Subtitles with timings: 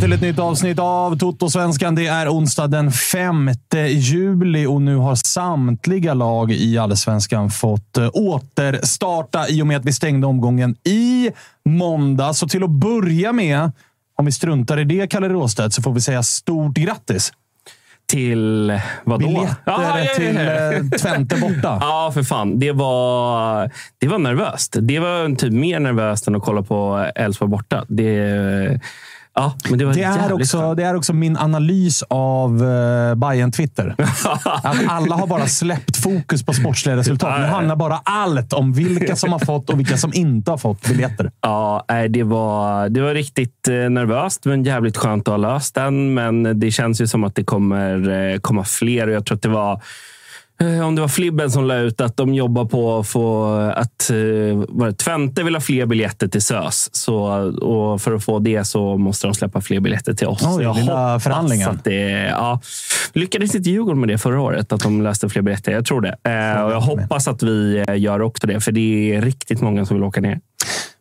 [0.00, 1.94] Till ett nytt avsnitt av Toto-svenskan.
[1.94, 3.50] Det är onsdag den 5
[3.88, 9.84] juli och nu har samtliga lag i allsvenskan fått eh, återstarta i och med att
[9.84, 11.30] vi stängde omgången i
[11.64, 12.34] måndag.
[12.34, 13.72] Så till att börja med,
[14.18, 17.32] om vi struntar i det, Kalle Råstedt, så får vi säga stort grattis.
[18.08, 19.26] Till vadå?
[19.26, 21.78] Biljetter ja, ja, till eh, Twente borta.
[21.80, 22.58] Ja, för fan.
[22.58, 24.76] Det var, det var nervöst.
[24.80, 27.84] Det var typ mer nervöst än att kolla på Elfsborg borta.
[27.88, 28.80] Det,
[29.34, 33.52] ja, men det var Det är, också, det är också min analys av uh, bayern
[33.52, 33.94] Twitter.
[34.62, 37.40] Att alla har bara släppt fokus på sportsliga resultat.
[37.40, 40.88] Nu handlar bara allt om vilka som har fått och vilka som inte har fått
[40.88, 41.30] biljetter.
[41.40, 46.14] Ja, det var, det var riktigt eh, nervöst, men jävligt skönt att ha löst den.
[46.14, 49.42] Men det känns ju som att det kommer eh, komma fler och jag tror att
[49.42, 49.82] det var
[50.60, 54.16] om det var Flibben som la ut att de jobbar på att få att eh,
[54.68, 56.88] var det, Twente vill ha fler biljetter till SÖS.
[56.92, 57.16] Så,
[57.62, 60.42] och för att få det så måste de släppa fler biljetter till oss.
[60.46, 61.26] Oj, jag hoppas.
[61.68, 62.60] Att det, ja,
[63.12, 64.72] lyckades inte Djurgården med det förra året?
[64.72, 65.72] Att de löste fler biljetter?
[65.72, 66.16] Jag tror det.
[66.24, 69.86] Eh, och jag hoppas att vi eh, gör också det, för det är riktigt många
[69.86, 70.40] som vill åka ner.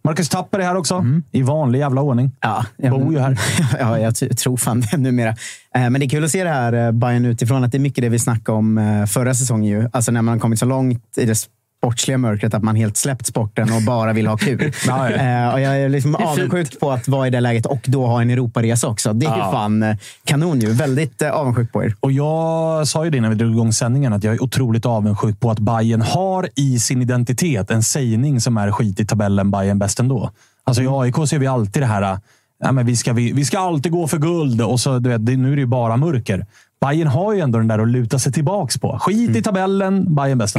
[0.03, 1.06] Marcus Tapper är här också.
[1.31, 2.31] I vanlig jävla ordning.
[2.42, 3.40] Ja, Bor ju här.
[3.80, 5.30] ja, jag tror fan det numera.
[5.75, 7.64] Eh, Men det är kul att se det här eh, Bayern utifrån.
[7.64, 9.69] Att det är mycket det vi snackade om förra säsongen.
[9.81, 9.90] Ju.
[9.94, 11.36] Alltså när man har kommit så långt i det
[11.84, 14.72] sportsliga mörkret att man helt släppt sporten och bara vill ha kul.
[14.88, 15.16] Ja, ja.
[15.47, 16.29] Eh, Och jag är liksom är fint.
[16.29, 19.13] avundsjuk på att vara i det läget och då ha en Europaresa också.
[19.13, 19.51] Det är ju Ja.
[19.51, 19.95] fan eh,
[20.25, 20.72] kanon ju.
[20.72, 21.95] Väldigt eh, avundsjuk på er.
[22.00, 25.39] Och jag sa ju det när vi drog igång sändningen, att jag är otroligt avundsjuk
[25.39, 29.79] på att Bayern har i sin identitet en sägning som är skit i tabellen, Bayern
[29.79, 30.31] bäst ändå.
[30.63, 32.18] Alltså i AIK ser vi alltid det här,
[32.63, 35.25] ja, men vi, ska, vi, vi ska alltid gå för guld och så, du vet,
[35.25, 36.45] det, nu är det ju bara mörker.
[36.81, 39.00] Bayern har ju ändå den där att luta sig tillbaks på.
[39.00, 40.56] Skit i tabellen, Bayern bäst.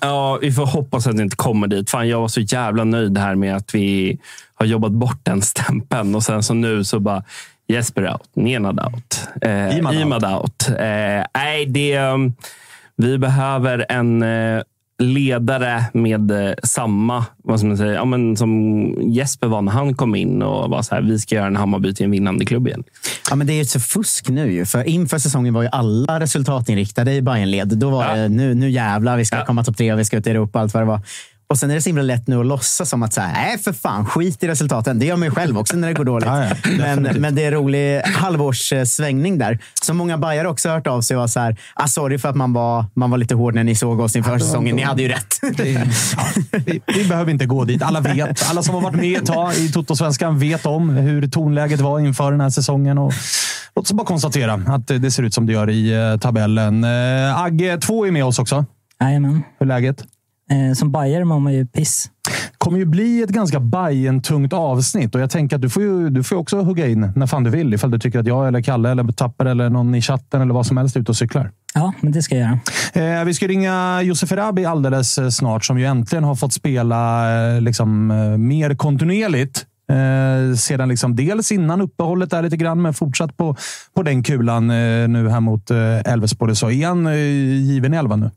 [0.00, 1.90] Ja, vi får hoppas att det inte kommer dit.
[1.90, 4.18] Fan, jag var så jävla nöjd här med att vi
[4.54, 7.24] har jobbat bort den stämpeln och sen så nu så bara
[7.68, 10.42] Jesper out, Nenad out, eh, Imad out.
[10.42, 10.68] Out.
[10.68, 12.34] Eh, nej, det, um,
[12.96, 14.62] vi behöver en eh,
[14.98, 18.50] ledare med eh, samma, vad ska man säga, ja, men som
[19.12, 21.94] Jesper var när han kom in och var så här, vi ska göra en Hammarby
[21.94, 22.84] till en vinnande klubb igen.
[23.30, 24.64] Ja, men det är ju så fusk nu.
[24.66, 27.68] För inför säsongen var ju alla resultatinriktade i Bayernled.
[27.78, 28.14] Då var Ja.
[28.14, 29.44] det nu, nu jävlar, vi ska Ja.
[29.44, 30.60] komma topp tre och vi ska ut i Europa.
[30.60, 31.00] Allt vad det var.
[31.46, 33.58] Och sen är det så himla lätt nu att låtsas som att så här, nej
[33.58, 34.98] för fan, skit i resultaten.
[34.98, 36.26] Det gör man ju själv också när det går dåligt.
[36.26, 39.58] Ja, ja, men, men det är en rolig halvårssvängning där.
[39.82, 42.28] Så många bajare också har hört av sig och var så här, ah, sorry för
[42.28, 44.76] att man var, man var lite hård när ni såg oss inför säsongen.
[44.76, 45.40] Ni hade ju rätt.
[46.50, 47.82] Vi, vi behöver inte gå dit.
[47.82, 48.50] Alla vet.
[48.50, 52.30] Alla som har varit med ett tag i Toto-svenskan vet om hur tonläget var inför
[52.30, 52.98] den här säsongen.
[52.98, 53.12] Och
[53.76, 56.84] låt oss bara konstatera att det ser ut som det gör i eh, tabellen.
[56.84, 58.64] Eh, Agge, två är med oss också.
[59.00, 59.42] Jajamän.
[59.58, 60.04] Hur är läget?
[60.50, 62.10] Eh, som bajare mår man ju piss.
[62.58, 66.10] kommer ju bli ett ganska bayern tungt avsnitt och jag tänker att du får ju
[66.10, 67.74] du får också hugga in när fan du vill.
[67.74, 70.66] Ifall du tycker att jag eller Kalle eller Tapper eller någon i chatten eller vad
[70.66, 71.50] som helst är ute och cyklar.
[71.74, 72.58] Ja, men det ska jag
[72.94, 73.18] göra.
[73.18, 77.32] Eh, vi ska ringa Josef Erabi alldeles eh, snart, som ju äntligen har fått spela
[77.54, 79.66] eh, liksom, eh, mer kontinuerligt.
[79.90, 83.56] Eh, sedan liksom dels innan uppehållet där lite grann, men fortsatt på,
[83.94, 86.56] på den kulan eh, nu här mot eh, Elfsborg.
[86.56, 87.14] Så är han eh,
[87.62, 88.30] given i elvan nu?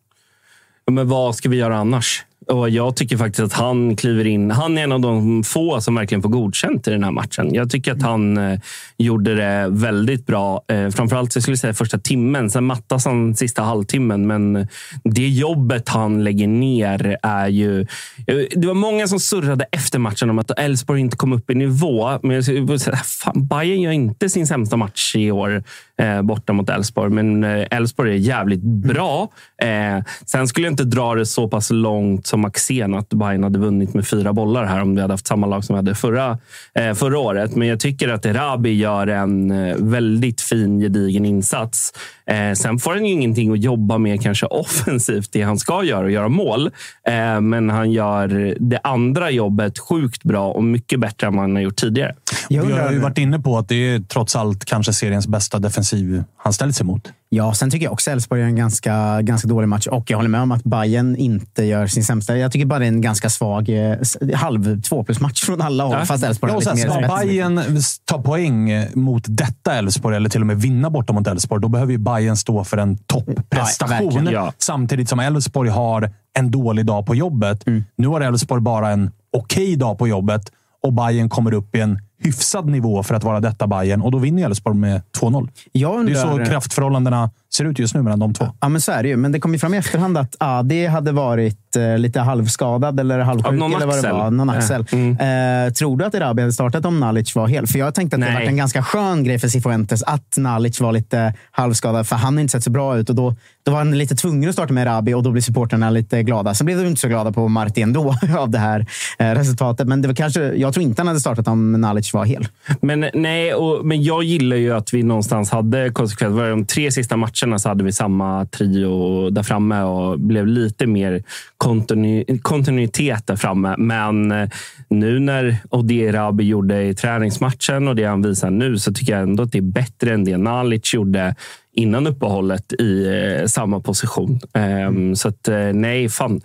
[0.92, 2.26] Men vad ska vi göra annars?
[2.48, 4.52] Och jag tycker faktiskt att han kliver in.
[4.52, 7.54] Han är en av de få som verkligen får godkänt i den här matchen.
[7.54, 8.60] Jag tycker att han eh,
[8.98, 10.64] gjorde det väldigt bra.
[10.68, 12.50] Eh, framförallt så skulle jag säga första timmen.
[12.50, 14.28] Sen mattas han sista halvtimmen.
[14.28, 14.68] Men
[15.04, 17.82] det jobbet han lägger ner är ju...
[18.28, 21.56] Eh, det var många som surrade efter matchen om att Elfsborg inte kom upp i
[21.56, 22.20] nivå.
[22.24, 25.64] Men jag skulle säga, fan, Bayern gör inte sin sämsta match i år
[26.02, 27.12] eh, borta mot Elfsborg.
[27.12, 29.30] Men eh, Elfsborg är jävligt bra.
[29.62, 33.60] Eh, sen skulle jag inte dra det så pass långt som Axén att Bayern hade
[33.60, 36.38] vunnit med fyra bollar här om vi hade haft samma lag som vi hade förra,
[36.74, 37.56] eh, förra året.
[37.56, 41.94] Men jag tycker att Erabi gör en eh, väldigt fin, gedigen insats.
[42.26, 46.06] Eh, sen får han ju ingenting att jobba med kanske offensivt, det han ska göra
[46.06, 46.66] och göra mål.
[47.08, 51.56] Eh, men han gör det andra jobbet sjukt bra och mycket bättre än vad han
[51.56, 52.16] har gjort tidigare.
[52.50, 55.60] Jag Vi har ju varit inne på att det är trots allt kanske seriens bästa
[55.60, 57.12] defensiv han ställt sig mot.
[57.30, 59.88] Ja, sen tycker jag också Elfsborg gör en ganska, ganska dålig match.
[59.88, 62.38] Och jag håller med om att Bayern inte gör sin sämsta.
[62.38, 63.98] Jag tycker bara det är en ganska svag eh,
[64.36, 65.96] halv två plus match från alla håll.
[66.00, 66.06] Ja.
[66.06, 67.16] Fast Elfsborg Ja, lite mer ska.
[67.18, 67.62] Bayern
[68.06, 71.92] ta poäng mot detta Elfsborg eller till och med vinna borta mot Elfsborg, då behöver
[71.92, 74.06] ju Bayern stå för en topprestation.
[74.06, 74.54] verkligen, ja.
[74.58, 77.64] Samtidigt som Elfsborg har en dålig dag på jobbet.
[77.96, 80.52] Nu har Elfsborg bara en okej dag på jobbet
[80.84, 84.18] och Bayern kommer upp i en hyfsad nivå för att vara detta Bayern och då
[84.18, 85.50] vinner Elfsborg med 2-0.
[85.72, 88.46] Jag Det är undrar, så kraftförhållandena ser ut just nu mellan de två.
[88.62, 89.18] Ja, men så är det ju.
[89.18, 93.20] Men det kom ju fram i efterhand att Adi hade varit eh, lite halvskadad eller
[93.20, 93.54] halvsjuk.
[93.54, 94.12] Eller vad det axel.
[94.12, 94.32] var.
[94.32, 94.56] Någon Ja.
[94.58, 94.82] axel.
[94.82, 97.68] Eh, tror du att Erabi hade startat om Nalic var hel?
[97.68, 98.36] För jag tänkte att det Nej.
[98.44, 102.08] var en ganska skön grej för Cifuentes att Nalic var lite halvskadad.
[102.08, 103.10] För han har inte sett så bra ut.
[103.10, 103.36] Och då,
[103.66, 106.54] då var han lite tvungen att starta med Erabi och då blir supporterna lite glada.
[106.54, 108.86] Sen blev de inte så glada på Marti ändå av det här
[109.20, 109.88] eh, resultatet.
[109.88, 112.48] Men det var kanske, jag tror inte han hade startat om Nalic var hel.
[112.82, 116.36] Men, nej, och, men jag gillar ju att vi någonstans hade konsekvent.
[116.36, 120.88] Var De tre sista matcherna så hade vi samma trio där framme och blev lite
[120.88, 121.24] mer
[121.58, 123.76] kontinu, kontinuitet där framme.
[123.78, 124.50] Men eh,
[124.90, 129.44] nu när Odier gjorde i träningsmatchen och det han visar nu så tycker jag ändå
[129.44, 131.36] att det är bättre än det Nalic gjorde
[131.74, 134.40] innan uppehållet i eh, samma position.
[134.54, 136.42] Ehm, så att, eh, nej, fan.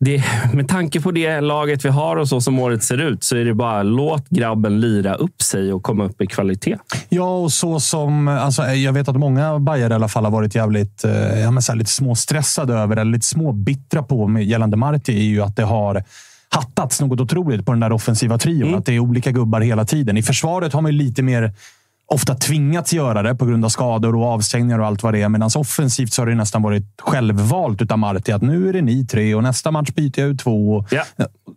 [0.00, 0.24] Det,
[0.54, 3.44] med tanke på det laget vi har och så som året ser ut så är
[3.44, 6.76] det bara låt grabben lira upp sig och komma upp i kvalitet.
[7.08, 8.28] Ja, och så som...
[8.28, 11.62] Alltså, jag vet att många Bajare i alla fall har varit jävligt eh, ja, men
[11.62, 15.64] så lite småstressade över, eller lite småbittra på med gällande Marti, är ju att det
[15.64, 16.04] har
[16.48, 18.74] hattats något otroligt på den där offensiva trion.
[18.74, 20.16] Att det är olika gubbar hela tiden.
[20.16, 21.52] I försvaret har man ju lite mer
[22.08, 25.28] ofta tvingats göra det på grund av skador och avstängningar och allt vad det är.
[25.28, 28.30] Medan offensivt så har det nästan varit självvalt utav Marti.
[28.30, 30.84] Att nu är det ni tre och nästa match byter jag ut två.
[30.90, 31.04] Ja.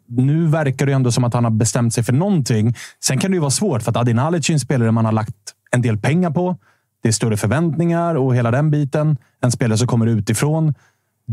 [0.08, 2.76] nu verkar det ändå som att han har bestämt sig för någonting.
[3.04, 5.12] Sen kan det ju vara svårt, för att Adi Nalic är en spelare man har
[5.12, 5.36] lagt
[5.72, 6.58] en del pengar på.
[7.04, 9.18] Det är större förväntningar och hela den biten.
[9.42, 10.74] En spelare som kommer utifrån.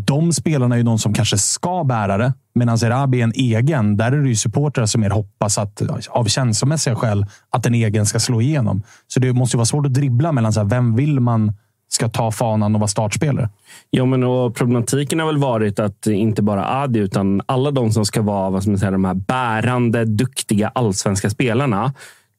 [0.07, 2.33] De spelarna är ju de som kanske ska bära det.
[2.55, 3.97] Medan Erabi är en egen.
[3.97, 8.07] Där är det ju supportrar som mer hoppas att, av känslomässiga skäl, att en egen
[8.07, 8.83] ska slå igenom.
[9.07, 11.53] Så det måste ju vara svårt att dribbla mellan så här, vem vill man
[11.89, 13.49] ska ta fanan och vara startspelare.
[13.91, 18.05] Ja, men och problematiken har väl varit att inte bara Adi, utan alla de som
[18.05, 21.93] ska vara vad ska man säga, de här bärande, duktiga allsvenska spelarna.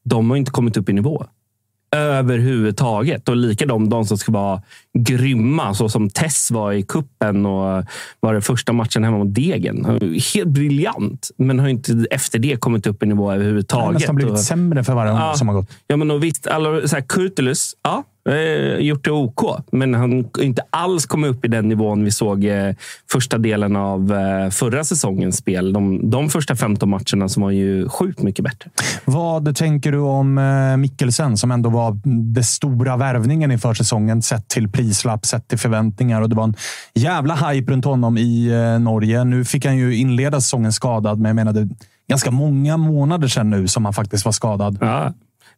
[0.04, 1.26] De har inte kommit upp i nivå.
[1.96, 3.28] Överhuvudtaget.
[3.28, 4.62] Och likadant de som ska vara
[4.98, 7.84] grymma, så som Tess var i kuppen och
[8.20, 10.00] var det första matchen hemma mot Degen.
[10.34, 13.94] Helt briljant, men har inte efter det kommit upp i nivå Det har överhuvudtaget.
[13.94, 15.30] nästan blivit Och- sämre för varje Ja.
[15.30, 15.70] år som har gått.
[15.86, 20.24] Ja, men och visst, alla, så här, Kurtulus, ja, Eh, gjort det OK, men han
[20.40, 22.74] inte alls kommit upp i den nivån vi såg eh,
[23.12, 25.72] första delen av eh, förra säsongens spel.
[25.72, 28.70] De, de första 15 matcherna som var ju sjukt mycket bättre.
[29.04, 34.48] Vad tänker du om eh, Mikkelsen som ändå var den stora värvningen i försäsongen sett
[34.48, 36.54] till prislapp, sett till förväntningar och det var en
[36.94, 39.24] jävla hype runt honom i eh, Norge.
[39.24, 41.68] Nu fick han ju inleda säsongen skadad, men jag menade
[42.08, 44.78] ganska många månader sedan nu som han faktiskt var skadad.
[44.80, 45.12] Ja.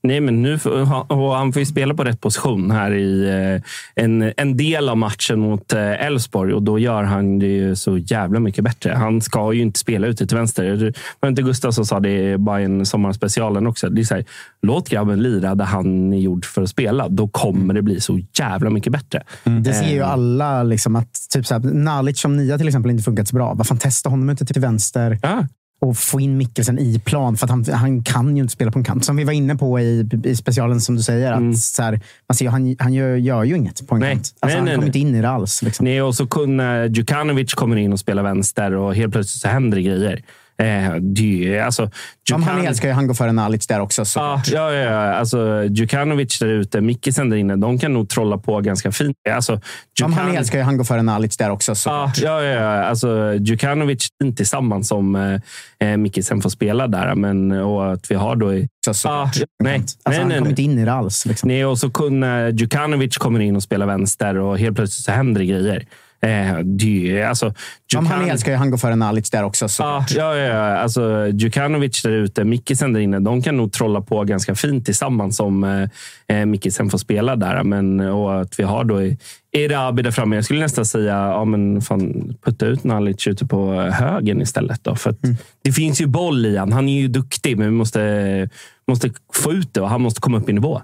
[0.05, 4.33] Nej, men nu får, han får ju spela på rätt position här i eh, en,
[4.37, 8.41] en del av matchen mot eh, Elfsborg och då gör han det ju så jävla
[8.41, 8.93] mycket bättre.
[8.93, 10.65] Han ska ju inte spela ute till vänster.
[10.65, 13.89] Det var inte Gustav som sa det i Bayern sommarspecialen också.
[13.89, 14.25] Det är här,
[14.63, 17.09] låt grabben lira där han är gjord för att spela.
[17.09, 19.23] Då kommer det bli så jävla mycket bättre.
[19.45, 19.63] Mm.
[19.63, 20.63] Det ser ju alla.
[20.63, 23.55] Liksom, att typ så här, Nalic som nia till exempel inte funkat så bra.
[23.55, 25.19] Vad fan, testa honom ute till vänster.
[25.23, 25.47] Ja
[25.83, 27.37] och få in Mikkelsen i plan.
[27.37, 29.05] För han, han kan ju inte spela på en kant.
[29.05, 31.33] Som vi var inne på i, i specialen, som du säger.
[31.33, 31.51] Mm.
[31.51, 34.15] Att så här, man ser, han han gör, gör ju inget på en nej.
[34.15, 34.35] kant.
[34.41, 35.63] Alltså, nej, han nej, kommer inte in i det alls.
[35.63, 35.85] Liksom.
[35.85, 39.77] Nej, och så kunna Djukanovic kommer in och spelar vänster och helt plötsligt så händer
[39.77, 40.23] det grejer.
[40.59, 41.91] Eh, det, alltså,
[42.29, 42.43] Djukan...
[42.43, 44.05] Han älskar ju han gå före Nalic där också.
[44.05, 44.21] Så.
[44.21, 45.15] Ja, ja, ja.
[45.15, 49.17] Alltså, Djukanovic där ute, Mickisen där inne, de kan nog trolla på ganska fint.
[49.31, 49.61] Alltså,
[49.99, 50.13] Djukan...
[50.13, 51.75] Han älskar ju han gå före Nalic där också.
[51.75, 51.91] Så.
[51.91, 52.85] Ja, ja, ja.
[52.85, 57.15] Alltså, Djukanovic tillsammans som eh, eh, Mickisen får spela där.
[57.15, 58.55] Men, och att vi har då...
[58.55, 58.69] I...
[58.85, 59.09] Så, så.
[59.09, 59.31] Ja,
[59.63, 61.27] nej, alltså, nej, han kommer inte in i det alls.
[61.27, 61.49] Liksom.
[61.49, 65.41] Nej, och så kunna Djukanovic kommer in och spelar vänster och helt plötsligt så händer
[65.41, 65.87] det grejer.
[66.27, 67.55] Eh, det, alltså,
[67.93, 68.07] Djukan...
[68.07, 69.69] Han älskar ju han går före Nalic där också.
[69.69, 69.83] Så.
[69.83, 70.77] Ja, ja, ja.
[70.77, 75.41] Alltså, Djukanovic där ute, Mickisen där inne, de kan nog trolla på ganska fint tillsammans
[75.41, 77.63] om eh, eh Mickisen får spela där.
[77.63, 79.01] Men, och att vi har då
[79.53, 80.37] Erabi där framme.
[80.37, 84.85] Jag skulle nästan säga ja, men fan, putta ut Nalic ute på högen istället.
[84.85, 85.37] Då, för mm.
[85.63, 86.73] Det finns ju boll i han.
[86.73, 88.49] Han är ju duktig, men vi måste,
[88.89, 90.83] måste få ut det och han måste komma upp i nivå.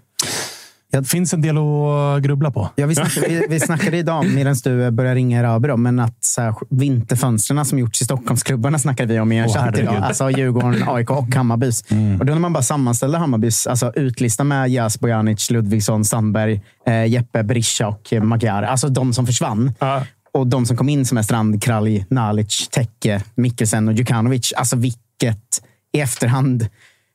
[0.92, 2.68] Det finns en del att grubbla på.
[2.75, 6.40] Ja, vi, snackade, vi, vi snackade idag, medan du började ringa Rabi, men att så
[6.40, 9.97] här, vinterfönstren som gjorts i Stockholmsklubbarna snackade vi om i en chatt idag.
[9.97, 11.85] Alltså Djurgården, AIK och Hammarbys.
[11.90, 12.21] Mm.
[12.21, 17.07] Och då när man bara sammanställde Hammarbys alltså utlista med Jas Bojanic, Ludvigsson, Sandberg, eh,
[17.07, 18.62] Jeppe, Brischa och Magyar.
[18.62, 19.73] Alltså de som försvann.
[19.83, 20.02] Uh.
[20.33, 24.52] Och de som kom in som är Strand, Kralj, Nalic, Tekke, Mikkelsen och Djukanovic.
[24.57, 26.68] Alltså vilket i efterhand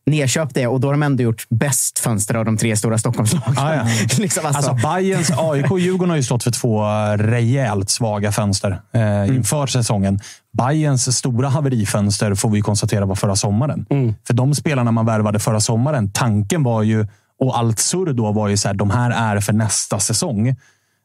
[0.06, 3.58] nedköpt det och då har de ändå gjort bäst fönster av de tre stora Stockholmslagen.
[3.58, 3.86] Ah, ja.
[4.18, 4.72] liksom, alltså.
[4.72, 6.84] alltså Bayerns, AIK och Djurgården har ju stått för två
[7.18, 9.36] rejält svaga fönster eh, mm.
[9.36, 10.20] inför säsongen.
[10.58, 13.86] Bayerns stora haverifönster får vi konstatera var förra sommaren.
[13.90, 14.16] Mm.
[14.28, 17.08] För de spelarna man värvade förra sommaren, tanken var ju,
[17.40, 20.56] och allt surr då var ju så här, de här är för nästa säsong.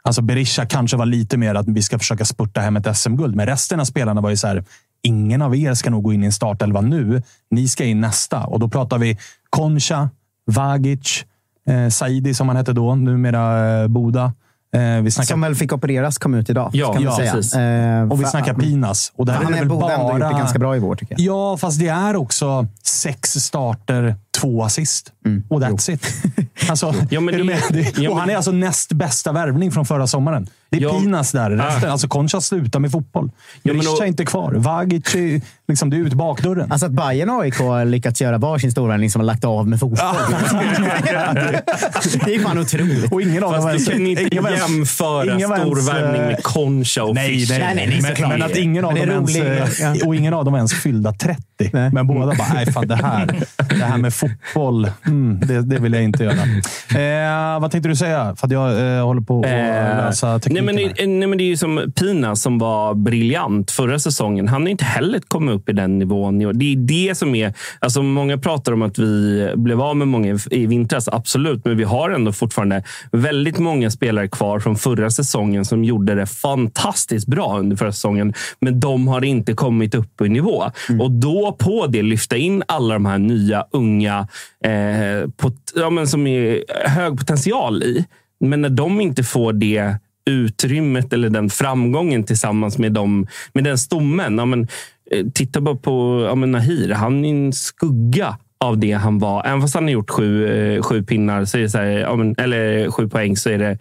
[0.03, 3.47] Alltså Berisha kanske var lite mer att vi ska försöka spurta hem ett SM-guld, men
[3.47, 4.65] resten av spelarna var ju så här,
[5.03, 7.23] ingen av er ska nog gå in i en startelva nu.
[7.51, 8.45] Ni ska in nästa.
[8.45, 9.19] Och då pratar vi
[9.51, 10.11] Concha,
[10.47, 11.25] Vagic,
[11.69, 14.33] eh, Saidi som han hette då, numera eh, Boda.
[14.75, 15.27] Eh, vi snackar...
[15.27, 16.71] Som väl fick opereras kom ut idag.
[16.73, 17.55] Ja, ja precis.
[17.55, 19.13] Eh, och vi snackar Pinas.
[19.17, 19.93] Och det här han är, är borde bara...
[19.93, 21.21] ändå gjort det ganska bra i vår, tycker jag.
[21.21, 25.13] Ja, fast det är också sex starter, två assist.
[25.27, 25.43] Mm.
[25.49, 25.95] Och that's jo.
[25.95, 26.07] it.
[26.71, 29.87] Alltså, ja, men är det, det, ja, och han är alltså näst bästa värvning från
[29.87, 30.49] förra sommaren.
[30.71, 31.51] Det är ja, Pinas där.
[31.51, 31.93] Resten, ah.
[31.93, 33.31] Alltså Concha slutar med fotboll.
[33.63, 34.53] Ja, Rischa är inte kvar.
[34.53, 36.73] Vagic är, liksom, det är ut bakdörren.
[36.73, 39.81] Alltså att Bayern och AIK har lyckats göra varsin storvärvning som har lagt av med
[39.81, 39.99] fotboll.
[42.25, 43.13] det är fan otroligt.
[43.13, 43.89] Och ingen av dem ens...
[43.89, 48.57] kan inte jämföra ingen storvärvning med Concha och nej, nej, nej, nej, men, men, att
[48.57, 51.43] ingen av dem ens, eh, och ingen av dem ens fyllda 30.
[51.73, 51.91] Nej.
[51.93, 53.27] Men båda bara, nej fan det här,
[53.69, 54.28] det här med fotboll,
[55.07, 56.35] mm, det, det vill jag inte göra.
[56.35, 58.37] Eh, vad tänkte du säga?
[58.37, 60.65] För jag eh, håller på att eh, läsa tekniken.
[60.65, 64.49] Nej men, det, nej, men det är ju som Pina som var briljant förra säsongen.
[64.49, 66.39] Han har inte heller kommit upp i den nivån.
[66.39, 67.55] Det är det som är...
[67.79, 71.09] Alltså många pratar om att vi blev av med många i vintras.
[71.09, 72.83] Absolut, men vi har ändå fortfarande
[73.13, 78.35] väldigt många spelare kvar från förra säsongen som gjorde det fantastiskt bra under förra säsongen.
[78.61, 80.65] Men de har inte kommit upp i nivå.
[80.89, 81.01] Mm.
[81.01, 84.08] Och då på det lyfta in alla de här nya, unga,
[84.65, 88.05] eh, pot, ja, men som är hög potential i.
[88.41, 89.97] Men när de inte får det
[90.31, 94.39] utrymmet eller den framgången tillsammans med, dem, med den stommen.
[94.39, 94.69] Ja, men,
[95.11, 96.91] eh, titta bara på ja, men Nahir.
[96.91, 99.47] Han är en skugga av det han var.
[99.47, 102.17] Även fast han har gjort sju, eh, sju pinnar, så är det så här, ja,
[102.17, 103.79] men, eller sju poäng, så är det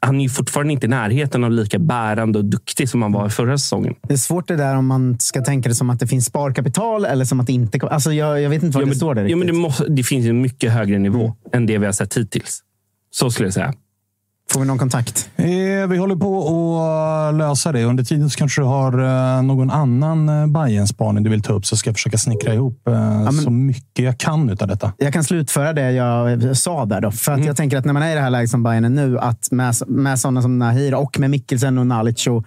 [0.00, 3.30] han är fortfarande inte i närheten av lika bärande och duktig som han var i
[3.30, 3.94] förra säsongen.
[4.02, 7.04] Det är svårt det där om man ska tänka det som att det finns sparkapital
[7.04, 7.86] eller som att det inte...
[7.86, 9.88] Alltså jag, jag vet inte var ja, det men, står där ja, men det, måste,
[9.88, 11.34] det, finns en mycket högre nivå mm.
[11.52, 12.62] än det vi har sett hittills.
[13.10, 13.74] Så skulle jag säga.
[14.52, 15.30] Får vi någon kontakt?
[15.36, 15.46] Eh,
[15.88, 17.84] vi håller på att lösa det.
[17.84, 18.92] Under tiden så kanske du har
[19.36, 22.88] eh, någon annan eh, Bajen-spaning du vill ta upp, så ska jag försöka snickra ihop
[22.88, 24.92] eh, ja, så mycket jag kan av detta.
[24.98, 27.00] Jag kan slutföra det jag sa där.
[27.00, 27.10] Då.
[27.10, 27.46] För att mm.
[27.46, 29.50] jag tänker att när man är i det här läget som Bayern är nu, att
[29.50, 32.44] med, med sådana som Nahir och med Mikkelsen och Nalic och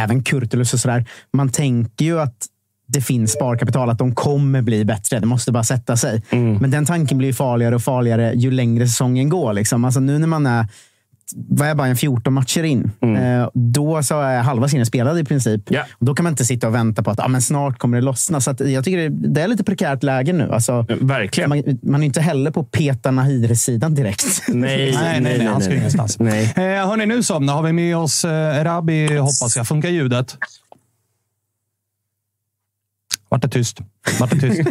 [0.00, 1.04] även Kurtulus och sådär.
[1.32, 2.46] Man tänker ju att
[2.86, 5.18] det finns sparkapital, att de kommer bli bättre.
[5.18, 6.22] Det måste bara sätta sig.
[6.30, 6.56] Mm.
[6.56, 9.52] Men den tanken blir farligare och farligare ju längre säsongen går.
[9.52, 9.84] Liksom.
[9.84, 10.66] Alltså nu när man är
[11.36, 12.90] vad är bara en 14 matcher in.
[13.00, 13.40] Mm.
[13.40, 15.72] Eh, då så är halva serien spelad i princip.
[15.72, 15.86] Yeah.
[15.98, 18.40] då kan man inte sitta och vänta på att ah, men snart kommer det lossna.
[18.40, 20.52] Så jag tycker det, är lite prekärt läge nu.
[20.52, 21.48] Alltså, Verkligen.
[21.48, 24.42] Man, man, är inte heller på peta Nahir-sidan direkt.
[24.48, 26.18] Nej, nej, nej, nej, han ska ingenstans.
[26.18, 26.52] Nej.
[26.56, 29.68] Eh, hörni, nu så har vi med oss eh, Rabi, hoppas jag.
[29.68, 30.36] Funkar ljudet?
[33.28, 33.78] Vart det tyst.
[34.20, 34.60] Vart det tyst.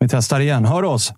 [0.00, 0.64] vi testar igen.
[0.64, 1.12] Hör oss?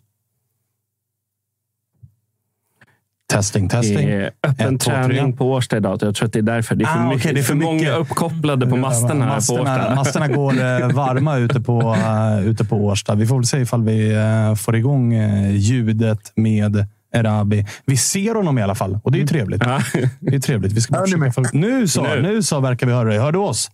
[3.31, 3.97] Testing, testing.
[3.97, 5.99] Det är öppen Ett, träning två, på Årsta idag.
[6.03, 6.75] Jag tror att det är därför.
[6.75, 9.49] Det är för, ah, mycket, okay, det är för, för många uppkopplade på masterna, här
[9.49, 9.95] på Årsta.
[9.95, 13.15] Masterna går eh, varma ute på, uh, ute på Årsta.
[13.15, 17.67] Vi får väl se ifall vi uh, får igång uh, ljudet med Erabi.
[17.85, 19.63] Vi ser honom i alla fall och det är ju trevligt.
[19.65, 19.83] Mm.
[20.21, 20.73] Det är trevligt.
[20.73, 22.23] Vi ska bara nu så, nu.
[22.23, 23.19] nu så verkar vi höra dig.
[23.19, 23.71] Hör du oss?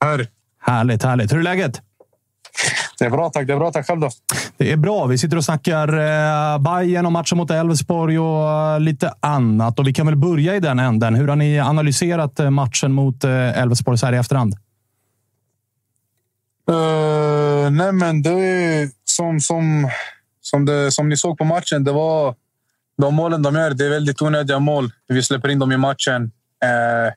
[0.00, 0.26] Hör.
[0.60, 1.32] Härligt, härligt.
[1.32, 1.82] Hur är läget?
[2.98, 3.46] Det är bra tack.
[3.46, 3.86] Det är bra tack.
[3.86, 4.10] Själv då?
[4.56, 5.06] Det är bra.
[5.06, 9.78] Vi sitter och snackar eh, Bayern och matchen mot Elfsborg och eh, lite annat.
[9.78, 11.14] Och vi kan väl börja i den änden.
[11.14, 14.54] Hur har ni analyserat eh, matchen mot Elfsborg så här i efterhand?
[16.70, 19.90] Uh, nej, men det är som, som,
[20.40, 21.84] som, det, som ni såg på matchen.
[21.84, 22.34] Det var
[23.02, 23.70] de målen de gör.
[23.70, 24.92] Det är väldigt onödiga mål.
[25.08, 26.22] Vi släpper in dem i matchen.
[26.64, 27.12] Uh,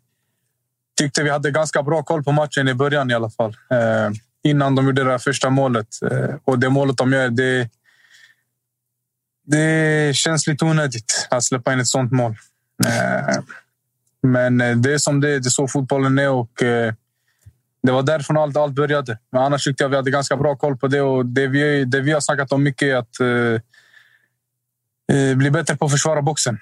[1.00, 3.50] tyckte vi hade ganska bra koll på matchen i början i alla fall.
[3.50, 4.15] Uh,
[4.50, 5.88] innan de gjorde det där första målet.
[6.12, 7.70] Eh, och det målet de gör, det,
[9.46, 12.36] det känns lite onödigt att släppa in ett sånt mål.
[12.86, 13.44] Eh,
[14.24, 15.39] men det är som det är.
[15.39, 16.30] Det är så fotbollen är.
[16.30, 16.94] Och eh,
[17.84, 19.18] det var därifrån allt, allt började.
[19.32, 21.01] Men annars tyckte jag vi hade ganska bra koll på det.
[21.01, 23.60] Och det, vi, det vi har snackat om mycket är att uh,
[25.36, 26.60] bli bättre på att försvara boxen.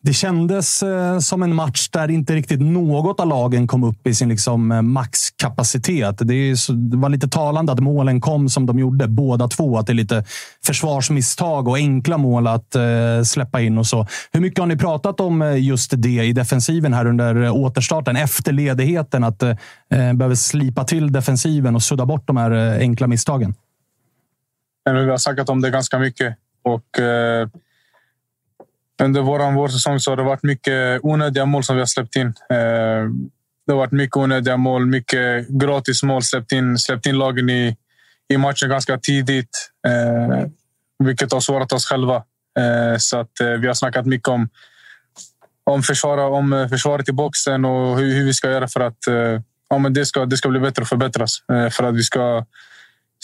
[0.00, 4.14] Det kändes eh, som en match där inte riktigt något av lagen kom upp i
[4.14, 6.18] sin liksom, eh, maxkapacitet.
[6.18, 9.78] Det, det var lite talande att målen kom som de gjorde, båda två.
[9.78, 10.24] Att det är lite
[10.64, 14.06] försvarsmisstag och enkla mål att eh, släppa in och så.
[14.32, 18.52] Hur mycket har ni pratat om eh, just det i defensiven här under återstarten efter
[18.52, 19.24] ledigheten?
[19.24, 19.56] Att eh,
[19.88, 23.54] behöver slipa till defensiven och sudda bort de här enkla misstagen.
[24.84, 27.48] Vi har snackat om det ganska mycket och eh
[29.04, 32.26] under vår vårsäsong så har det varit mycket onödiga mål som vi har släppt in.
[32.26, 33.10] Eh,
[33.66, 36.22] det har varit mycket onödiga mål, mycket gratis mål.
[36.22, 37.76] Släppt in, släppt in lagen i,
[38.28, 40.46] i matchen ganska tidigt, eh,
[41.04, 42.16] vilket har sårat oss själva.
[42.58, 44.48] Eh, så att vi har snackat mycket om,
[45.64, 48.98] om, försvara, om försvaret i boxen och hur, hur vi ska göra för att
[49.68, 51.38] ja, men det, ska, det ska bli bättre och förbättras.
[51.46, 52.44] För att vi ska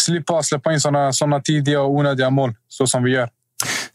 [0.00, 3.31] slippa släppa in såna, såna tidiga och onödiga mål så som vi gör.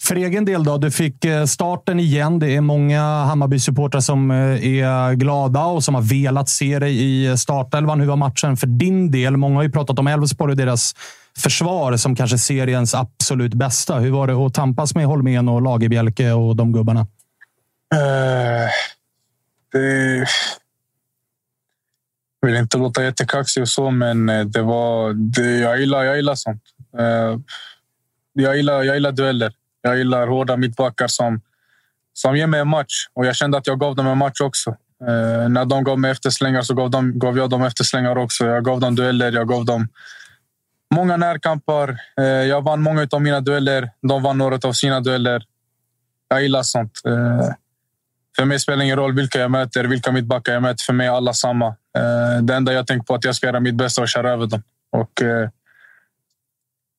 [0.04, 2.40] För egen del då, du fick eh, starten igen.
[2.40, 7.38] Det är många Hammarby-supportrar som eh, är glada och som har velat se dig i
[7.38, 8.00] startelvan.
[8.00, 9.38] Hur var matchen för din del?
[9.38, 10.94] Många har ju pratat om Elfsborg och deras
[11.38, 14.00] försvar som kanske seriens absolut bästa.
[14.00, 17.00] Hur var det att tampas med Holmén och Lagerbjälke och de gubbarna?
[17.00, 18.70] Uh,
[19.72, 20.26] det...
[22.42, 25.14] Jag vill inte låta jättekaxig och så, men det var...
[25.14, 26.64] Det, jag, gillar, jag gillar sånt.
[27.00, 27.40] Uh,
[28.34, 29.54] jag, gillar, jag gillar dueller.
[29.86, 31.42] Jag gillar hårda mittbackar som,
[32.14, 33.08] som ger mig en match.
[33.14, 34.70] Och jag kände att jag gav dem en match också.
[35.02, 38.46] Eh, när de gav mig efterslängar så gav, de, gav jag dem efterslängar också.
[38.46, 39.88] Jag gav dem dueller, jag gav dem
[40.96, 41.98] många närkamper.
[42.18, 43.90] Eh, jag vann många av mina dueller.
[44.02, 45.44] De vann några av sina dueller.
[46.28, 47.02] Jag gillar sånt.
[47.06, 47.54] Eh,
[48.36, 50.84] för mig spelar det ingen roll vilka jag möter, vilka mittbackar jag möter.
[50.84, 51.68] För mig är alla samma.
[51.68, 54.32] Eh, det enda jag tänker på är att jag ska göra mitt bästa och köra
[54.32, 54.64] över dem.
[54.92, 55.50] Och, eh,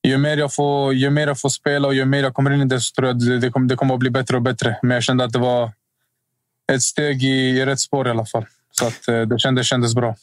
[0.08, 2.60] ju mer, jag får, ju mer jag får spela och ju mer jag kommer in
[2.60, 4.78] i det så tror jag det, det, kommer, det kommer att bli bättre och bättre.
[4.82, 5.72] Men jag kände att det var
[6.72, 8.46] ett steg i, i rätt spår i alla fall.
[8.70, 10.16] Så att, eh, det kändes, det kändes bra.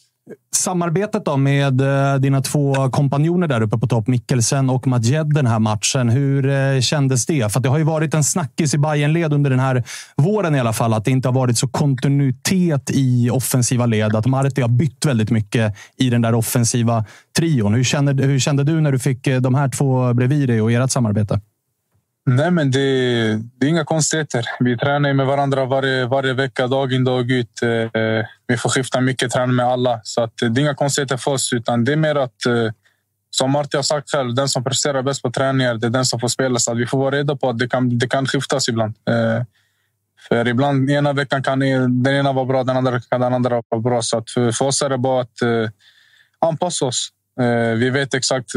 [0.56, 5.48] Samarbetet då med eh, dina två kompanjoner där uppe på topp, Mikkelsen och Majed den
[5.48, 6.10] här matchen.
[6.10, 7.54] Hur eh, kändes det?
[7.54, 9.84] För det har ju varit en snackis i Bayernled under den här
[10.18, 14.16] våren i alla fall, att det inte har varit så kontinuitet i offensiva led.
[14.16, 17.06] Att Marti har bytt väldigt mycket i den där offensiva
[17.38, 17.74] trion.
[17.74, 20.72] Hur kände, hur kände du när du fick eh, de här två bredvid dig och
[20.72, 21.40] ert samarbete?
[22.26, 22.80] Nej, men det,
[23.36, 24.46] det är inga konstigheter.
[24.60, 27.62] Vi tränar med varandra varje, varje vecka, dag in dag ut.
[27.62, 30.02] Eh, vi får skifta mycket, träna med alla.
[30.04, 31.54] Så att, eh, det är inga konstigheter för oss.
[31.54, 32.72] Utan det är mer att, eh,
[33.30, 36.20] som Martin har sagt själv, den som presterar bäst på träningar, det är den som
[36.20, 36.60] får spela.
[36.60, 38.96] Så att vi får vara redo på att det kan, det kan skiftas ibland.
[40.28, 43.82] För ibland ena veckan kan den ena vara bra, den andra kan den andra vara
[43.82, 44.02] bra.
[44.02, 45.38] Så att för, för oss är det bara att
[46.40, 47.10] anpassa oss.
[47.78, 48.50] Vi vet exakt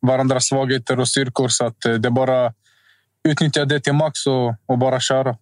[0.00, 2.52] varandras svagheter och styrkor så att det är bara
[3.28, 5.36] utnyttja det till max och, och bara köra.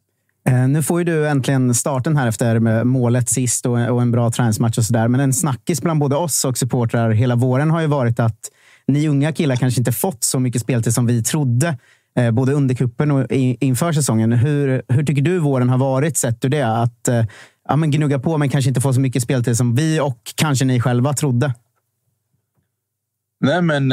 [0.48, 4.78] Eh, nu får ju du äntligen starten här efter målet sist och, en bra träningsmatch
[4.78, 5.08] och sådär.
[5.08, 8.50] Men en snackis bland både oss och supportrar hela våren har ju varit att
[8.86, 11.78] ni unga killar kanske inte fått så mycket speltid som vi trodde.
[12.18, 14.32] Eh, både under kuppen och inför säsongen.
[14.32, 16.62] Hur, hur tycker du våren har varit sett ur det?
[16.62, 17.24] Att eh,
[17.68, 20.64] ja, men gnugga på men kanske inte få så mycket speltid som vi och kanske
[20.64, 21.54] ni själva trodde?
[23.40, 23.92] Nej, men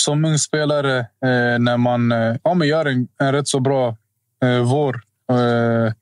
[0.00, 3.96] som ung spelare eh, när man eh, ja, men gör en, en rätt så bra
[4.42, 5.92] eh, vår eh,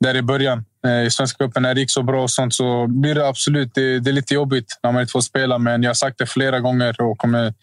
[0.00, 2.86] där i början eh, i Svenska cupen när det gick så bra och sånt så
[2.86, 5.58] blir det absolut det, det, är lite jobbigt när man inte får spela.
[5.58, 7.54] Men jag har sagt det flera gånger och kommer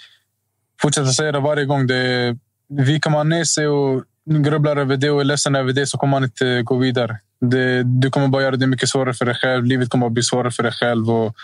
[0.81, 1.87] fortsätta säga det varje gång.
[1.87, 2.37] Det,
[2.69, 6.11] viker man ner sig och grubblar över det och är ledsen över det så kommer
[6.11, 7.19] man inte eh, gå vidare.
[7.41, 9.65] Det, du kommer bara göra det mycket svårare för dig själv.
[9.65, 11.09] Livet kommer att bli svårare för dig själv.
[11.09, 11.35] Och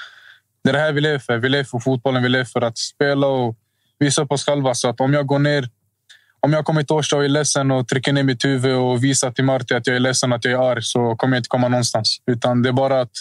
[0.63, 1.37] det är det här vi lever för.
[1.37, 2.23] Vi lever för fotbollen.
[2.23, 3.55] Vi lever för att spela och
[3.99, 4.73] visa upp oss själva.
[4.73, 5.69] Så att om jag går ner
[6.39, 9.31] om jag kommer till Årsta och är ledsen och trycker ner mitt huvud och visar
[9.31, 11.67] till Marti att jag är ledsen, att jag är arg, så kommer jag inte komma
[11.67, 12.17] någonstans.
[12.31, 13.11] Utan det är bara att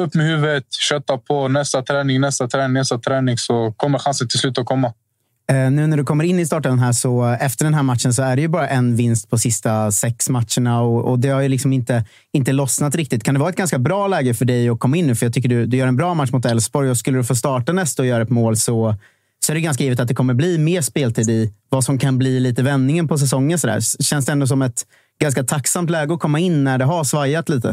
[0.00, 1.48] upp med huvudet, kötta på.
[1.48, 4.92] Nästa träning, nästa träning, nästa träning så kommer chansen till slut att komma.
[5.50, 8.22] Eh, nu när du kommer in i starten här så efter den här matchen så
[8.22, 11.48] är det ju bara en vinst på sista sex matcherna och, och det har ju
[11.48, 13.24] liksom inte, inte lossnat riktigt.
[13.24, 15.14] Kan det vara ett ganska bra läge för dig att komma in nu?
[15.14, 17.34] För jag tycker du, du gör en bra match mot Elfsborg och skulle du få
[17.34, 18.94] starta nästa och göra ett mål så,
[19.46, 22.18] så är det ganska givet att det kommer bli mer speltid i vad som kan
[22.18, 23.58] bli lite vändningen på säsongen.
[23.58, 24.02] Så där.
[24.02, 24.86] Känns det ändå som ett
[25.18, 27.68] ganska tacksamt läge att komma in när det har svajat lite?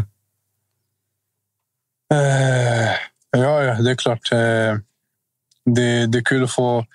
[2.14, 2.92] Eh,
[3.32, 4.32] ja, ja, det är klart.
[4.32, 4.38] Eh,
[5.76, 6.86] det, det är kul att få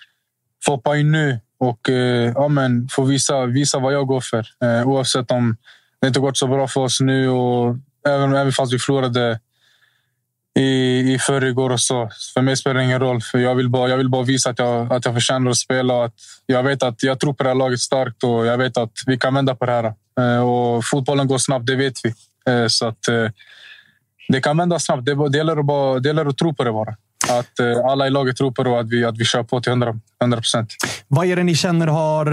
[0.65, 4.47] få hoppa in nu och eh, ja, men, få visa, visa vad jag går för.
[4.65, 5.57] Eh, oavsett om
[6.01, 7.77] det inte gått så bra för oss nu och
[8.09, 9.41] även, även fast vi förlorade
[10.59, 12.11] i, i förrgår och så.
[12.35, 13.21] För mig spelar det ingen roll.
[13.23, 16.05] För jag, vill bara, jag vill bara visa att jag, att jag förtjänar att spela.
[16.05, 16.15] Att
[16.47, 19.19] jag vet att jag tror på det här laget starkt och jag vet att vi
[19.19, 19.95] kan vända på det här.
[20.21, 22.15] Eh, och fotbollen går snabbt, det vet vi.
[22.53, 23.29] Eh, så att eh,
[24.29, 25.05] det kan vända snabbt.
[25.05, 26.97] Det, det, gäller att bara, det gäller att tro på det bara.
[27.31, 29.61] Att eh, alla i laget tror på det och att vi, att vi kör på
[29.61, 30.75] till 100 procent.
[31.09, 32.27] Vad är det ni känner har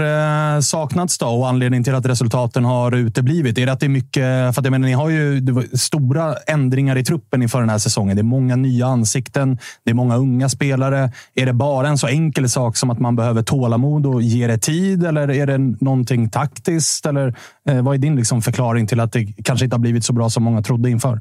[0.56, 3.58] eh, saknats då och anledningen till att resultaten har uteblivit?
[3.58, 4.22] Är det att det är mycket...
[4.22, 8.16] För att jag menar, ni har ju stora ändringar i truppen inför den här säsongen.
[8.16, 9.58] Det är många nya ansikten.
[9.84, 11.12] Det är många unga spelare.
[11.34, 14.58] Är det bara en så enkel sak som att man behöver tålamod och ge det
[14.58, 15.04] tid?
[15.04, 17.06] Eller är det någonting taktiskt?
[17.06, 17.34] Eller
[17.68, 20.30] eh, vad är din liksom förklaring till att det kanske inte har blivit så bra
[20.30, 21.20] som många trodde inför?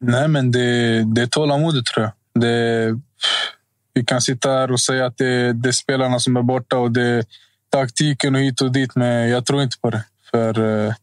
[0.00, 2.12] Nej, men det, det är tålamodet tror jag.
[2.34, 2.94] Det,
[3.94, 6.92] vi kan sitta här och säga att det, det är spelarna som är borta och
[6.92, 7.24] det är
[7.70, 10.04] taktiken och hit och dit, men jag tror inte på det.
[10.30, 10.94] För eh,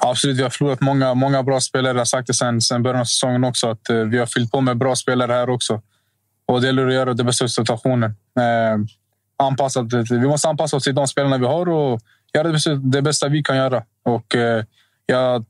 [0.00, 1.92] absolut, vi har förlorat många, många bra spelare.
[1.92, 4.52] Jag har sagt det sen, sen början av säsongen också, att eh, vi har fyllt
[4.52, 5.82] på med bra spelare här också.
[6.46, 8.10] Och det gäller att göra det bästa av situationen.
[8.38, 8.78] Eh,
[9.36, 12.00] anpassat, vi måste anpassa oss till de spelarna vi har och
[12.34, 13.84] göra det bästa, det bästa vi kan göra.
[14.02, 14.64] Och, eh,
[15.06, 15.44] jag,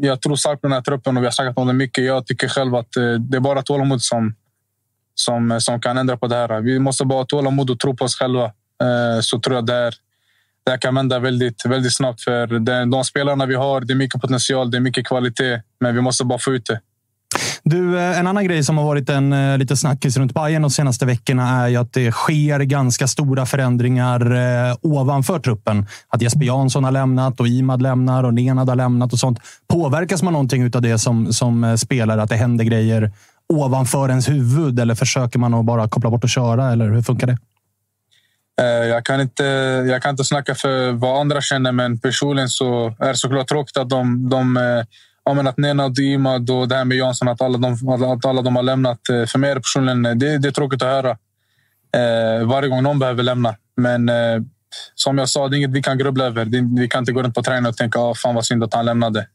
[0.00, 2.04] jag tror starkt på den här truppen och vi har snackat om det mycket.
[2.04, 4.34] Jag tycker själv att eh, det är bara tålamod som,
[5.14, 6.60] som, eh, som kan ändra på det här.
[6.60, 8.44] Vi måste bara ha tålamod och tro på oss själva.
[8.44, 9.94] Eh, så tror jag det, här,
[10.64, 12.20] det här kan vända väldigt, väldigt snabbt.
[12.20, 15.62] För de, de spelarna vi har, det är mycket potential, det är mycket kvalitet.
[15.80, 16.80] Men vi måste bara få ut det.
[17.62, 21.06] Du, eh, en annan grej som har varit en lite snackis runt Bayern de senaste
[21.06, 25.86] veckorna är ju att det sker ganska stora förändringar eh, ovanför truppen.
[26.08, 29.38] Att Jesper Jansson har lämnat och Imad lämnar och Nenad har lämnat och sånt.
[29.68, 32.22] Påverkas man någonting av det som, som spelare?
[32.22, 33.12] Att det händer grejer
[33.48, 34.80] ovanför ens huvud?
[34.80, 36.72] Eller försöker man att bara koppla bort och köra?
[36.72, 37.38] Eller hur funkar det?
[38.60, 39.44] Eh, jag kan, inte,
[39.88, 43.76] jag kan inte snacka för vad andra känner, men personligen så är det såklart tråkigt
[43.76, 44.84] att de, de eh,
[45.24, 48.42] ja, men att Nenad, Imad och det här med Jansson, att alla de, att alla
[48.42, 49.08] de har lämnat.
[49.08, 51.16] Eh, för mig är det personligen det, det är tråkigt att höra
[52.44, 53.56] varje gång någon behöver lämna.
[53.76, 54.10] Men
[54.94, 56.76] som jag sa, det är inget vi kan grubbla över.
[56.80, 58.84] Vi kan inte gå runt på träningen och tänka ah, fan vad synd att han
[58.84, 59.26] lämnade.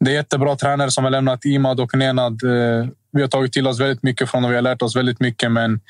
[0.00, 2.42] Det är jättebra tränare som har lämnat Imad och Nenad.
[2.44, 4.50] Eh, vi har tagit till oss väldigt mycket från dem.
[4.50, 5.52] Vi har lärt oss väldigt mycket.
[5.52, 5.80] Men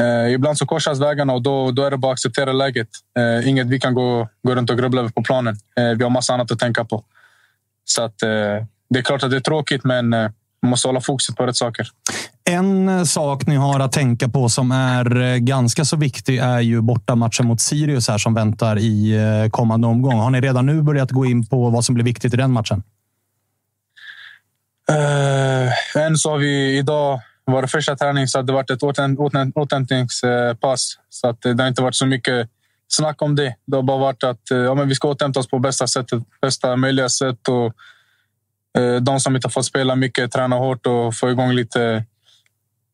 [0.00, 2.88] eh, ibland så korsas vägarna och då, då är det bara att acceptera läget.
[3.18, 5.56] Eh, inget vi kan gå, gå runt och grubbla över på planen.
[5.76, 7.04] Eh, vi har massa annat att tänka på.
[7.84, 8.28] Så att, eh,
[8.90, 10.30] det är klart att det är tråkigt, men eh,
[10.62, 11.88] man måste hålla fokuset på rätt saker.
[12.44, 16.60] En eh, sak ni har att tänka på som är eh, ganska så viktig är
[16.60, 20.18] ju bortamatchen mot Sirius här som väntar i kommande omgång.
[20.18, 22.82] Har ni redan nu börjat gå in på vad som blir viktigt i den matchen?
[24.88, 25.66] Eh,
[25.96, 30.98] uh, än så har vi idag vår första träning så det varit ett återhämtningspass.
[31.08, 32.48] Så att det har inte varit så mycket
[32.88, 33.54] snack om det.
[33.66, 36.22] Det har bara varit att eh, ja, men vi ska återhämta oss på bästa sättet,
[36.42, 37.48] bästa möjliga sätt.
[37.48, 37.74] Och,
[38.82, 42.04] eh, de som inte har fått spela mycket, träna hårt och få igång lite,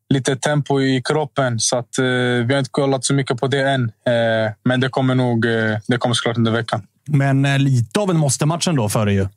[0.09, 1.59] lite tempo i kroppen.
[1.59, 2.05] Så att, eh,
[2.45, 3.83] vi har inte kollat så mycket på det än.
[3.83, 6.87] Eh, men det kommer nog eh, det kommer såklart under veckan.
[7.05, 9.27] Men lite av en måste-match ändå för dig ju.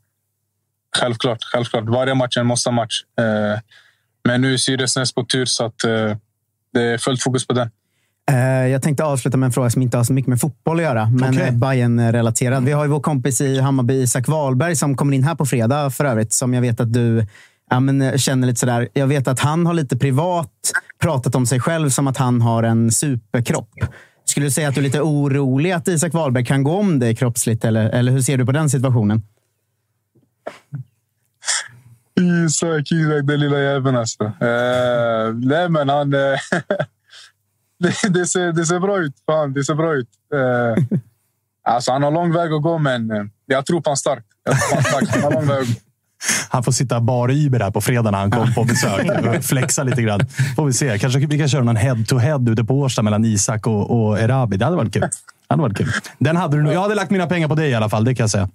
[1.01, 1.85] Självklart, självklart.
[1.85, 3.03] Varje match är en måste-match.
[3.19, 3.61] Eh,
[4.25, 6.17] men nu är Sirius på tur, så att, eh,
[6.73, 7.71] det är fullt fokus på den.
[8.31, 10.83] Eh, jag tänkte avsluta med en fråga som inte har så mycket med fotboll att
[10.83, 11.51] göra, men okay.
[11.51, 15.35] bayern relaterad Vi har ju vår kompis i Hammarby, Isak Wahlberg, som kommer in här
[15.35, 17.27] på fredag för övrigt, som jag vet att du
[17.71, 18.89] ja, men, känner lite sådär.
[18.93, 20.51] Jag vet att han har lite privat
[21.03, 23.71] pratat om sig själv som att han har en superkropp.
[24.25, 27.17] Skulle du säga att du är lite orolig att Isak Wahlberg kan gå om dig
[27.17, 29.23] kroppsligt, eller, eller hur ser du på den situationen?
[32.21, 34.25] Isak, Isak, den lilla jäveln alltså.
[34.25, 36.15] Eh, nej, men han...
[36.15, 36.21] Eh,
[37.79, 39.15] det, det, ser, det ser bra ut.
[39.27, 40.09] Fan, det ser bra ut.
[40.35, 40.99] Eh,
[41.75, 44.27] alltså, han har lång väg att gå, men eh, jag tror på honom starkt.
[44.45, 45.11] Jag tror på honom starkt.
[45.11, 45.81] Han har lång väg.
[46.49, 49.43] Han får sitta bar Iber här på fredag när han kommer på besök.
[49.45, 50.21] Flexa lite grann.
[50.57, 50.99] Får vi se.
[50.99, 54.57] Kanske vi kan köra någon head-to-head ute på Årsta mellan Isak och, och Erabi.
[54.57, 55.03] Det hade varit kul.
[55.03, 55.09] Det
[55.49, 55.89] hade varit kul.
[56.19, 56.73] Den hade du.
[56.73, 58.49] Jag hade lagt mina pengar på dig i alla fall, det kan jag säga.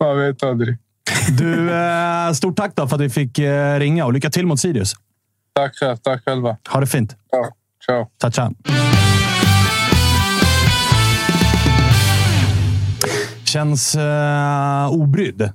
[0.00, 0.78] Man vet aldrig.
[1.38, 4.60] Du, eh, stort tack då för att vi fick eh, ringa och lycka till mot
[4.60, 4.94] Sirius.
[5.54, 5.96] Tack själv.
[5.96, 6.56] Tack själva.
[6.68, 7.16] Ha det fint.
[7.30, 7.50] Ciao.
[7.86, 8.10] Ciao.
[8.20, 8.54] Ciao, ciao.
[13.44, 15.52] Känns eh, obrydd.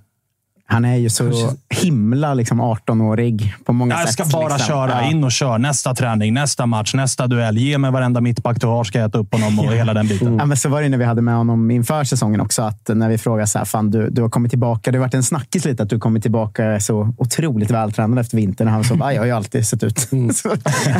[0.69, 4.13] Han är ju så himla liksom 18-årig på många Jag sätt.
[4.13, 4.67] ska bara liksom.
[4.67, 4.89] köra.
[5.01, 5.09] Ja.
[5.11, 5.57] In och kör.
[5.57, 7.57] Nästa träning, nästa match, nästa duell.
[7.57, 10.35] Ge mig varenda mittback du har, ska jag äta upp honom och hela den biten.
[10.39, 12.61] Ja, men så var det när vi hade med honom inför säsongen också.
[12.61, 14.91] Att när vi frågade så här, fan, du, du har kommit tillbaka.
[14.91, 18.67] Det har varit en snackis lite att du kommit tillbaka så otroligt vältränad efter vintern.
[18.67, 20.11] Och Han så, "Ah, jag har ju alltid sett ut.
[20.11, 20.33] Mm.
[20.33, 20.55] Så-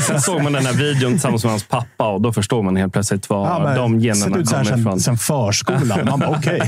[0.08, 2.94] Sen såg man den här videon tillsammans med hans pappa och då förstår man helt
[2.94, 5.00] plötsligt var Ja, men de generna kommer ifrån.
[5.00, 6.00] sen förskolan.
[6.10, 6.62] Man bara, okej.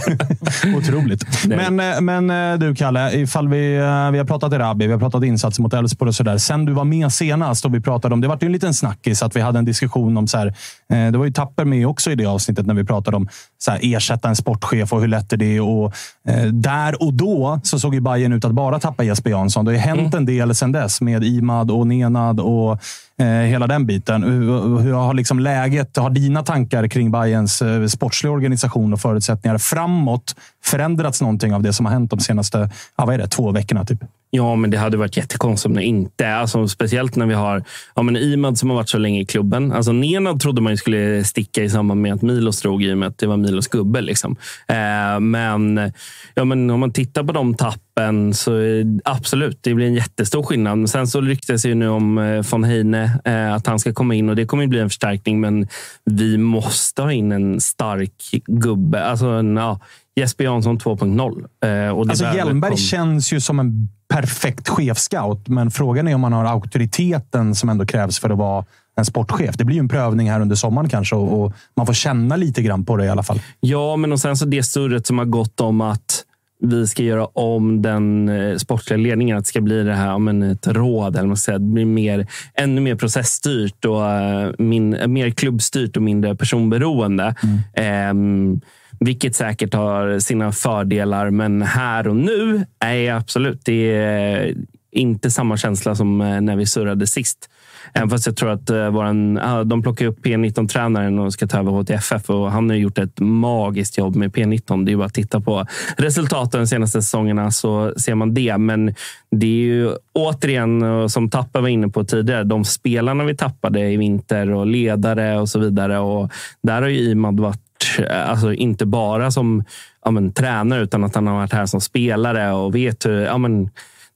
[0.77, 1.45] Otroligt.
[1.47, 4.99] Men, eh, men eh, du, Kalle, ifall vi, eh, vi har pratat Erabi, vi har
[4.99, 6.37] pratat insatser mot Elfsborg och sådär.
[6.37, 9.23] Sen du var med senast och vi pratade om, det var ju en liten snackis
[9.23, 10.47] att vi hade en diskussion om så här,
[10.93, 13.71] eh, det var ju Tapper med också i det avsnittet när vi pratade om så
[13.71, 15.93] här, ersätta en sportchef och hur lätt är det och
[16.27, 19.65] eh, Där och då så såg ju Bayern ut att bara tappa Jesper Jansson.
[19.65, 22.79] Det har ju hänt en del sedan dess med Imad och Nenad och
[23.19, 24.23] Eh, hela den biten.
[24.23, 29.57] Hur, hur har liksom läget, har dina tankar kring Bayerns eh, sportsliga organisation och förutsättningar
[29.57, 33.51] framåt förändrats någonting av det som har hänt de senaste ja, vad är det, två
[33.51, 33.85] veckorna?
[33.85, 33.99] Typ?
[34.31, 36.33] Ja, men det hade varit jättekonstigt om det inte.
[36.33, 37.63] Alltså, speciellt när vi har
[37.95, 39.71] ja, men Imad som har varit så länge i klubben.
[39.71, 42.97] Alltså, Nenad trodde man ju skulle sticka i samband med att Milos drog i och
[42.97, 44.01] med att det var Milos gubbe.
[44.01, 44.35] Liksom.
[44.67, 45.91] Eh, men,
[46.33, 50.43] ja, men om man tittar på de tappen så eh, absolut, det blir en jättestor
[50.43, 50.77] skillnad.
[50.77, 53.93] Men sen så ryktas det ju nu om eh, von Heine, eh, att han ska
[53.93, 55.39] komma in och det kommer ju bli en förstärkning.
[55.39, 55.67] Men
[56.05, 58.13] vi måste ha in en stark
[58.47, 59.05] gubbe.
[59.05, 59.79] Alltså en, ja,
[60.19, 61.45] Jesper Jansson 2.0.
[61.87, 66.15] Eh, och det Alltså, Hjelmberg kom- känns ju som en perfekt chefscout, men frågan är
[66.15, 69.57] om man har auktoriteten som ändå krävs för att vara en sportchef.
[69.57, 72.61] Det blir ju en prövning här under sommaren kanske och, och man får känna lite
[72.61, 73.41] grann på det i alla fall.
[73.59, 76.23] Ja, men och sen så det surret som har gått om att
[76.61, 79.37] vi ska göra om den eh, sportsliga ledningen.
[79.37, 81.15] Att det ska bli det här, men ett råd.
[81.15, 81.57] Eller man säga.
[81.59, 87.35] Det blir mer, ännu mer processstyrt och eh, min, mer klubbstyrt och mindre personberoende.
[87.73, 88.61] Ehm,
[88.99, 93.61] vilket säkert har sina fördelar, men här och nu är absolut.
[93.65, 94.53] Det är
[94.91, 97.49] inte samma känsla som eh, när vi surrade sist.
[97.93, 101.71] Även fast jag tror att eh, våran, de plockar upp P19-tränaren och ska ta över
[101.71, 102.29] HTFF.
[102.29, 104.85] Och han har gjort ett magiskt jobb med P19.
[104.85, 105.65] Det är bara att titta på
[105.97, 108.57] resultaten de senaste säsongerna så ser man det.
[108.57, 108.95] Men
[109.31, 113.97] det är ju återigen, som Tappa var inne på tidigare, de spelarna vi tappade i
[113.97, 115.99] vinter och ledare och så vidare.
[115.99, 116.31] Och
[116.63, 117.68] där har ju Imad varit
[117.99, 119.63] Eh, alltså inte bara som
[120.05, 123.21] ja, men, tränare, utan att han har varit här som spelare och vet hur...
[123.21, 123.69] Ja, men,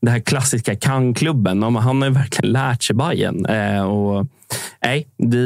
[0.06, 1.62] det här klassiska kan-klubben.
[1.62, 3.46] Ja, Han har ju verkligen lärt sig Bayern.
[3.46, 4.28] Eh, och,
[4.86, 5.38] nej, det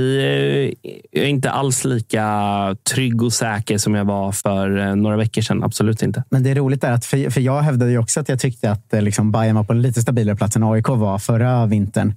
[1.11, 5.41] eh, är inte alls lika trygg och säker som jag var för eh, några veckor
[5.41, 5.63] sedan.
[5.63, 6.23] Absolut inte.
[6.29, 8.71] Men det är roligt där, att för, för jag hävdade ju också att jag tyckte
[8.71, 12.15] att liksom, Bayern var på en lite stabilare plats än AIK var förra vintern.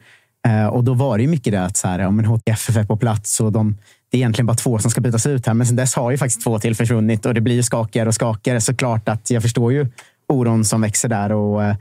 [0.49, 2.85] Eh, och då var det ju mycket det att så här, ja, men HTFF är
[2.85, 3.77] på plats och de,
[4.11, 5.55] det är egentligen bara två som ska bytas ut här.
[5.55, 8.15] Men sen dess har ju faktiskt två till försvunnit och det blir ju skakigare och
[8.15, 8.61] skakigare.
[8.61, 9.87] Såklart att jag förstår ju
[10.29, 11.33] oron som växer där.
[11.33, 11.77] Och, eh,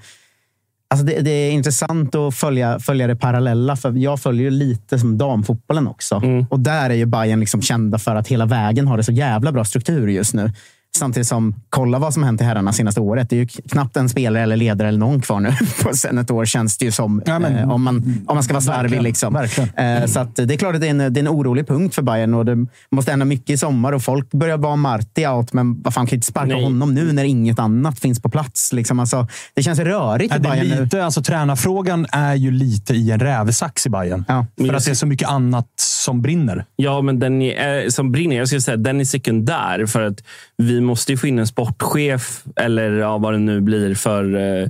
[0.91, 3.75] Alltså det, det är intressant att följa, följa det parallella.
[3.75, 6.15] För jag följer ju lite som damfotbollen också.
[6.49, 9.51] Och där är ju Bayern liksom kända för att hela vägen har det så jävla
[9.51, 10.51] bra struktur just nu.
[10.97, 13.29] Samtidigt som, kolla vad som hänt i herrarna senaste året.
[13.29, 15.51] Det är ju knappt en spelare eller ledare eller någon kvar nu.
[15.83, 17.21] På sen ett år känns det ju som.
[17.25, 17.97] Ja, men- eh, om, man,
[18.27, 19.01] om man ska vara slarvig.
[19.01, 19.35] Liksom.
[19.35, 21.95] Eh, så att det är klart att det är, en, det är en orolig punkt
[21.95, 23.91] för Bayern och det måste hända mycket i sommar.
[23.91, 26.63] Och folk börjar vara Marti out, men vad fan, kan ju inte sparka Nej.
[26.63, 28.73] honom nu när inget annat finns på plats.
[28.73, 28.99] Liksom.
[28.99, 30.83] Alltså, det känns rörigt Ja, i det är Bayern nu.
[30.83, 34.25] lite, alltså, tränarfrågan är ju lite i en rävsax i Bayern.
[34.27, 34.45] Ja.
[34.57, 36.65] För att det är så mycket annat som brinner.
[36.75, 39.85] Ja, men den är, eh, som brinner, jag skulle säga den är sekundär.
[39.85, 40.23] För att
[40.57, 44.67] vi måste ju få in en sportchef, eller ja, vad det nu blir för eh,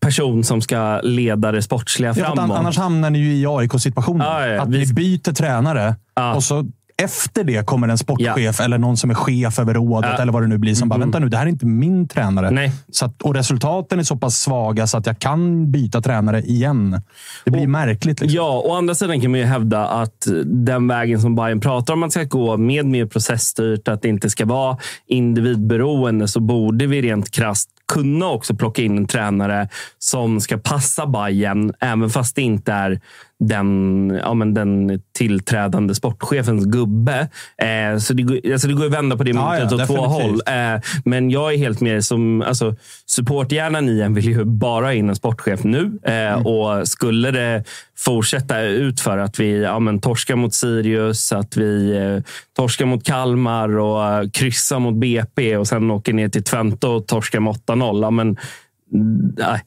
[0.00, 2.58] person som ska leda det sportsliga Ja, framåt.
[2.58, 4.26] annars hamnar ni ju i AIK-situationen.
[4.26, 6.34] Ja, ja, att vi- vi byter tränare Ja.
[6.34, 6.66] och så
[7.04, 10.22] efter det kommer en sportchef eller någon som är chef över rådet Ja.
[10.22, 12.50] eller vad det nu blir som bara, vänta nu, det här är inte min tränare.
[12.50, 12.72] Nej.
[12.92, 17.02] Så att, och resultaten är så pass svaga så att jag kan byta tränare igen.
[17.44, 18.20] Det blir märkligt.
[18.20, 18.36] Liksom.
[18.36, 22.02] Ja, å andra sidan kan man ju hävda att den vägen som Bayern pratar om
[22.02, 27.02] att ska gå med mer processstyrt, att det inte ska vara individberoende, så borde vi
[27.02, 32.42] rent krasst kunna också plocka in en tränare som ska passa Bayern, även fast det
[32.42, 33.00] inte är
[33.48, 37.28] den, ja, men den tillträdande sportchefens gubbe.
[37.62, 39.96] Eh, så det, går- alltså det går att vända på det myntet ja, åt två
[39.96, 40.40] håll.
[40.46, 42.42] Eh, men jag är helt mer som...
[42.42, 42.76] Alltså,
[43.06, 45.98] supporthjärnan i en vill ju bara ha in en sportchef nu.
[46.04, 47.64] Eh, Och skulle det
[47.98, 52.22] fortsätta ut för att vi ja, men, torskar mot Sirius, att vi eh,
[52.56, 57.06] torskar mot Kalmar och eh, kryssar mot BP och sen åker ner till Twente och
[57.06, 58.02] torskar med 8-0.
[58.02, 58.36] Ja, men, mm,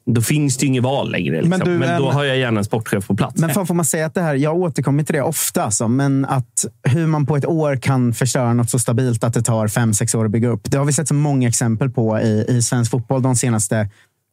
[0.06, 1.42] då finns det ju inget val längre.
[1.42, 1.50] Liksom.
[1.50, 3.40] Men, du, då en- har jag gärna en sportchef på plats.
[3.40, 6.24] Men fan får man säga att det här, jag återkommer till det ofta, alltså, men
[6.24, 9.94] att hur man på ett år kan förstöra något så stabilt att det tar fem,
[9.94, 10.70] sex år att bygga upp.
[10.70, 13.88] Det har vi sett så många exempel på i, i svensk fotboll de senaste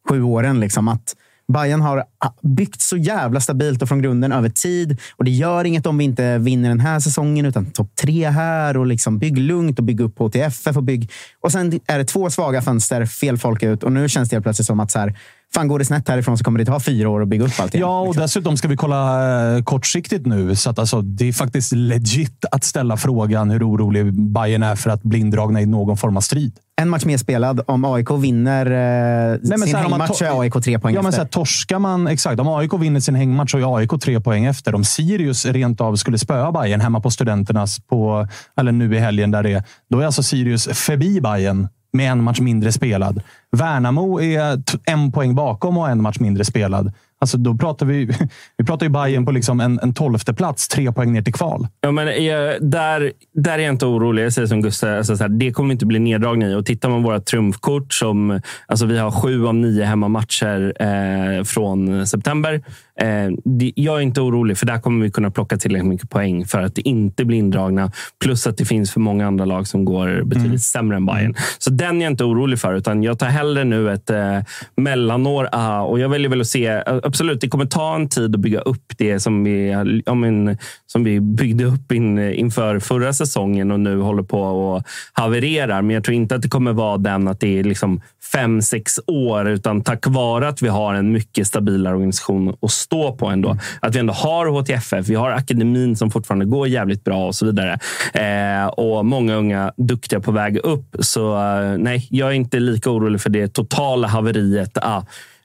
[0.10, 0.60] sju åren.
[0.60, 1.15] Liksom, att
[1.47, 2.03] Bayern har
[2.41, 4.99] byggt så jävla stabilt och från grunden över tid.
[5.17, 8.77] Och Det gör inget om vi inte vinner den här säsongen, utan topp tre här.
[8.77, 10.77] och liksom Bygg lugnt och bygg upp HTFF.
[10.77, 11.12] Och, bygg.
[11.41, 13.84] och sen är det två svaga fönster, fel folk ut.
[13.84, 15.17] Och nu känns det helt plötsligt som att så här,
[15.53, 17.75] fan går det snett härifrån så kommer det ta fyra år att bygga upp allt
[17.75, 17.88] igen.
[17.88, 20.56] Ja, och dessutom ska vi kolla eh, kortsiktigt nu.
[20.56, 24.89] Så att alltså, det är faktiskt legit att ställa frågan hur orolig Bayern är för
[24.89, 26.53] att bli indragna i någon form av strid.
[26.81, 27.62] En match mer spelad.
[27.67, 31.21] Om AIK vinner eh, men sin här, hängmatch är AIK tre poäng Ja, men så
[31.21, 31.38] efter.
[31.38, 32.39] här, torskar man, exakt.
[32.39, 34.75] Om AIK vinner sin hängmatch så är AIK tre poäng efter.
[34.75, 39.31] Om Sirius rent av skulle spöa Bayern hemma på Studenternas på, eller nu i helgen,
[39.31, 43.21] där det är, då är alltså Sirius förbi Bayern med en match mindre spelad.
[43.51, 46.93] Värnamo är en poäng bakom och en match mindre spelad.
[47.23, 48.05] Alltså, då pratar vi,
[48.57, 51.67] vi pratar ju Bayern på liksom en, en tolfte plats, tre poäng ner till kval.
[51.81, 54.25] Ja, men jag, där, där är jag inte orolig.
[54.25, 56.55] Jag säger som Gustav, alltså så här, det kommer inte bli neddragning i.
[56.55, 61.43] Och tittar man på våra trumfkort, som, alltså vi har sju av nio hemmamatcher eh,
[61.43, 62.62] från september.
[63.01, 66.45] Eh, det, jag är inte orolig, för där kommer vi kunna plocka tillräckligt mycket poäng
[66.45, 67.91] för att inte bli indragna.
[68.23, 71.36] Plus att det finns för många andra lag som går betydligt sämre än Bayern.
[71.58, 74.39] Så den är jag inte orolig för, utan jag tar hellre nu ett eh,
[74.75, 75.49] mellanår.
[75.51, 78.41] Ah, och jag väljer väl att se, eh, absolut, det kommer ta en tid att
[78.41, 79.69] bygga upp det som vi,
[80.06, 84.84] ja, men, som vi byggde upp in, inför förra säsongen och nu håller på och
[85.13, 85.82] havererar.
[85.82, 88.01] Men jag tror inte att det kommer vara den att det är liksom
[88.32, 93.15] fem, sex år, utan tack vare att vi har en mycket stabilare organisation att stå
[93.15, 93.58] på ändå.
[93.80, 97.46] Att vi ändå har HTFF, vi har akademin som fortfarande går jävligt bra och så
[97.46, 97.80] vidare.
[98.13, 100.96] Eh, och många unga duktiga på väg upp.
[101.00, 104.78] Så eh, nej, jag är inte lika orolig för det totala haveriet.
[104.78, 105.04] Ah,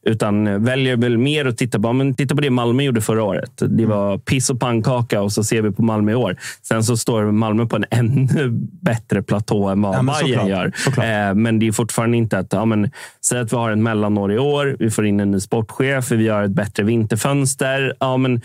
[0.09, 3.53] utan väljer väl mer att titta på, men titta på det Malmö gjorde förra året.
[3.68, 6.37] Det var piss och pannkaka och så ser vi på Malmö i år.
[6.62, 8.49] Sen så står Malmö på en ännu
[8.83, 10.73] bättre platå än vad Ja, Bayern gör.
[10.77, 11.07] Såklart.
[11.07, 12.90] Eh, men det är fortfarande inte att, ja, men,
[13.25, 16.25] säg att vi har en mellanår i år, vi får in en ny sportchef, vi
[16.25, 17.94] gör ett bättre vinterfönster.
[18.01, 18.40] Ja, men,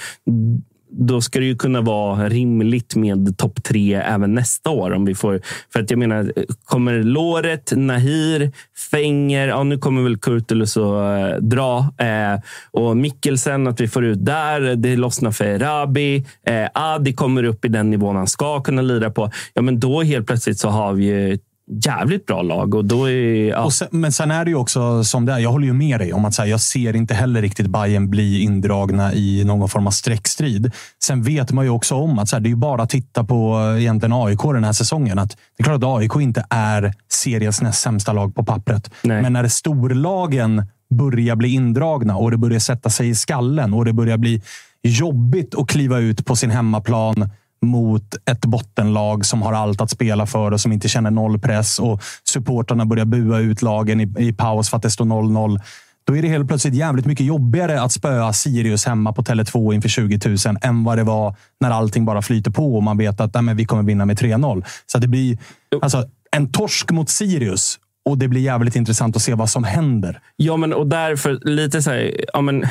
[0.93, 4.93] då ska det ju kunna vara rimligt med topp tre även nästa år.
[4.93, 5.41] Om vi får,
[5.73, 6.33] för att jag menar,
[6.65, 8.51] kommer Låret, Nahir,
[8.91, 11.77] Fenger, ja, nu kommer väl Kurtulus att eh, dra.
[11.97, 12.39] Eh,
[12.71, 14.75] och Mikkelsen, att vi får ut där.
[14.75, 16.25] Det lossnar för Rabi.
[16.47, 19.31] Eh, Adi kommer upp i den nivån han ska kunna lira på.
[19.53, 21.37] Ja, men då helt plötsligt så har vi ju
[21.71, 22.75] jävligt bra lag.
[22.75, 25.39] Och då är, ja, Och sen, men sen är det ju också som det är.
[25.39, 28.09] Jag håller ju med dig om att så här, jag ser inte heller riktigt Bayern
[28.09, 30.71] bli indragna i någon form av streckstrid.
[31.03, 33.59] Sen vet man ju också om att så här, det är bara att titta på
[33.59, 35.19] eh, egentligen AIK den här säsongen.
[35.19, 38.91] Att det är klart att AIK inte är seriens näst sämsta lag på pappret.
[39.01, 39.21] Nej.
[39.21, 43.93] Men när storlagen börjar bli indragna och det börjar sätta sig i skallen och det
[43.93, 44.41] börjar bli
[44.83, 47.29] jobbigt att kliva ut på sin hemmaplan
[47.63, 51.79] mot ett bottenlag som har allt att spela för och som inte känner noll press
[51.79, 55.61] och supportarna börjar bua ut lagen i, i paus för att det står 0-0.
[56.05, 59.89] Då är det helt plötsligt jävligt mycket jobbigare att spöa Sirius hemma på Tele2 inför
[59.89, 63.33] 20 000 än vad det var när allting bara flyter på och man vet att
[63.33, 64.65] nej, men vi kommer vinna med 3-0.
[64.85, 65.37] Så det blir...
[65.81, 70.19] Alltså, en torsk mot Sirius och det blir jävligt intressant att se vad som händer.
[70.35, 72.65] Ja, men och därför lite så här, ja, men,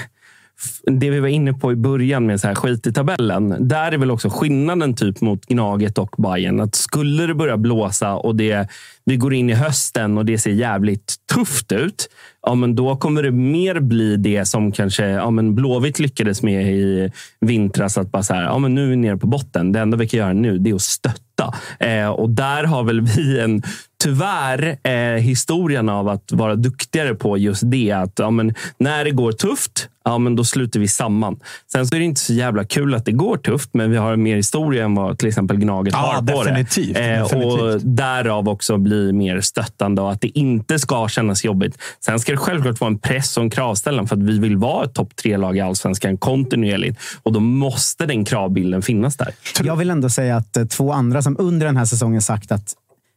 [0.85, 3.69] det vi var inne på i början med så här skit i tabellen.
[3.69, 6.61] Där är väl också skillnaden typ mot Gnaget och Bayern.
[6.61, 8.69] Att skulle det börja blåsa och det,
[9.05, 12.09] vi går in i hösten och det ser jävligt tufft ut.
[12.43, 16.73] Ja, men då kommer det mer bli det som kanske ja, men Blåvitt lyckades med
[16.73, 17.11] i
[17.41, 17.99] vintras.
[17.99, 19.73] Att bara så här, ja, men nu är vi nere på botten.
[19.73, 21.55] Det enda vi kan göra nu det är att stötta.
[21.81, 23.63] Eh, och där har väl vi en
[24.03, 27.92] tyvärr eh, historien av att vara duktigare på just det.
[27.92, 31.40] Att ja, men, när det går tufft, ja, men då sluter vi samman.
[31.73, 34.17] Sen så är det inte så jävla kul att det går tufft, men vi har
[34.17, 37.15] mer historia än vad till exempel Gnaget Ja, har på definitivt, det.
[37.15, 37.61] Eh, definitivt.
[37.61, 41.79] Och därav också bli mer stöttande och att det inte ska kännas jobbigt.
[42.05, 44.85] Sen ska det självklart vara en press och en kravställan för att vi vill vara
[44.85, 47.00] ett topp tre-lag i allsvenskan kontinuerligt.
[47.23, 49.35] Och då måste den kravbilden finnas där.
[49.63, 52.75] Jag vill ändå säga att eh, två andra som under den här säsongen sagt att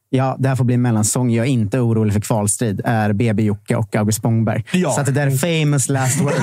[0.10, 1.32] ja, det här får bli en mellansäsong.
[1.32, 2.82] Jag är inte orolig för kvalstrid.
[2.86, 4.64] är BB Jocke och August Spångberg.
[4.72, 4.92] Ja.
[4.92, 6.36] Så att det där är famous last words.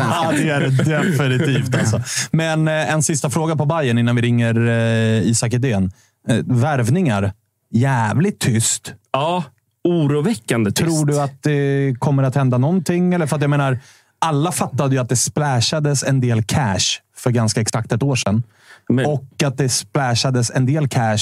[0.00, 1.74] Ja, det är det definitivt.
[1.74, 2.02] Alltså.
[2.30, 5.90] Men eh, en sista fråga på Bayern innan vi ringer eh, Isak Edén.
[6.28, 7.32] Eh, värvningar.
[7.70, 8.94] Jävligt tyst.
[9.12, 9.44] Ja,
[9.84, 10.88] oroväckande tyst.
[10.90, 13.14] Tror du att det kommer att hända någonting?
[13.14, 13.78] Eller för att jag menar,
[14.18, 18.42] alla fattade ju att det splashades en del cash för ganska exakt ett år sedan.
[18.88, 21.18] Men- Och att det splashades en del cash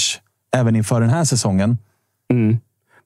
[0.55, 1.77] även inför den här säsongen.
[2.33, 2.57] Mm.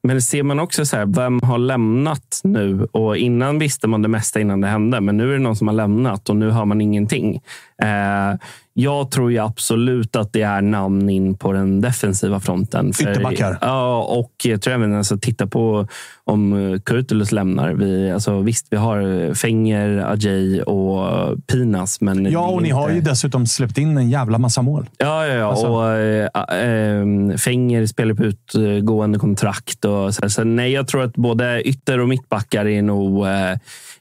[0.04, 2.88] Men ser man också så här, vem har lämnat nu?
[2.92, 5.68] Och innan visste man det mesta innan det hände, men nu är det någon som
[5.68, 7.42] har lämnat och nu har man ingenting.
[7.82, 8.38] Eh,
[8.74, 12.90] jag tror ju absolut att det är namn in på den defensiva fronten.
[12.90, 13.58] Ytterbackar.
[13.62, 15.88] Ja, och jag tror även alltså, titta på
[16.24, 17.74] om eh, Kurtulus lämnar.
[17.74, 22.02] Vi, alltså, visst, vi har eh, Fenger, Ajay och Pinas.
[22.02, 24.90] Men Ja, och ni har ju inte- dessutom släppt in en jävla massa mål.
[24.98, 25.46] Ja, ja, ja.
[25.50, 27.00] Alltså- och äh,
[27.30, 29.86] äh, Fenger spelar på utgående kontrakt.
[29.86, 33.32] Och så, så nej, jag tror att både ytter och mittbackar är nog, äh,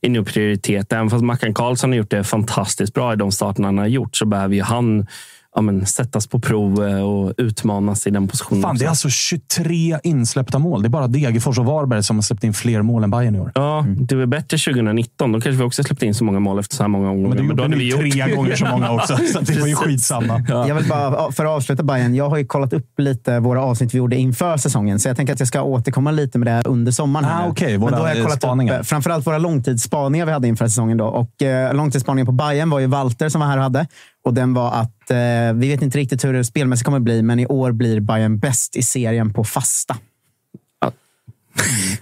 [0.00, 0.92] är nog prioritet.
[0.92, 4.16] Även fast Mackan Karlsson har gjort det fantastiskt bra i de starterna han har gjort
[4.16, 5.06] så behöver ju han
[5.54, 8.62] ja, men, sättas på prov eh, och utmanas i den positionen.
[8.62, 10.82] Fan, det är alltså 23 insläppta mål.
[10.82, 13.40] Det är bara Degerfors och Varberg som har släppt in fler mål än Bayern i
[13.40, 13.52] år.
[13.54, 15.32] Ja, det var bättre 2019.
[15.32, 17.42] Då kanske vi också släppte in så många mål efter så här många omgångar.
[17.42, 20.44] Men då du gjorde gjort- tre gånger så många också, så det var ju skitsamma.
[20.48, 23.94] Jag vill bara, för att avsluta Bayern, jag har ju kollat upp lite våra avsnitt
[23.94, 24.98] vi gjorde inför säsongen.
[24.98, 27.24] Så jag tänker att jag ska återkomma lite med det här under sommaren.
[27.24, 28.74] här Ah, okej, Men våra, då har jag kollat spaningar.
[28.74, 30.96] Upp, eh, framförallt våra långtidsspaningar vi hade inför säsongen.
[30.98, 31.04] Då.
[31.06, 33.86] Och, eh, långtidsspaningen på Bayern var ju Walter som var här och hade.
[34.24, 37.38] Och den var att eh, vi vet inte riktigt hur det spelmässigt kommer bli, men
[37.38, 39.96] i år blir Bayern bäst i serien på fasta.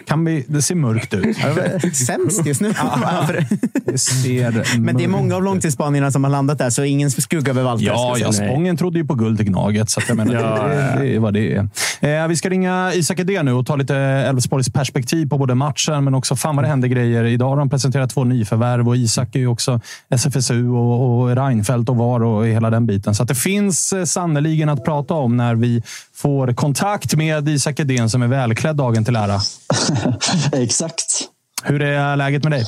[0.06, 1.36] Kan vi, det ser mörkt ut.
[1.42, 2.72] Ja, det Sämst just nu.
[3.84, 5.44] Det ser Men det är många av ut.
[5.44, 7.86] långtidsspaningarna som har landat där, så ingen skugga över Walter.
[7.86, 8.50] Ja, ja, säga.
[8.50, 11.18] Spången trodde ju på guld i Gnaget, så att jag menar, Ja, det, det är
[11.18, 11.68] vad det är.
[12.00, 16.04] Eh, vi ska ringa Isak Edén nu och ta lite Elfsborgs perspektiv på både matchen,
[16.04, 17.24] men också fan vad det händer grejer.
[17.24, 19.80] Idag har de presenterat två nyförvärv och Isak är ju också
[20.10, 23.14] SFSU och, och Reinfeldt och VAR och hela den biten.
[23.14, 25.82] Så att det finns eh, sannoliken att prata om när vi
[26.14, 29.40] får kontakt med Isak Edén som är välklädd dagen till ära.
[30.52, 31.28] Exakt.
[31.64, 32.64] Hur är läget med dig?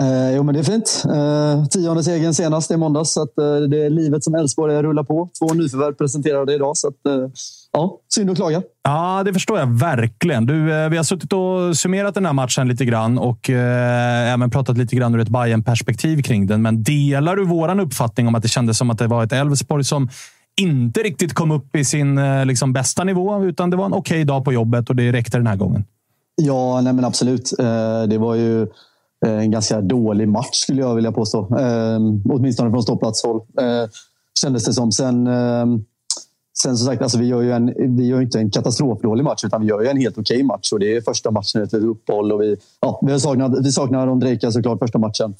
[0.00, 1.02] Eh, jo, men det är fint.
[1.04, 3.12] Eh, tionde segern senast i måndags.
[3.12, 5.28] Så att, eh, det är livet som Elfsborg rullar på.
[5.38, 6.76] Två nyförvärv presenterade idag.
[6.76, 7.30] Så att, eh,
[7.72, 8.62] ja, synd att klaga.
[8.84, 10.46] Ja, det förstår jag verkligen.
[10.46, 14.50] Du, eh, vi har suttit och summerat den här matchen lite grann och eh, även
[14.50, 16.62] pratat lite grann ur ett bayern perspektiv kring den.
[16.62, 19.84] Men delar du våran uppfattning om att det kändes som att det var ett Elfsborg
[19.84, 20.08] som
[20.60, 24.24] inte riktigt kom upp i sin eh, liksom, bästa nivå, utan det var en okej
[24.24, 25.84] dag på jobbet och det räckte den här gången?
[26.42, 27.52] Ja, nej men absolut.
[27.58, 28.62] Eh, det var ju
[29.26, 31.56] eh, en ganska dålig match skulle jag vilja påstå.
[31.56, 33.36] Ehm, åtminstone från ståplatshåll.
[33.36, 33.90] Eh,
[34.40, 34.92] kändes det som.
[34.92, 35.84] Sen, ehm,
[36.62, 39.60] sen som sagt, alltså, vi gör ju en, vi gör inte en katastrofdålig match utan
[39.60, 40.72] vi gör ju en helt okej match.
[40.72, 42.32] Och det är första matchen efter ett uppehåll.
[42.32, 45.34] Och vi, ja, vi, har saknat, vi saknar Ondrejka såklart första matchen.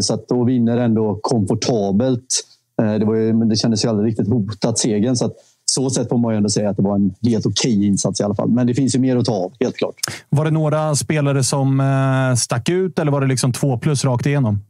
[0.00, 2.44] Så att då vinner ändå komfortabelt.
[2.76, 5.16] Det, var ju, men det kändes ju aldrig riktigt hotat segern.
[5.16, 5.36] Så att,
[5.72, 8.24] så sätt får man ju ändå säga att det var en helt okej insats i
[8.24, 8.48] alla fall.
[8.48, 9.94] Men det finns ju mer att ta av, helt klart.
[10.28, 14.26] Var det några spelare som eh, stack ut eller var det liksom två plus rakt
[14.26, 14.60] igenom?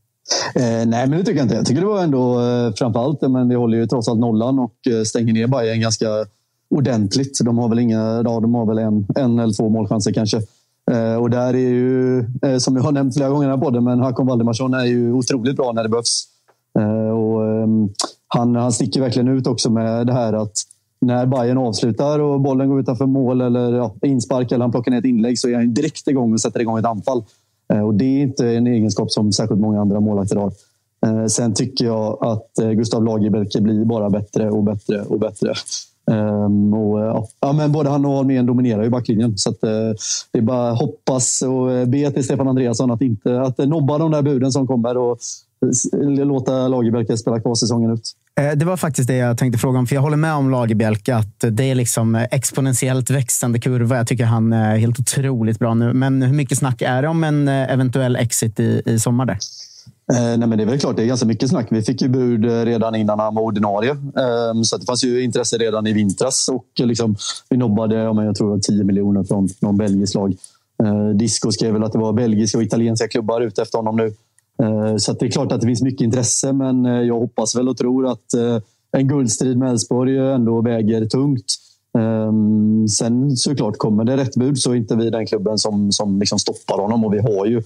[0.55, 1.55] Eh, nej, men det tycker jag inte.
[1.55, 4.75] Jag tycker det var ändå eh, framförallt, men vi håller ju trots allt nollan och
[4.91, 6.07] eh, stänger ner Bayern ganska
[6.71, 7.39] ordentligt.
[7.45, 10.37] De har väl inga, ja, de har väl en, en eller två målchanser kanske.
[10.91, 13.65] Eh, och där är ju, eh, som jag har nämnt flera gånger i den här
[13.65, 16.25] podden, men Hakon Valdemarsson är ju otroligt bra när det behövs.
[16.79, 17.89] Eh, och, ehm,
[18.29, 20.53] han, han sticker verkligen ut också med det här att
[21.03, 24.99] när Bayern avslutar och bollen går utanför mål eller ja, inspark eller han plockar ner
[24.99, 27.25] ett inlägg så är han direkt igång och sätter igång ett anfall.
[27.73, 30.53] Eh, och det är inte en egenskap som särskilt många andra målvakter har.
[31.07, 35.55] Eh, sen tycker jag att eh, Gustav Lagerbielke blir bara bättre och bättre och bättre.
[36.05, 39.39] Um, och, ja, men både han och Holmén dominerar ju backlinjen.
[39.39, 39.71] Så att, eh,
[40.33, 44.23] det är bara hoppas och be till Stefan Andreasson att, inte, att nobba de där
[44.23, 45.19] buden som kommer och
[46.03, 48.13] låta Lagerbäck spela kvar säsongen ut.
[48.41, 51.17] Eh, det var faktiskt det jag tänkte fråga om, för jag håller med om Lagerbielke
[51.17, 53.97] att det är liksom eh, exponentiellt växande kurva.
[53.97, 55.93] Jag tycker han är helt otroligt bra nu.
[55.93, 59.27] Men hur mycket snack är det om en eh, eventuell exit i, i sommar?
[59.27, 59.39] Där?
[60.13, 61.67] Eh, nej, men det är väl klart, det är ganska mycket snack.
[61.71, 63.91] Vi fick ju bud redan innan han var ordinarie.
[63.91, 67.17] Eh, så det fanns ju intresse redan i vintras och liksom,
[67.49, 70.35] vi nobbade jag tror 10 miljoner från någon belgisk lag.
[70.83, 74.13] Eh, Disco skrev väl att det var belgiska och italienska klubbar ute efter honom nu.
[74.63, 77.69] Eh, så det är klart att det finns mycket intresse, men eh, jag hoppas väl
[77.69, 78.59] och tror att eh,
[78.93, 81.55] en guldstrid med Elfsborg ändå väger tungt.
[81.99, 86.19] Ehm, sen såklart, kommer det rätt bud så är inte vi den klubben som, som
[86.19, 87.63] liksom stoppar honom och vi har ju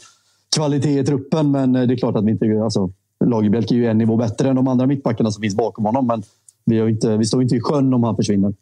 [0.56, 2.60] kvalitet i truppen, men det är klart att vi inte...
[2.64, 2.90] Alltså,
[3.24, 6.22] Lagerbielke är ju en nivå bättre än de andra mittbackarna som finns bakom honom, men
[6.66, 8.52] vi, inte, vi står inte i sjön om han försvinner.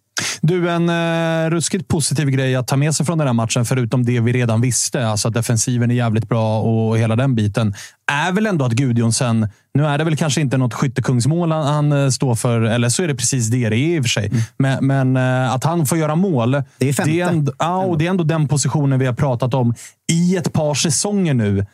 [0.43, 4.05] Du, en eh, ruskigt positiv grej att ta med sig från den här matchen, förutom
[4.05, 7.75] det vi redan visste, alltså att defensiven är jävligt bra och hela den biten,
[8.13, 12.05] är väl ändå att Gudjonsen, nu är det väl kanske inte något skyttekungsmål han, han
[12.05, 14.27] eh, står för, eller så är det precis det det är i och för sig.
[14.27, 14.41] Mm.
[14.57, 17.13] Men, men eh, att han får göra mål, det är, femte.
[17.13, 19.75] det, är ändå, ja, och det är ändå den positionen vi har pratat om
[20.13, 21.67] i ett par säsonger nu.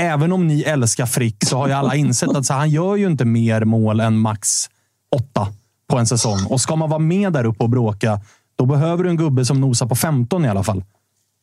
[0.00, 3.06] Även om ni älskar Frick så har ju alla insett att så, han gör ju
[3.06, 4.70] inte mer mål än max
[5.16, 5.48] åtta
[5.88, 6.38] på en säsong.
[6.50, 8.20] Och ska man vara med där uppe och bråka,
[8.56, 10.84] då behöver du en gubbe som nosar på 15 i alla fall.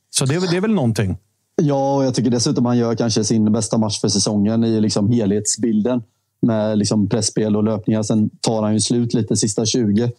[0.09, 1.17] Så det, det är väl någonting.
[1.61, 5.11] Ja, och jag tycker dessutom han gör kanske sin bästa match för säsongen i liksom
[5.11, 6.03] helhetsbilden
[6.41, 8.03] med liksom pressspel och löpningar.
[8.03, 10.03] Sen tar han ju slut lite sista 20.
[10.03, 10.11] Um,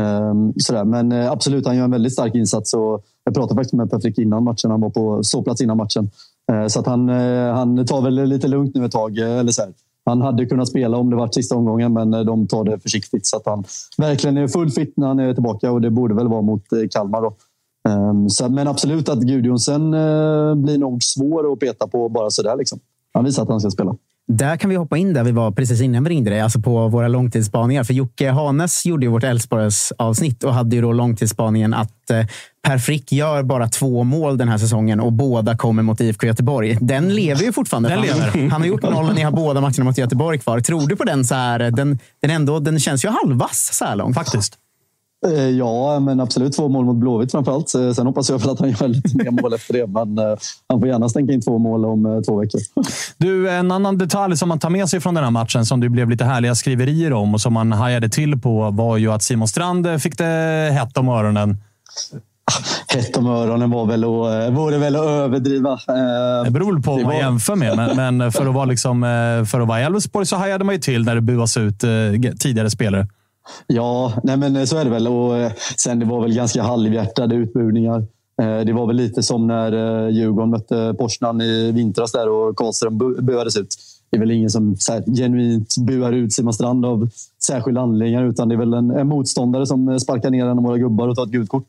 [0.00, 0.84] ehm, sådär.
[0.84, 2.74] Men uh, absolut, han gör en väldigt stark insats.
[2.74, 4.70] Och jag pratade faktiskt med Patrik innan matchen.
[4.70, 6.10] Han var på ståplats innan matchen.
[6.52, 9.18] Uh, så att han, uh, han tar väl lite lugnt nu ett tag.
[9.18, 9.72] eller så här.
[10.06, 13.26] Han hade kunnat spela om det var sista omgången, men eh, de tar det försiktigt
[13.26, 13.64] så att han
[13.98, 16.78] verkligen är full fit när han är tillbaka och det borde väl vara mot eh,
[16.90, 17.22] Kalmar.
[17.22, 17.36] Då.
[17.88, 22.56] Ehm, så, men absolut att Gudjonsen eh, blir nog svår att peta på bara sådär.
[22.56, 22.78] Liksom.
[23.12, 23.96] Han visar att han ska spela.
[24.28, 26.88] Där kan vi hoppa in där vi var precis innan vi ringde dig, alltså på
[26.88, 27.84] våra långtidsspaningar.
[27.84, 32.26] För Jocke Hanes gjorde ju vårt Elfsborgs avsnitt och hade ju då långtidsspaningen att eh,
[32.62, 36.78] Per Frick gör bara två mål den här säsongen och båda kommer mot IFK Göteborg.
[36.80, 37.88] Den lever ju fortfarande.
[37.88, 38.48] Den lever.
[38.50, 40.60] Han har gjort noll och ni har båda matcherna mot Göteborg kvar.
[40.60, 41.24] Tror du på den?
[41.24, 41.58] så här?
[41.58, 44.14] Den, den, ändå, den känns ju halvvass så här långt.
[44.14, 44.58] Faktiskt.
[45.26, 47.74] Eh, ja, men absolut två mål mot Blåvitt framförallt.
[47.74, 49.86] Eh, sen hoppas jag väl att han gör lite mer mål efter det.
[49.86, 50.36] Men eh,
[50.68, 52.60] han får gärna stänka in två mål om två veckor.
[53.18, 55.88] Du, en annan detalj som man tar med sig från den här matchen som det
[55.88, 59.48] blev lite härliga skriverier om och som man hajade till på var ju att Simon
[59.48, 61.56] Strand fick det hett om öronen.
[62.88, 65.78] Hett om öronen var väl att, vore väl att överdriva.
[66.44, 69.00] Det beror på vad man jämför med, men, men för att vara, liksom,
[69.52, 71.80] vara Elfsborg så hajade man ju till när det buas ut
[72.38, 73.06] tidigare spelare.
[73.66, 75.08] Ja, nej men eh, så är det väl.
[75.08, 78.06] Och eh, sen det var väl ganska halvhjärtade utbudningar.
[78.42, 82.98] Eh, det var väl lite som när Djurgården mötte Porsnan i vintras där och Karlström
[82.98, 83.76] buades ut.
[84.10, 87.08] Det är väl ingen som så här, genuint buar ut Simon Strand av
[87.46, 90.78] särskilda anledningar utan det är väl en, en motståndare som sparkar ner en av våra
[90.78, 91.66] gubbar och tar ett gult kort.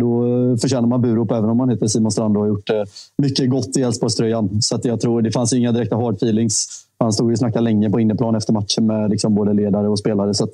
[0.00, 0.22] Då
[0.60, 2.70] förtjänar man burop även om man heter Simon Strand och har gjort
[3.18, 4.62] mycket gott i Elfsborgströjan.
[4.62, 7.90] Så att jag tror det fanns inga direkta hard feelings han stod och snackade länge
[7.90, 10.34] på inneplan efter matchen med liksom både ledare och spelare.
[10.34, 10.50] Så att,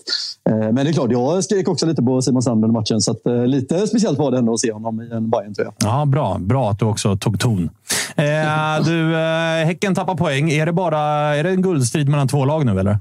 [0.48, 3.00] eh, men det är klart, jag skrek också lite på Simon Sand under matchen.
[3.00, 5.72] Så att, eh, lite speciellt var det ändå att se honom i en bayern tröja
[5.78, 6.38] Ja, bra.
[6.40, 7.70] Bra att du också tog ton.
[8.16, 10.50] Eh, du, eh, häcken tappar poäng.
[10.50, 11.00] Är det, bara,
[11.36, 12.98] är det en guldstrid mellan två lag nu, eller?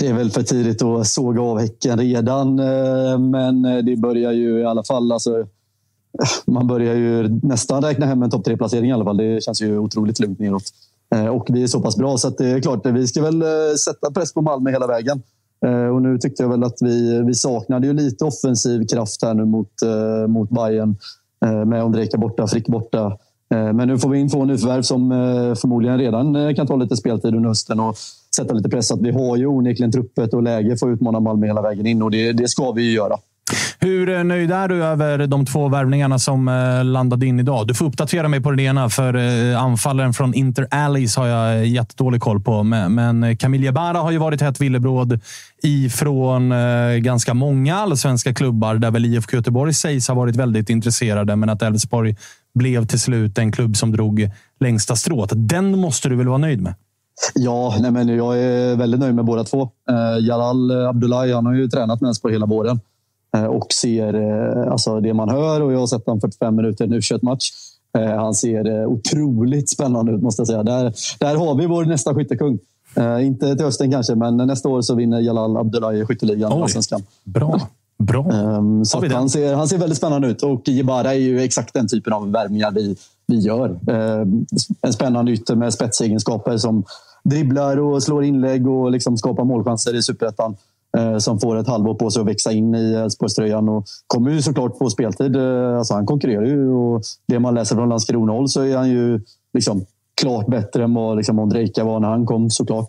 [0.00, 4.60] Det är väl för tidigt att såga av Häcken redan, eh, men det börjar ju
[4.60, 5.12] i alla fall...
[5.12, 5.46] Alltså,
[6.46, 9.16] man börjar ju nästan räkna hem en topp tre-placering i alla fall.
[9.16, 10.62] Det känns ju otroligt lugnt neråt.
[11.14, 13.42] Eh, och vi är så pass bra så att det är klart, vi ska väl
[13.42, 13.48] eh,
[13.84, 15.22] sätta press på Malmö hela vägen.
[15.66, 19.34] Eh, och nu tyckte jag väl att vi, vi saknade ju lite offensiv kraft här
[19.34, 19.72] nu mot,
[20.28, 20.96] mot Bayern
[21.66, 23.18] med Ondrejka borta, Frick borta.
[23.48, 25.10] Men nu får vi in två nyförvärv som
[25.60, 27.96] förmodligen redan kan ta lite speltid under hösten och
[28.36, 28.92] sätta lite press.
[28.92, 32.02] Att vi har ju onekligen truppet och läge för att utmana Malmö hela vägen in
[32.02, 33.16] och det, det ska vi ju göra.
[33.84, 37.66] Hur eh, nöjd är du över de två värvningarna som eh, landade in idag?
[37.66, 41.66] Du får uppdatera mig på den ena, för eh, anfallaren från Inter Allies har jag
[41.66, 42.62] jättedålig koll på.
[42.62, 45.20] Men Camilla Bara har ju varit hett villebråd
[45.62, 46.52] ifrån
[46.98, 51.62] ganska många allsvenska klubbar, där väl IFK Göteborg sägs ha varit väldigt intresserade, men att
[51.62, 52.16] Elfsborg
[52.54, 54.30] blev till slut en klubb som drog
[54.60, 55.30] längsta strået.
[55.34, 56.74] Den måste du väl vara nöjd med?
[57.34, 59.62] Ja, nej men jag är väldigt nöjd med båda två.
[59.62, 62.80] Eh, Jalal Abdullahi han har ju tränat med Elfsborg hela våren.
[63.34, 65.60] Eh, och ser eh, alltså det man hör.
[65.60, 67.50] Och jag har sett honom 45 minuter i en u match
[67.92, 70.62] Han ser eh, otroligt spännande ut måste jag säga.
[70.62, 72.58] Där, där har vi vår nästa skyttekung.
[73.22, 77.02] Inte till hösten kanske, men nästa år så vinner Jalal Abdullahi skytteligan allsvenskan.
[77.24, 77.60] Bra.
[77.98, 78.24] Bra.
[78.84, 82.12] Så han, ser, han ser väldigt spännande ut och Jebara är ju exakt den typen
[82.12, 83.78] av värvningar vi, vi gör.
[84.82, 86.84] En spännande ytter med spetsegenskaper som
[87.24, 90.56] dribblar och slår inlägg och liksom skapar målchanser i superettan.
[90.96, 94.42] Eh, som får ett halvår på sig att växa in i Elfsborgströjan och kommer ju
[94.42, 95.36] såklart få speltid.
[95.36, 98.90] Eh, alltså han konkurrerar ju och det man läser från Landskrona håll så är han
[98.90, 99.20] ju
[99.54, 99.86] liksom
[100.20, 102.88] klart bättre än vad liksom Ondrejka var när han kom såklart.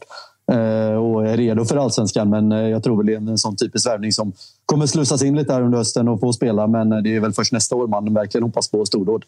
[0.52, 2.30] Eh, och är redo för allsvenskan.
[2.30, 4.34] Men jag tror väl det är en sån typisk värvning som
[4.66, 6.68] kommer slussas in lite här under hösten och få spela.
[6.68, 9.24] Men det är väl först nästa år man verkligen hoppas på stordåd.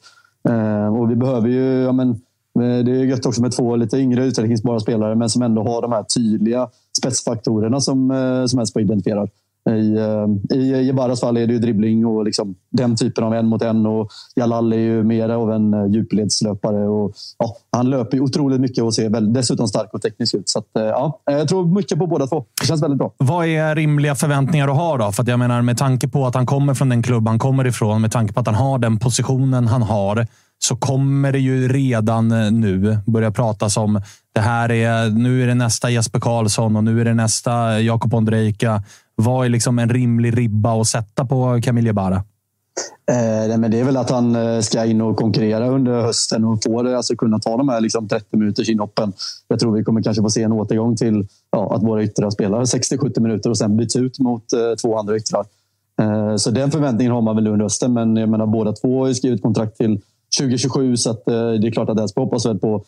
[0.99, 1.83] Och vi behöver ju...
[1.83, 2.21] Ja, men,
[2.59, 5.91] det är gött också med två lite yngre utvecklingsbara spelare men som ändå har de
[5.91, 9.29] här tydliga spetsfaktorerna som, eh, som Elfsborg identifierar.
[9.69, 13.47] Eh, I, I Jebaras fall är det ju dribbling och liksom den typen av en
[13.47, 13.85] mot en.
[13.85, 16.87] Och Jalal är ju mer av en eh, djupledslöpare.
[16.87, 20.49] Och, ja, han löper otroligt mycket och ser väl, dessutom stark och teknisk ut.
[20.49, 22.45] Så att, ja, jag tror mycket på båda två.
[22.61, 23.11] Det känns väldigt bra.
[23.17, 25.11] Vad är rimliga förväntningar att ha då?
[25.11, 27.67] För att jag menar, med tanke på att han kommer från den klubb han kommer
[27.67, 30.27] ifrån, med tanke på att han har den positionen han har,
[30.59, 34.01] så kommer det ju redan eh, nu börja pratas om
[34.33, 38.13] det här är, nu är det nästa Jesper Karlsson och nu är det nästa Jakob
[38.13, 38.83] Ondrejka.
[39.15, 42.23] Vad är liksom en rimlig ribba att sätta på Camille Bara?
[43.11, 46.63] Eh, men det är väl att han eh, ska in och konkurrera under hösten och
[46.63, 49.13] få det, alltså kunna ta de här liksom 30 minuters inhoppen.
[49.47, 52.61] Jag tror vi kommer kanske få se en återgång till ja, att våra yttrar spelar
[52.61, 55.45] 60-70 minuter och sen byts ut mot eh, två andra yttrar.
[56.01, 59.07] Eh, så den förväntningen har man väl under hösten, men jag menar båda två har
[59.07, 60.01] ju skrivit kontrakt till
[60.39, 62.83] 2027 så att, eh, det är klart att Elfsborg hoppas väl på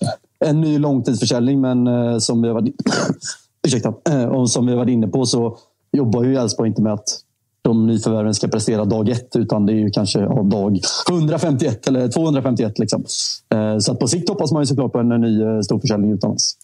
[0.46, 1.62] en ny långtidsförsäljning.
[1.62, 2.76] Men eh, som vi har varit,
[3.68, 3.94] ursäkta,
[4.28, 5.58] och som vi har varit inne på så
[5.92, 7.24] jobbar ju Elfsborg inte med att
[7.62, 10.80] de nyförvärven ska prestera dag ett, utan det är ju kanske av dag
[11.10, 12.80] 151 eller 251.
[12.80, 13.04] Liksom.
[13.54, 16.58] Eh, så att på sikt hoppas man ju såklart på en ny eh, storförsäljning utomlands.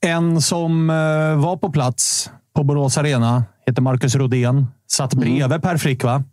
[0.00, 0.96] En som eh,
[1.44, 4.66] var på plats på Borås Arena heter Marcus Rodén.
[4.90, 5.20] Satt mm.
[5.22, 5.60] bredvid mm.
[5.60, 6.24] Per Frick, va?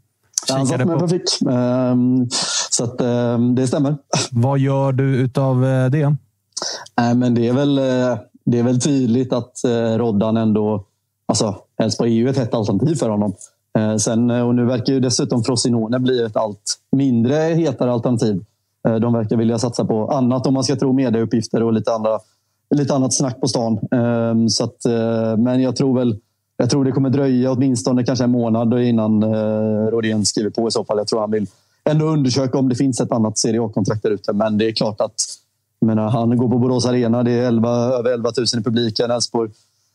[0.50, 1.42] Han satt med Per Frick.
[1.50, 2.30] Ehm,
[2.72, 3.98] så att, ehm, det stämmer.
[4.32, 5.62] Vad gör du utav
[5.92, 6.16] det?
[7.16, 7.76] Men det, är väl,
[8.46, 9.54] det är väl tydligt att
[9.98, 10.86] Roddan ändå
[11.28, 13.34] Alltså, Elfsborg är ju ett hett alternativ för honom.
[13.78, 18.44] Eh, sen, eh, och nu verkar ju dessutom Frosinone bli ett allt mindre hetare alternativ.
[18.88, 22.20] Eh, de verkar vilja satsa på annat om man ska tro medieuppgifter och lite, andra,
[22.76, 23.80] lite annat snack på stan.
[23.92, 26.20] Eh, så att, eh, men jag tror väl
[26.58, 30.72] jag tror det kommer dröja åtminstone kanske en månad innan eh, Rodén skriver på i
[30.72, 30.98] så fall.
[30.98, 31.48] Jag tror han vill
[31.90, 34.34] ändå undersöka om det finns ett annat Serie A-kontrakt där ute.
[34.34, 35.26] Men det är klart att
[35.82, 37.24] menar, han går på Borås Arena.
[37.24, 39.12] Det är 11, över 11 000 i publiken.
[39.12, 39.50] Elfsborg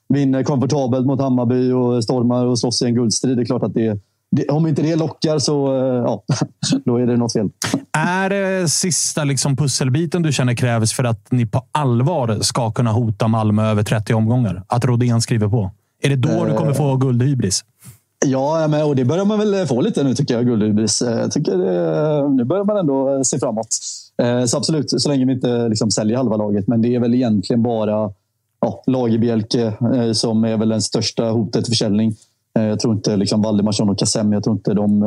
[0.09, 3.37] vinner komfortabelt mot Hammarby och stormar och slåss i en guldstrid.
[3.37, 3.99] Det är klart att det,
[4.31, 6.23] det om inte det lockar så eh, ja,
[6.85, 7.51] då är det något fel.
[7.93, 12.93] Är det sista liksom pusselbiten du känner krävs för att ni på allvar ska kunna
[12.93, 14.63] hota Malmö över 30 omgångar?
[14.67, 15.71] Att Rodén skriver på?
[16.03, 17.65] Är det då du kommer få guldhybris?
[18.27, 21.03] Ja, men, och det börjar man väl få lite nu tycker jag, guldhybris.
[21.07, 23.69] Jag tycker det, nu börjar man ändå se framåt.
[24.23, 26.69] Eh, så absolut, så länge vi inte liksom säljer halva laget.
[26.69, 28.13] Men det är väl egentligen bara
[28.61, 32.15] ja, Lagerbielke eh, som är väl den största hotet till försäljning.
[32.59, 35.03] Eh, jag tror inte liksom Valdemarsson och Kassem, jag tror inte de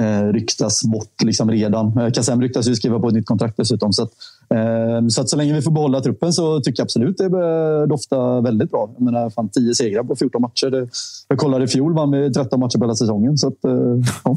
[0.00, 2.12] eh, ryktas bort liksom redan.
[2.12, 3.92] Kassem ryktas ju skriva på ett nytt kontrakt dessutom.
[3.92, 4.10] Så att,
[4.54, 8.42] Ehm, så, att så länge vi får behålla truppen så tycker jag absolut det doftar
[8.42, 8.90] väldigt bra.
[8.96, 10.88] Jag menar, fan 10 segrar på 14 matcher.
[11.28, 13.38] Jag kollade i fjol, vann vi 13 matcher på hela säsongen.
[13.38, 14.36] Så att, eh, ja.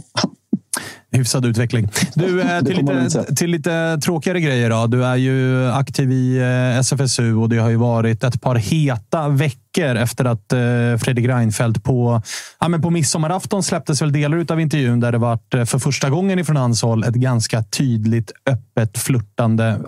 [1.12, 1.90] Hyfsad utveckling.
[2.14, 4.70] Du, eh, till, lite, till lite tråkigare grejer.
[4.70, 4.88] Då.
[4.88, 9.30] Du är ju aktiv i eh, SFSU och det har ju varit ett par heta
[9.30, 10.60] veckor efter att eh,
[11.00, 12.22] Fredrik Reinfeldt på,
[12.60, 16.40] ja, men på midsommarafton släpptes väl delar av intervjun där det var för första gången
[16.40, 19.80] ifrån hans håll ett ganska tydligt öppet flörtande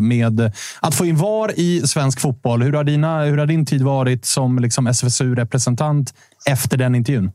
[0.00, 2.62] med att få in VAR i svensk fotboll.
[2.62, 6.14] Hur har, dina, hur har din tid varit som liksom SFSU-representant
[6.46, 7.30] efter den intervjun?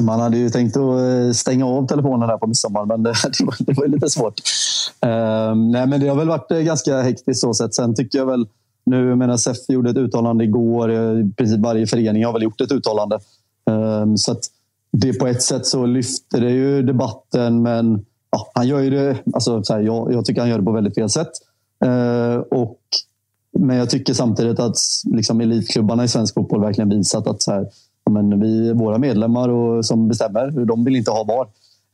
[0.00, 3.44] Man hade ju tänkt att eh, stänga av telefonen där på midsommar, men det, det,
[3.44, 4.40] var, det var lite svårt.
[5.00, 7.74] Um, nej, men det har väl varit eh, ganska hektiskt så sätt.
[7.74, 8.46] Sen tycker jag väl
[8.88, 10.90] nu, jag menar, SEF gjorde ett uttalande igår.
[10.90, 13.18] Eh, I princip varje förening har väl gjort ett uttalande.
[13.64, 14.40] Um, så att
[14.92, 19.16] det på ett sätt så lyfter det ju debatten, men ja, han gör ju det.
[19.34, 21.30] Alltså, så här, jag, jag, tycker han gör det på väldigt fel sätt.
[21.84, 22.80] Uh, och,
[23.58, 27.66] men jag tycker samtidigt att liksom, elitklubbarna i svensk fotboll verkligen visat att så här,
[28.10, 31.46] men vi, våra medlemmar och, som bestämmer, de vill inte ha VAR.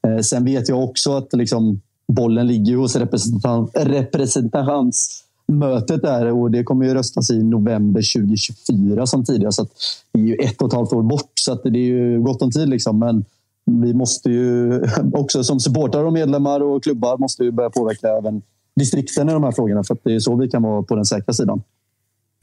[0.07, 6.65] Eh, sen vet jag också att liksom, bollen ligger hos representant, representationsmötet där och det
[6.65, 9.53] kommer ju röstas i november 2024 som tidigare.
[9.53, 9.67] Så
[10.13, 12.51] det är ju ett och ett halvt år bort, så det är ju gott om
[12.51, 12.69] tid.
[12.69, 12.99] Liksom.
[12.99, 13.25] Men
[13.65, 18.43] vi måste ju också som supportrar och medlemmar och klubbar måste ju börja påverka även
[18.77, 21.05] distrikten i de här frågorna för att det är så vi kan vara på den
[21.05, 21.63] säkra sidan.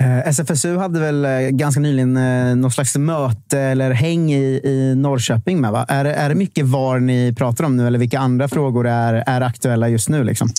[0.02, 4.95] Eh, SFSU hade väl eh, ganska nyligen eh, något slags möte eller häng i, i
[4.95, 5.86] Norrköping med, va?
[5.88, 9.41] Är, är det mycket VAR ni pratar om nu eller vilka andra frågor är, är
[9.41, 10.24] aktuella just nu?
[10.24, 10.49] Liksom?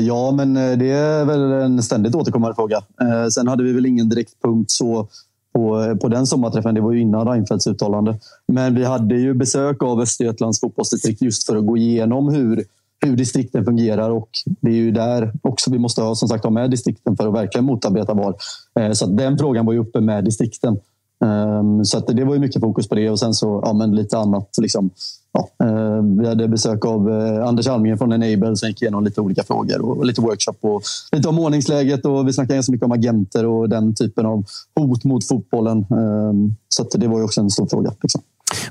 [0.00, 2.82] Ja, men det är väl en ständigt återkommande fråga.
[3.30, 5.08] Sen hade vi väl ingen direkt punkt så
[5.52, 6.74] på, på den sommarträffen.
[6.74, 8.18] Det var ju innan Reinfeldts uttalande.
[8.48, 12.64] Men vi hade ju besök av Östergötlands fotbollsdistrikt just för att gå igenom hur,
[13.06, 14.10] hur distrikten fungerar.
[14.10, 14.28] Och
[14.60, 17.34] det är ju där också vi måste ha, som sagt, ha med distrikten för att
[17.34, 18.34] verkligen motarbeta VAR.
[18.80, 20.78] Eh, så den frågan var ju uppe med distrikten.
[21.24, 23.96] Ehm, så att det var ju mycket fokus på det och sen så ja, men
[23.96, 24.48] lite annat.
[24.60, 24.90] Liksom,
[25.32, 29.20] ja, eh, vi hade besök av eh, Anders Almgren från Enable som gick igenom lite
[29.20, 30.82] olika frågor och lite workshop och
[31.12, 34.44] lite om ordningsläget och vi snackade ganska mycket om agenter och den typen av
[34.80, 35.78] hot mot fotbollen.
[35.78, 37.92] Ehm, så att det var ju också en stor fråga.
[38.02, 38.22] Liksom.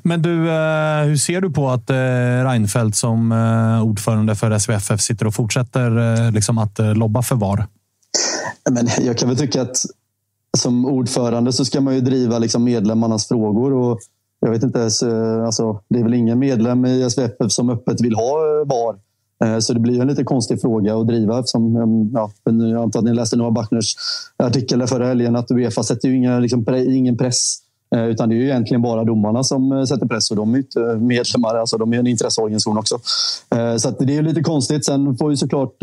[0.04, 1.96] Men du, eh, hur ser du på att eh,
[2.46, 7.68] Reinfeldt som eh, ordförande för SVFF sitter och fortsätter liksom att lobba för VAR?
[8.70, 9.78] Men jag kan väl tycka att
[10.58, 13.74] som ordförande så ska man ju driva liksom medlemmarnas frågor.
[13.74, 14.00] Och
[14.40, 18.38] jag vet inte, alltså, det är väl ingen medlem i SVFF som öppet vill ha
[18.66, 19.00] VAR.
[19.62, 23.06] Så det blir en lite konstig fråga att driva eftersom ehm, ja, jag antar att
[23.06, 23.96] ni läste Noah Bachners
[24.38, 27.58] artikel förra helgen att Uefa sätter ju ingen, liksom, ingen press
[27.96, 30.58] Eh, utan det är ju egentligen bara domarna som eh, sätter press och de är
[30.58, 32.96] inte medlemmar, alltså de är en intresseorganisation också.
[33.56, 34.86] Eh, så det är lite konstigt.
[34.86, 35.76] Sen får ju såklart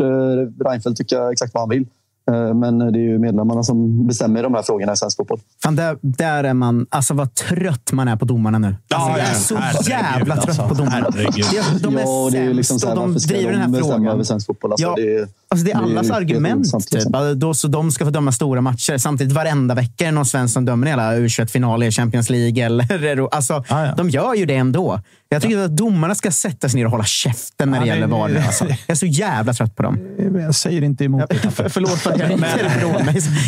[0.65, 1.85] Reinfeldt tycka exakt vad han vill.
[2.31, 5.39] Eh, men det är ju medlemmarna som bestämmer de här frågorna i svensk fotboll.
[5.63, 6.87] Fan, där, där är man...
[6.89, 8.75] Alltså vad trött man är på domarna nu.
[8.93, 10.67] Alltså, jag är så herregud, jävla trött alltså.
[10.67, 11.07] på domarna.
[11.15, 11.81] Herregud.
[11.81, 14.07] De är ja, det är liksom så här, och de driver den här frågan.
[14.07, 14.71] över svensk fotboll?
[14.71, 16.71] Alltså, ja, det, är, alltså, det är allas det är argument.
[16.71, 16.93] Typ.
[16.93, 17.39] Liksom.
[17.39, 18.97] Då, så de ska få döma stora matcher.
[18.97, 22.65] Samtidigt varenda vecka är det någon svensk som dömer hela U21-final i Champions League.
[22.65, 23.93] Eller, alltså, ah, ja.
[23.97, 24.99] De gör ju det ändå.
[25.35, 28.07] Jag tycker att domarna ska sätta sig ner och hålla käften när det ja, gäller
[28.07, 28.43] VAR.
[28.45, 28.65] Alltså.
[28.65, 29.99] Jag är så jävla trött på dem.
[30.35, 31.39] Jag säger inte emot dig.
[31.69, 32.47] Förlåt att jag inte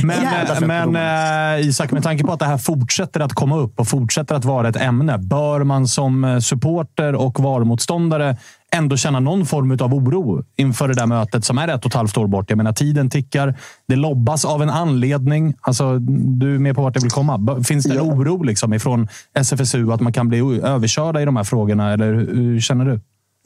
[0.03, 3.57] men, men, men, men äh, Isak, med tanke på att det här fortsätter att komma
[3.57, 5.17] upp och fortsätter att vara ett ämne.
[5.17, 8.38] Bör man som eh, supporter och VAR-motståndare
[8.78, 11.93] ändå känna någon form av oro inför det där mötet som är ett och ett
[11.93, 12.49] halvt år bort.
[12.49, 13.59] Jag menar, tiden tickar.
[13.88, 15.53] Det lobbas av en anledning.
[15.61, 17.63] Alltså, du är med på vart jag vill komma.
[17.63, 21.43] Finns det en oro liksom ifrån SFSU att man kan bli överkörda i de här
[21.43, 21.93] frågorna?
[21.93, 22.99] Eller hur känner du?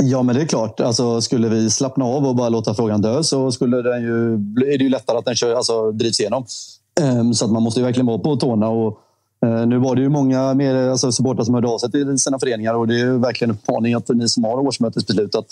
[0.04, 0.80] Ja, men det är klart.
[0.80, 4.34] Alltså, skulle vi slappna av och bara låta frågan dö så skulle den ju,
[4.74, 6.46] är det ju lättare att den kör, alltså, drivs igenom.
[7.02, 8.68] Um, så att man måste ju verkligen vara på tårna.
[8.68, 8.98] Och,
[9.46, 12.40] Eh, nu var det ju många mer, alltså, supportrar som hörde av sig till sina
[12.40, 15.46] föreningar och det är verkligen en uppmaning att ni som har årsmötesbeslut att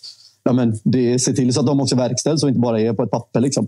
[0.44, 3.04] ja, men det, se till så att de också verkställs och inte bara är på
[3.04, 3.40] ett papper.
[3.40, 3.68] Liksom.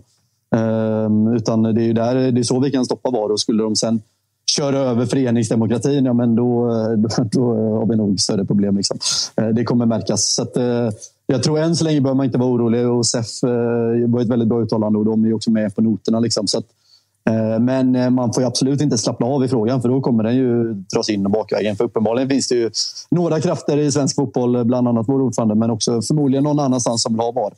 [0.56, 3.62] Ehm, utan det är ju där, det är så vi kan stoppa VAR och skulle
[3.62, 4.02] de sen
[4.56, 6.66] köra över föreningsdemokratin, ja, men då,
[6.96, 8.76] då, eh, då har vi nog större problem.
[8.76, 8.98] Liksom.
[9.36, 10.34] Ehm, det kommer märkas.
[10.34, 10.90] Så att, eh,
[11.26, 12.88] jag tror än så länge behöver man inte vara orolig.
[12.88, 16.20] Och SEF eh, var ett väldigt bra uttalande och de är också med på noterna.
[16.20, 16.46] Liksom.
[16.46, 16.66] Så att,
[17.30, 20.36] Eh, men eh, man får absolut inte slappna av i frågan för då kommer den
[20.36, 21.76] ju dras in bakvägen.
[21.76, 22.70] För uppenbarligen finns det ju
[23.10, 27.02] några krafter i svensk fotboll, eh, bland annat vår ordförande, men också förmodligen någon annanstans
[27.02, 27.52] som vill ha VAR.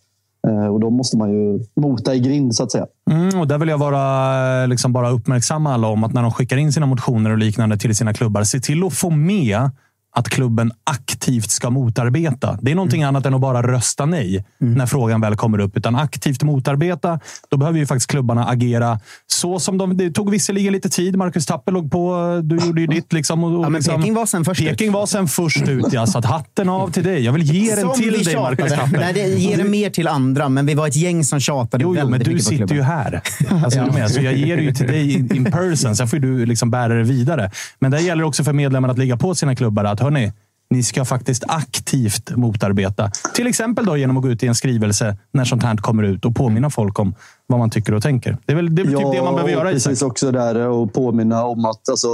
[0.72, 2.86] Och då måste man ju mota i grind, så att säga.
[3.10, 6.56] Mm, och där vill jag vara, liksom bara uppmärksamma alla om att när de skickar
[6.56, 9.70] in sina motioner och liknande till sina klubbar, se till att få med
[10.14, 12.58] att klubben aktivt ska motarbeta.
[12.62, 13.08] Det är någonting mm.
[13.08, 14.74] annat än att bara rösta nej mm.
[14.74, 15.76] när frågan väl kommer upp.
[15.76, 17.20] Utan aktivt motarbeta.
[17.48, 19.96] Då behöver ju faktiskt klubbarna agera så som de...
[19.96, 21.16] Det tog visserligen lite tid.
[21.16, 22.40] Marcus Tapper låg på.
[22.44, 23.12] Du gjorde ju ditt.
[23.12, 24.94] Liksom, och, ja, men liksom, Peking var sen först Peking ut.
[24.94, 25.92] var sen först ut.
[25.92, 27.24] Ja, så att hatten av till dig.
[27.24, 28.98] Jag vill ge den till dig, Marcus Tapper.
[28.98, 31.96] Nej, det ger den mer till andra, men vi var ett gäng som tjatade jo,
[32.00, 33.22] jo, men du sitter ju här.
[33.64, 33.92] Alltså, ja.
[33.92, 35.96] med, så jag ger det ju till dig in person.
[35.96, 37.50] Sen får du liksom bära det vidare.
[37.78, 39.84] Men det gäller också för medlemmarna att ligga på sina klubbar.
[39.84, 40.32] Att hörni,
[40.70, 43.10] ni ska faktiskt aktivt motarbeta.
[43.34, 46.24] Till exempel då genom att gå ut i en skrivelse när sånt här kommer ut
[46.24, 47.14] och påminna folk om
[47.46, 48.38] vad man tycker och tänker.
[48.46, 49.70] Det är väl, det är väl ja, typ det man behöver göra.
[49.70, 50.10] precis Isak.
[50.10, 52.08] också där och påminna om att alltså,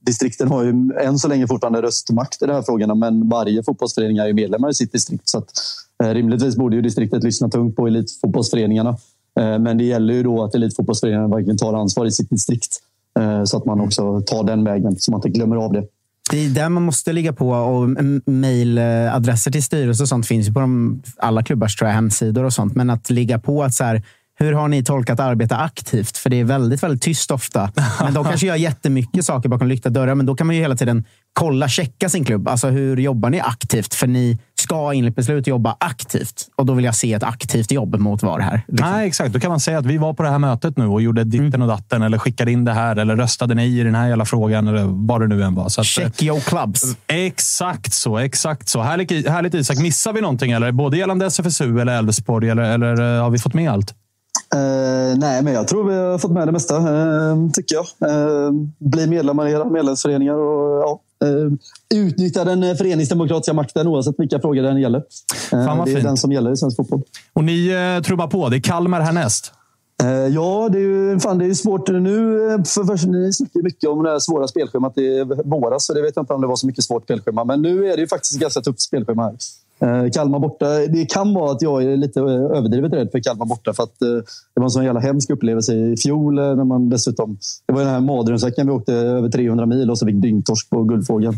[0.00, 4.18] distrikten har ju än så länge fortfarande röstmakt i de här frågorna, men varje fotbollsförening
[4.18, 5.28] är ju medlemmar i sitt distrikt.
[5.28, 5.50] Så att,
[6.04, 8.90] eh, rimligtvis borde ju distriktet lyssna tungt på elitfotbollsföreningarna.
[9.40, 12.78] Eh, men det gäller ju då att elitfotbollsföreningarna verkligen tar ansvar i sitt distrikt
[13.18, 15.84] eh, så att man också tar den vägen, så man inte glömmer av det.
[16.30, 17.50] Det är där man måste ligga på.
[17.50, 17.88] och
[18.26, 22.52] Mejladresser till styrelse och sånt finns ju på de, alla klubbars tror jag, hemsidor och
[22.52, 22.74] sånt.
[22.74, 24.02] Men att ligga på att så här,
[24.38, 26.16] hur har ni tolkat arbeta aktivt?
[26.16, 27.72] För det är väldigt, väldigt tyst ofta.
[28.00, 30.14] Men de kanske gör jättemycket saker bakom lyckta dörrar.
[30.14, 32.48] Men då kan man ju hela tiden kolla, checka sin klubb.
[32.48, 33.94] Alltså hur jobbar ni aktivt?
[33.94, 36.48] För ni ska enligt beslut jobba aktivt.
[36.56, 38.62] Och då vill jag se ett aktivt jobb mot VAR här.
[38.68, 38.90] Liksom.
[38.90, 39.32] Nej, exakt.
[39.32, 41.54] Då kan man säga att vi var på det här mötet nu och gjorde ditten
[41.54, 41.62] mm.
[41.62, 42.02] och datten.
[42.02, 42.96] Eller skickade in det här.
[42.96, 44.68] Eller röstade nej i den här jävla frågan.
[44.68, 45.68] Eller vad det nu än var.
[45.68, 46.96] Så att, Check your clubs.
[47.06, 48.18] Exakt så.
[48.18, 48.82] Exakt så.
[48.82, 49.78] Härligt, härligt Isak.
[49.78, 50.52] Missar vi någonting?
[50.52, 50.72] Eller?
[50.72, 52.50] Både gällande SFSU eller Elfsborg?
[52.50, 53.94] Eller, eller har vi fått med allt?
[54.54, 58.10] Uh, nej, men jag tror vi har fått med det mesta, uh, tycker jag.
[58.10, 61.00] Uh, bli medlemmar i era medlemsföreningar och ja,
[61.94, 65.02] utnyttja den föreningsdemokratiska makten oavsett vilka frågor den gäller.
[65.50, 66.04] Fan det är fint.
[66.04, 67.02] den som gäller i svensk fotboll.
[67.32, 68.48] Och ni uh, trubbar på.
[68.48, 69.52] Det är Kalmar härnäst.
[70.30, 72.38] Ja, det är ju fan, det är svårt nu.
[72.66, 76.16] För, för, ni snackar mycket om det här svåra spelschemat i våras, så det vet
[76.16, 77.44] jag inte om det var så mycket svårt spelschema.
[77.44, 79.36] Men nu är det ju faktiskt ett ganska tufft spelschema här.
[80.12, 80.66] Kalmar borta.
[80.68, 83.72] Det kan vara att jag är lite överdrivet rädd för Kalmar borta.
[83.72, 84.24] För att det
[84.54, 86.34] var en sån jävla hemsk upplevelse i fjol.
[86.34, 90.06] När man dessutom, det var den här mardrömsveckan vi åkte över 300 mil och så
[90.06, 91.34] fick dyngtorsk på Guldfågeln.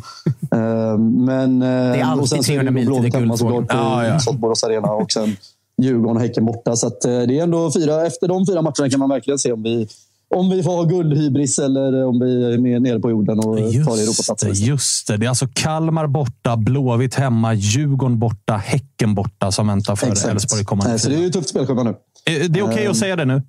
[0.99, 3.66] Men, det är alltid 300 mil till Guldfågeln.
[3.68, 4.18] Ja, ja.
[4.18, 5.36] Saltborgs arena och sen
[5.82, 6.76] Djurgården och Häcken borta.
[6.76, 9.89] Så det är ändå fyra, efter de fyra matcherna kan man verkligen se om vi
[10.35, 13.89] om vi får ha guldhybris eller om vi är mer nere på jorden och just
[13.89, 14.53] tar Europaplatsen.
[14.55, 15.16] Just det.
[15.16, 20.64] Det är alltså Kalmar borta, Blåvitt hemma, Djurgården borta, Häcken borta som väntar för Elfsborg
[20.64, 21.95] kommande Så det är ju ett tufft spelschema nu.
[22.24, 23.43] Det är okej okay att säga det nu?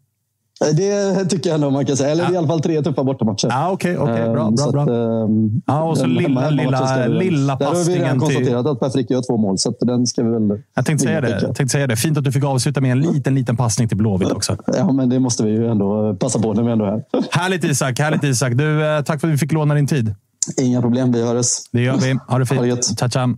[0.60, 2.10] Det tycker jag ändå man kan säga.
[2.10, 2.34] Eller ja.
[2.34, 3.48] i alla fall tre tuffa bortamatcher.
[3.50, 4.52] Ja, Okej, okay, okay, bra.
[4.52, 4.82] bra, bra.
[4.82, 7.58] Att, um, ja, och så lilla, lilla, lilla passningen.
[7.60, 8.20] Där har vi redan till...
[8.20, 10.62] konstaterat att Per Frick gör två mål, så den ska vi väl...
[10.76, 11.30] Jag tänkte säga, det.
[11.30, 11.96] jag tänkte säga det.
[11.96, 14.58] Fint att du fick avsluta med en liten, liten passning till Blåvitt också.
[14.66, 17.04] Ja, men det måste vi ju ändå passa på när vi ändå är här.
[17.32, 18.00] Härligt Isak!
[18.00, 18.54] Härligt Isak!
[18.54, 20.16] Du, tack för att vi fick låna din tid.
[20.58, 21.46] Inga problem, vi hörs.
[21.72, 22.20] Det gör vi.
[22.28, 22.62] Ha det fint.
[22.62, 23.38] Ha det Ciao, ciao.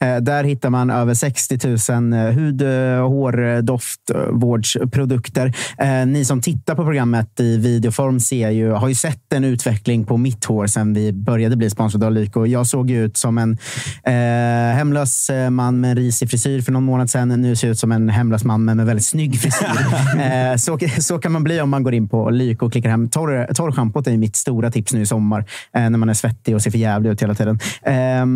[0.00, 2.62] Eh, där hittar man över 60 000 hud,
[3.02, 5.52] hår, doftvårdsprodukter.
[5.78, 10.04] Eh, ni som tittar på programmet i videoform ser ju, har ju sett en utveckling
[10.04, 12.46] på mitt hår sedan vi började bli sponsrade av Lyko.
[12.46, 13.58] Jag såg ut som en
[14.04, 17.28] eh, hemlös man med en risig frisyr för någon månad sedan.
[17.28, 19.66] Nu ser jag ut som en hemlös man med en väldigt snygg frisyr.
[20.20, 23.08] eh, så, så kan man bli om man går in på Lyko och klickar hem.
[23.08, 25.44] Torr, torrschampot är mitt stora tips nu i sommar
[25.74, 27.58] eh, när man är svettig och ser för jävlig ut hela tiden.
[27.82, 28.26] Eh,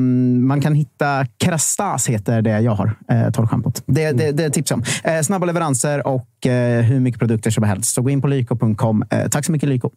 [0.48, 3.82] man kan hitta Krastas heter det jag har, eh, torrschampot.
[3.86, 5.16] Det, det, det tipsar jag om.
[5.16, 7.94] Eh, snabba leveranser och eh, hur mycket produkter som helst.
[7.94, 9.04] Så gå in på lyko.com.
[9.10, 9.90] Eh, tack så mycket Lyko.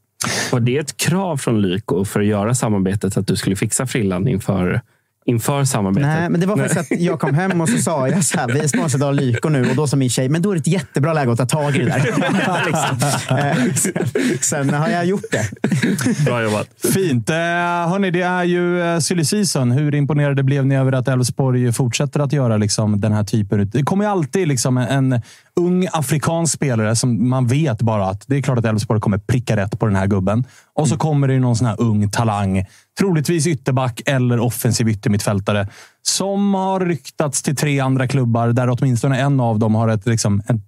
[0.52, 4.28] Var det ett krav från Lyko för att göra samarbetet att du skulle fixa frillan
[4.28, 4.82] inför
[5.26, 6.08] inför samarbetet?
[6.08, 8.48] Nej, men det var faktiskt att jag kom hem och så sa jag så här,
[8.48, 10.60] vi är sponsrade av Lyko nu och då sa min tjej, men då är det
[10.60, 12.66] ett jättebra läge att ta tag i det där.
[12.66, 13.38] liksom.
[13.38, 16.26] eh, sen har jag gjort det.
[16.26, 16.68] Bra jobbat.
[16.94, 17.30] Fint.
[17.30, 19.72] Eh, hörni, det är ju eh, silly season.
[19.72, 23.70] Hur imponerade blev ni över att Elfsborg fortsätter att göra liksom, den här typen?
[23.74, 25.22] Det kommer ju alltid liksom, en
[25.56, 29.56] ung afrikansk spelare som man vet bara att det är klart att Elfsborg kommer pricka
[29.56, 30.46] rätt på den här gubben.
[30.76, 32.66] Och så kommer det någon sån här ung talang
[33.00, 35.68] troligtvis ytterback eller offensiv yttermittfältare.
[36.02, 40.40] Som har ryktats till tre andra klubbar där åtminstone en av dem har ett, liksom,
[40.40, 40.62] ett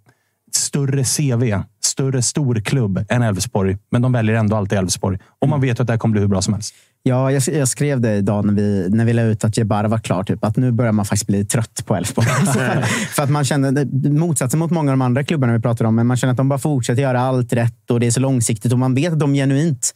[0.55, 1.63] större CV.
[1.83, 3.77] Större storklubb än Elfsborg.
[3.91, 5.19] Men de väljer ändå alltid Elfsborg.
[5.41, 6.75] Och man vet att det här kommer bli hur bra som helst.
[7.03, 9.97] Ja, jag, jag skrev det idag när vi, när vi la ut att Jebara var
[9.97, 10.23] klar.
[10.23, 12.27] Typ, att nu börjar man faktiskt bli trött på Elfsborg.
[13.09, 16.07] för att man känner, motsatsen mot många av de andra klubbarna vi pratar om, men
[16.07, 18.79] man känner att de bara fortsätter göra allt rätt och det är så långsiktigt och
[18.79, 19.93] man vet att de genuint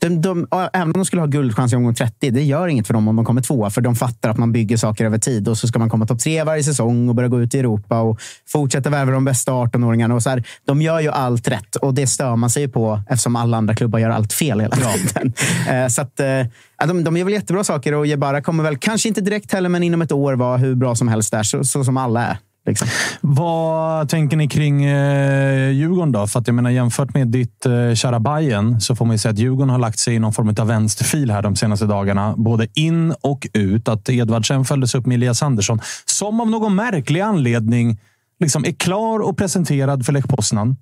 [0.00, 2.94] de, de, även om de skulle ha guldchans i omgång 30, det gör inget för
[2.94, 3.70] dem om de kommer tvåa.
[3.70, 5.48] För de fattar att man bygger saker över tid.
[5.48, 8.00] Och så ska man komma topp tre varje säsong och börja gå ut i Europa
[8.00, 10.14] och fortsätta värva de bästa 18-åringarna.
[10.14, 13.36] Och så här, de gör ju allt rätt och det stör man sig på eftersom
[13.36, 15.32] alla andra klubbar gör allt fel hela tiden.
[15.70, 19.08] eh, så att, eh, de, de gör väl jättebra saker och Jebara kommer väl, kanske
[19.08, 21.42] inte direkt heller, men inom ett år vara hur bra som helst där.
[21.42, 22.36] Så, så som alla är.
[22.66, 22.88] Liksom.
[23.20, 26.26] Vad tänker ni kring eh, Djurgården då?
[26.26, 29.32] För att jag menar, jämfört med ditt eh, kära Bayern så får man ju säga
[29.32, 32.34] att Djurgården har lagt sig i någon form av vänsterfil här de senaste dagarna.
[32.36, 33.88] Både in och ut.
[33.88, 35.80] Att Edvardsen följdes upp med Elias Andersson.
[36.04, 37.98] Som av någon märklig anledning
[38.40, 40.76] liksom är klar och presenterad för Lech Poznan.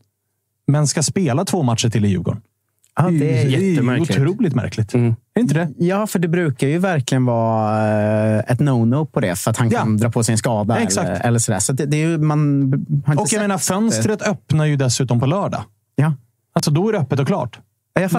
[0.66, 2.43] Men ska spela två matcher till i Djurgården.
[2.99, 4.11] Ja, det är jättemärkligt.
[4.11, 4.94] Otroligt märkligt.
[4.94, 5.16] Mm.
[5.34, 5.68] Är inte det?
[5.78, 7.88] Ja, för det brukar ju verkligen vara
[8.36, 9.36] eh, ett no-no på det.
[9.36, 9.78] För att han ja.
[9.78, 10.78] kan dra på sig en skada.
[10.78, 11.09] Exakt.
[11.09, 11.59] Eller, eller sådär.
[11.59, 12.72] Så det, det är ju, man
[13.18, 15.62] och jag menar, fönstret öppnar ju dessutom på lördag.
[15.96, 16.12] Ja.
[16.53, 17.59] Alltså, då är det öppet och klart.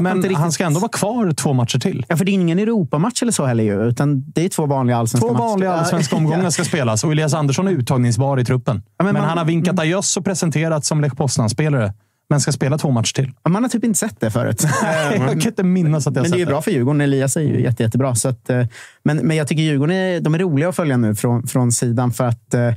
[0.01, 2.05] Men han ska ändå vara kvar två matcher till.
[2.09, 3.83] Ja, för det är ingen Europamatch eller så heller ju.
[3.83, 7.67] Utan det är två vanliga allsvenska Två vanliga allsvenska omgångar ska spelas och Elias Andersson
[7.67, 8.83] är uttagningsbar i truppen.
[8.97, 9.81] Ja, men, men man, han har vinkat mm.
[9.81, 11.93] adjöss och presenterats som Lech Poznan-spelare
[12.29, 13.31] men ska spela två matcher till.
[13.49, 14.63] Man har typ inte sett det förut.
[15.11, 17.01] jag kan inte minnas att jag Men det är ju bra för Djurgården.
[17.01, 18.15] Elias är ju jätte, jättebra.
[18.15, 18.65] Så att, eh,
[19.03, 22.11] men, men jag tycker Djurgården är, de är roliga att följa nu från, från sidan
[22.11, 22.67] för att eh,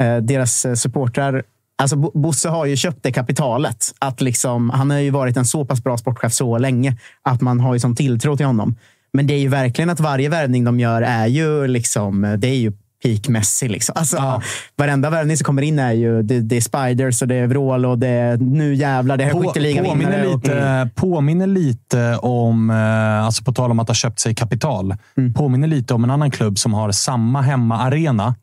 [0.00, 1.42] eh deras supportrar
[1.80, 3.94] Alltså Bosse har ju köpt det kapitalet.
[3.98, 7.60] Att liksom, han har ju varit en så pass bra sportchef så länge att man
[7.60, 8.76] har ju som tilltro till honom.
[9.12, 12.54] Men det är ju verkligen att varje värvning de gör är ju liksom, det är
[12.54, 12.72] ju
[13.02, 13.68] peak Messi.
[13.68, 13.92] Liksom.
[13.98, 14.42] Alltså, ja.
[14.76, 17.86] Varenda värvning som kommer in är ju det, det, är Spiders och det är vrål
[17.86, 20.90] och det är nu jävlar, det är På, påminner, lite, mm.
[20.90, 25.34] påminner lite om, eh, alltså på tal om att ha köpt sig kapital, mm.
[25.34, 28.34] påminner lite om en annan klubb som har samma hemmaarena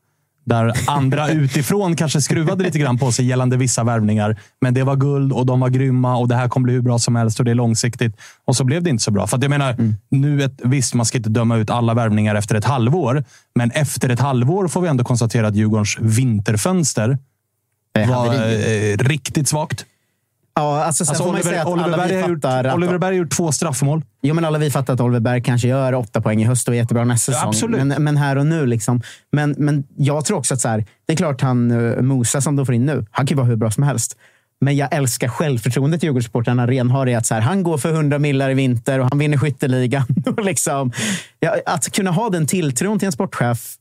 [0.48, 4.40] där andra utifrån kanske skruvade lite grann på sig gällande vissa värvningar.
[4.62, 7.00] Men det var guld och de var grymma och det här kommer bli hur bra
[7.00, 8.16] som helst och det är långsiktigt.
[8.46, 9.28] Och så blev det inte så bra.
[9.28, 9.96] För jag menar, mm.
[10.10, 13.24] nu ett, visst, man ska inte döma ut alla värvningar efter ett halvår.
[13.56, 17.18] Men efter ett halvår får vi ändå konstatera att Djurgårdens vinterfönster
[18.08, 19.86] var eh, riktigt svagt.
[20.58, 23.52] Ja, alltså, sen alltså, får Oliver, man Oliver, Berg gjort, Oliver Berg har gjort två
[23.52, 24.02] straffmål.
[24.22, 26.74] Jo, men alla vi fattar att Oliver Berg kanske gör åtta poäng i höst och
[26.74, 27.72] är jättebra nästa ja, säsong.
[27.72, 28.66] Men, men, här och nu.
[28.66, 29.02] Liksom.
[29.32, 32.56] Men, men jag tror också att så här, det är klart han uh, Musa som
[32.56, 34.18] de får in nu, han kan ju vara hur bra som helst.
[34.62, 37.08] Men jag älskar självförtroendet Djurgårdssupportrarna Ren har.
[37.08, 40.06] Att så här, han går för 100 millar i vinter och han vinner skytteligan.
[40.44, 40.92] liksom,
[41.40, 43.76] ja, att kunna ha den tilltron till en sportchef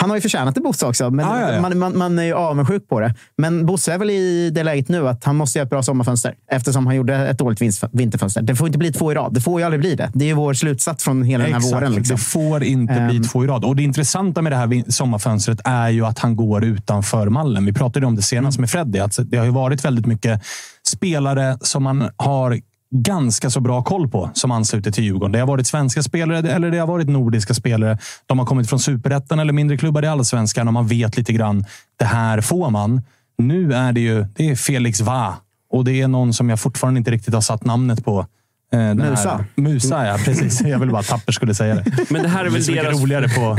[0.00, 1.10] han har ju förtjänat det, Bosse också.
[1.10, 1.60] Men ah, ja, ja.
[1.60, 3.14] Man, man, man, är ju avundsjuk på det.
[3.38, 6.34] Men Bosse är väl i det läget nu att han måste göra ett bra sommarfönster
[6.50, 7.60] eftersom han gjorde ett dåligt
[7.92, 8.42] vinterfönster.
[8.42, 9.34] Det får inte bli två i rad.
[9.34, 10.10] Det får ju aldrig bli det.
[10.14, 11.62] Det är vår slutsats från hela Exakt.
[11.62, 11.94] den här våren.
[11.94, 12.16] Liksom.
[12.16, 13.22] Det får inte um, bli ehm.
[13.22, 13.64] två i rad.
[13.64, 17.66] Och Det intressanta med det här sommarfönstret är ju att han går utanför mallen.
[17.66, 18.62] Vi pratade om det senast mm.
[18.62, 18.98] med Freddy.
[18.98, 20.42] Att det har ju varit väldigt mycket
[20.88, 22.60] spelare som man har
[22.90, 25.32] ganska så bra koll på som ansluter till Djurgården.
[25.32, 27.98] Det har varit svenska spelare eller det har varit nordiska spelare.
[28.26, 31.64] De har kommit från superettan eller mindre klubbar i allsvenskan och man vet lite grann.
[31.98, 33.02] Det här får man.
[33.38, 35.36] Nu är det ju det är Felix Va
[35.72, 38.26] och det är någon som jag fortfarande inte riktigt har satt namnet på.
[38.72, 39.30] Eh, Musa.
[39.30, 39.44] Här.
[39.54, 40.18] Musa, ja.
[40.24, 40.60] Precis.
[40.60, 42.10] Jag vill bara tapper skulle säga det.
[42.10, 43.00] Men det här är väl det är deras...
[43.00, 43.56] roligare på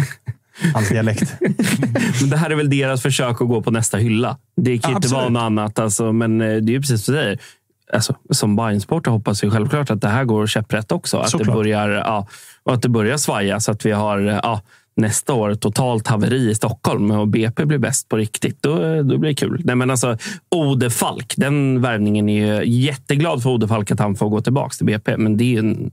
[0.74, 1.36] hans dialekt.
[2.22, 4.38] men det här är väl deras försök att gå på nästa hylla.
[4.56, 5.80] Det kan ja, inte vara något annat.
[5.80, 7.40] Alltså, men eh, det är precis som du säger
[7.94, 11.18] alltså, som Bajen-supporter hoppas vi självklart att det här går käpprätt också.
[11.18, 12.28] Att det, börjar, ja,
[12.64, 14.62] att det börjar svaja så att vi har ja,
[14.96, 18.64] nästa år totalt haveri i Stockholm och BP blir bäst på riktigt.
[18.64, 19.62] Då, då blir det kul.
[19.64, 20.18] Nej, men alltså,
[20.56, 24.74] Ode Falk, den värvningen är ju jätteglad för Ode Falk att han får gå tillbaka
[24.74, 25.18] till BP.
[25.18, 25.92] Men det är en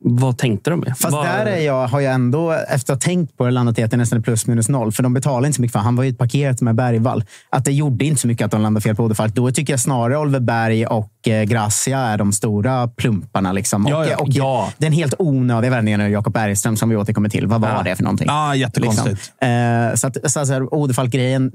[0.00, 0.98] vad tänkte de med?
[0.98, 1.24] Fast Var...
[1.24, 3.90] där är jag, har jag ändå, efter att ha tänkt på det, landat i att
[3.90, 4.92] det nästan är plus minus noll.
[4.92, 7.24] För de betalar inte så mycket för Han var ju ett paket med Bergvall.
[7.50, 9.34] Att det gjorde inte så mycket att de landade fel på Odefalk.
[9.34, 13.52] Då tycker jag snarare Oliver Berg och eh, Gracia är de stora plumparna.
[13.52, 13.86] Liksom.
[13.90, 14.72] Ja, ja, och, ja.
[14.78, 17.46] Den helt onödiga värvningen av Jakob Bergström som vi återkommer till.
[17.46, 17.82] Vad var ja.
[17.82, 18.26] det för någonting?
[18.28, 19.08] Ja, jättekonstigt.
[19.08, 19.48] Liksom.
[19.48, 21.52] Eh, så att, så, så Odefalk-grejen,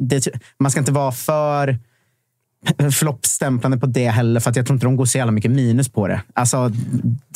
[0.60, 1.80] man ska inte vara för
[2.92, 5.90] floppstämplande på det heller, för att jag tror inte de går så jävla mycket minus
[5.90, 6.22] på det.
[6.34, 6.72] Alltså,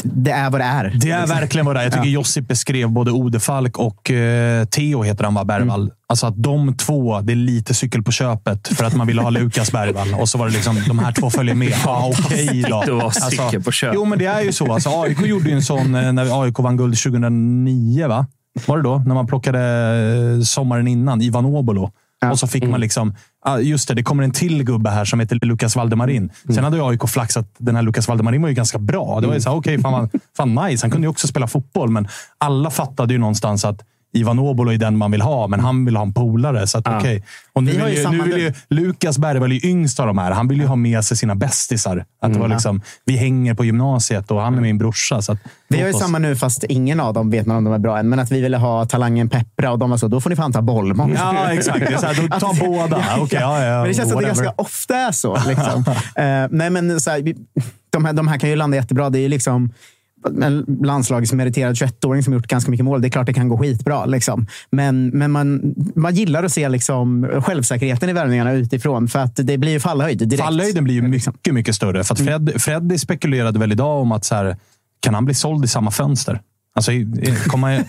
[0.04, 0.92] det är vad det är.
[1.02, 1.84] Det är verkligen vad det är.
[1.84, 2.12] Jag tycker Ja.
[2.12, 5.82] Josip beskrev både Odefalk och eh, Theo, heter han va, Bergvall.
[5.82, 5.94] Mm.
[6.10, 9.30] Alltså att de två, det är lite cykel på köpet för att man ville ha
[9.30, 10.14] Lukas Bergvall.
[10.14, 11.74] Och så var det liksom, de här två följer med.
[11.86, 12.84] Ja, okej då.
[12.86, 13.96] Det var cykel på köpet.
[13.96, 14.74] Jo, men det är ju så.
[14.74, 18.26] Alltså, AIK gjorde ju en sån eh, när AIK vann guld 2009, va?
[18.66, 18.98] Var det då?
[18.98, 19.60] När man plockade
[20.38, 21.92] eh, sommaren innan, Ivan Obolo.
[22.32, 22.72] Och så fick Mm.
[22.72, 23.16] man liksom...
[23.46, 26.18] ah, Just det, det kommer en till gubbe här som heter Lukas Valdemarin.
[26.24, 26.56] Mm.
[26.56, 27.56] Sen hade ju AIK flaxat.
[27.58, 29.20] Den här Lukas Valdemarin var ju ganska bra.
[29.22, 30.84] Det var ju så här, okej, fan, vad- fan nice.
[30.86, 32.08] Han kunde ju också spela fotboll, men
[32.38, 33.82] alla fattade ju någonstans att
[34.18, 36.68] Ivan Obolo är den man vill ha, men han vill ha en polare.
[36.68, 36.98] Så att, Ja.
[37.00, 37.24] okej.
[37.54, 40.32] Och nu Vi vill ju nu vill ju Lukas Bergvall är yngst av de här.
[40.32, 42.06] Han vill ju ha med sig sina bästisar.
[42.22, 42.56] Att det var Mm.
[42.56, 45.22] liksom, vi hänger på gymnasiet och han är min brorsa.
[45.22, 45.38] Så att,
[45.68, 47.78] Vi har ju oss- samma nu, fast ingen av dem vet man om de är
[47.80, 48.10] bra än.
[48.10, 50.52] Men att vi ville ha talangen Peppra och de var så, då får ni fan
[50.54, 51.14] ta Bollmång.
[51.18, 51.80] Ja, exakt.
[51.80, 53.04] Det så här, ta båda.
[53.20, 54.46] Okej, ja, ja, men det känns som att det whatever.
[54.46, 55.38] ganska ofta är så.
[55.48, 55.84] Liksom.
[56.16, 57.34] Eh, nej, men så här,
[57.90, 59.10] de, här, de här kan ju landa jättebra.
[59.10, 59.72] Det är ju liksom
[60.82, 63.02] landslagsmeriterad 21-åring som gjort ganska mycket mål.
[63.02, 64.06] Det är klart det kan gå skitbra.
[64.06, 64.48] Liksom.
[64.70, 69.08] Men, men man, man gillar att se liksom, självsäkerheten i värvningarna utifrån.
[69.08, 70.44] För att det blir ju fallhöjd direkt.
[70.44, 72.04] Fallhöjden blir ju mycket, mycket större.
[72.04, 72.46] För att Mm.
[72.46, 74.58] Fred, Freddy spekulerade väl idag om att så här,
[75.00, 76.42] kan han bli såld i samma fönster?
[76.78, 76.92] Alltså,
[77.48, 77.78] kommer,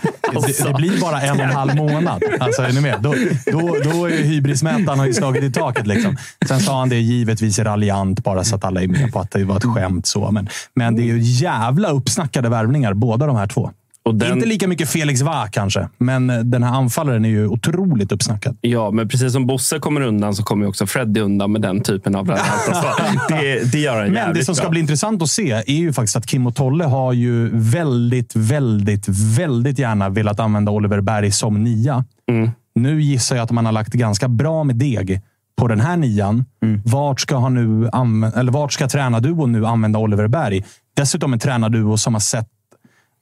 [0.46, 2.22] det, det blir bara en och en halv månad.
[2.40, 2.98] Alltså, är ni med?
[3.00, 3.14] Då,
[3.46, 5.86] då, då är hybrismätaren har ju slagit i taket.
[5.86, 6.16] Liksom.
[6.48, 9.44] Sen sa han det givetvis raljant, bara så att alla är med på att det
[9.44, 10.06] var ett skämt.
[10.06, 10.30] så.
[10.30, 13.70] Men, men det är ju jävla uppsnackade värvningar, båda de här två.
[14.12, 18.12] Den- Inte lika mycket Felix Va kanske, men eh, den här anfallaren är ju otroligt
[18.12, 18.56] uppsnackad.
[18.60, 22.14] Ja, men precis som Bosse kommer undan så kommer också Freddy undan med den typen
[22.16, 23.28] av svar.
[23.28, 24.70] det, det gör han Men det jävligt som ska bra.
[24.70, 29.08] bli intressant att se är ju faktiskt att Kim och Tolle har ju väldigt, väldigt,
[29.38, 32.04] väldigt gärna velat använda Oliver Berg som nia.
[32.30, 32.50] Mm.
[32.74, 35.20] Nu gissar jag att man har lagt ganska bra med deg
[35.58, 36.44] på den här nian.
[36.84, 37.88] Vart ska, han nu
[38.36, 40.64] eller vart ska tränarduon nu använda Oliver Berg?
[40.96, 42.48] Dessutom en tränarduo som har sett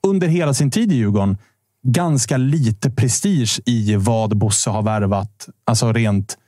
[0.07, 1.39] under hela sin tid i Djurgården
[1.83, 5.49] ganska lite prestige i vad Bosse har värvat.
[5.65, 6.39] Alltså rent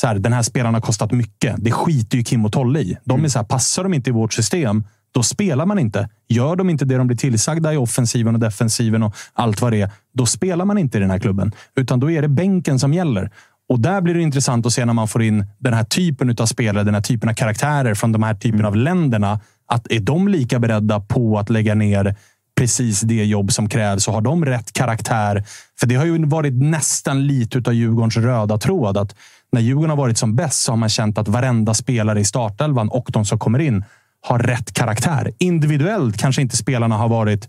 [0.00, 1.54] så här, den här spelaren har kostat mycket.
[1.58, 2.98] Det skiter ju Kim och Tolle i.
[3.04, 6.08] De är så här, passar de inte i vårt system, då spelar man inte.
[6.28, 9.80] Gör de inte det de blir tillsagda i offensiven och defensiven och allt vad det
[9.80, 11.52] är, då spelar man inte i den här klubben.
[11.76, 13.30] Utan då är det bänken som gäller.
[13.68, 16.46] Och där blir det intressant att se när man får in den här typen av
[16.46, 19.40] spelare, den här typen av karaktärer från de här typen av länderna.
[19.66, 22.16] Att är de lika beredda på att lägga ner
[22.58, 25.44] precis det jobb som krävs och har de rätt karaktär?
[25.80, 28.96] För det har ju varit nästan lite av Djurgårdens röda tråd.
[28.96, 29.14] Att
[29.52, 32.88] när Djurgården har varit som bäst så har man känt att varenda spelare i startelvan
[32.88, 33.84] och de som kommer in
[34.20, 35.32] har rätt karaktär.
[35.38, 37.48] Individuellt kanske inte spelarna har varit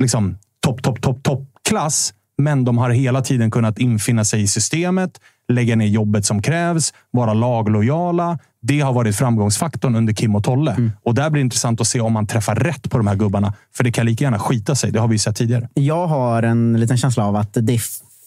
[0.00, 2.14] liksom topp, topp, topp, topp klass.
[2.38, 5.20] Men de har hela tiden kunnat infinna sig i systemet,
[5.50, 8.38] lägga ner jobbet som krävs, vara laglojala.
[8.62, 10.90] Det har varit framgångsfaktorn under Kim och Tolle.
[11.04, 13.54] Och där blir det intressant att se om man träffar rätt på de här gubbarna.
[13.76, 14.90] För det kan lika gärna skita sig.
[14.90, 15.68] Det har vi sett tidigare.
[15.74, 17.80] Jag har en liten känsla av att det är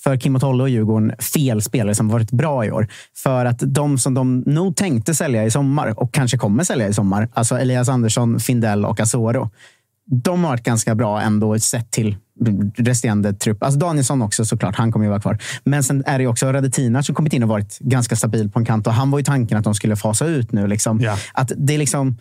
[0.04, 2.88] för Kim och Tolle och Djurgården fel spelare som varit bra i år.
[3.16, 6.94] För att de som de nog tänkte sälja i sommar och kanske kommer sälja i
[6.94, 9.50] sommar, alltså Elias Andersson, Findell och Asoro.
[10.06, 12.18] De har varit ganska bra ändå sett till
[12.76, 13.64] resterande trupp.
[13.64, 15.38] Alltså Danielsson också såklart, han kommer ju vara kvar.
[15.64, 18.66] Men sen är det också Radetinac som kommit in och varit ganska stabil på en
[18.66, 18.88] kant.
[18.88, 20.68] Och han var ju tanken att de skulle fasa ut nu.
[20.68, 21.00] Liksom.
[21.34, 22.18] Att det är liksom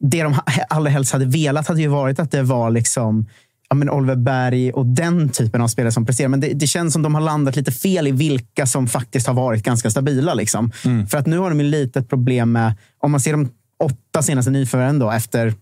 [0.00, 0.34] det de
[0.68, 3.26] allra helst hade velat hade ju varit att det var liksom
[3.68, 6.28] ja, men Oliver Berg och den typen av spelare som presterar.
[6.28, 9.34] Men det, det känns som de har landat lite fel i vilka som faktiskt har
[9.34, 10.34] varit ganska stabila.
[10.34, 10.72] Liksom.
[11.10, 14.50] För att nu har de ju lite problem med, om man ser de åtta senaste
[14.50, 15.54] nyförvärven då, efter,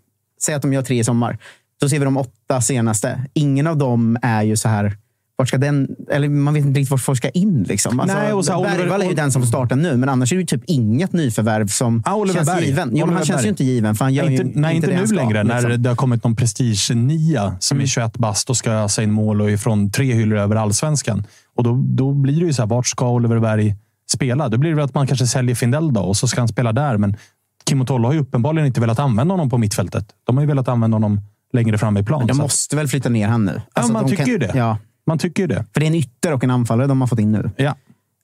[0.43, 1.39] säg att de gör tre i sommar.
[1.83, 3.21] Då ser vi de åtta senaste.
[3.35, 4.97] Ingen av dem är ju så här,
[5.37, 7.63] vart ska den, eller man vet inte riktigt vart folk ska in.
[7.63, 8.01] Liksom.
[8.01, 10.33] Alltså, Nej, och så Oliver- Bergvall är ju den som får starta nu, men annars
[10.33, 12.65] är det ju typ inget nyförvärv som Oliver känns Berg.
[12.67, 12.89] given.
[12.89, 13.45] Jo, men Oliver han känns Berg.
[13.45, 15.43] ju inte given, för han gör nej, ju inte, nej, inte han nu längre.
[15.43, 15.83] När liksom.
[15.83, 19.51] det har kommit någon prestige-nia som är 21 bast och ska ösa in mål och
[19.51, 21.27] ifrån tre hyllor över allsvenskan.
[21.57, 23.75] Och då, då blir det ju så här, vart ska Oliver Berg
[24.13, 24.49] spela?
[24.49, 26.73] Då blir det väl att man kanske säljer Findell då och så ska han spela
[26.73, 26.97] där.
[26.99, 27.17] Men
[27.65, 30.07] Kim och Tolle har ju uppenbarligen inte velat använda honom på mittfältet.
[30.25, 31.21] De har ju velat använda honom
[31.53, 32.19] längre fram i plan.
[32.21, 33.53] Men de Så- måste väl flytta ner han nu?
[33.55, 34.51] Ja, Alltså, man de tycker kan- ju det.
[34.55, 35.65] Ja, Man tycker ju det.
[35.73, 37.51] för det är en ytter och en anfallare de har fått in nu.
[37.57, 37.75] Ja.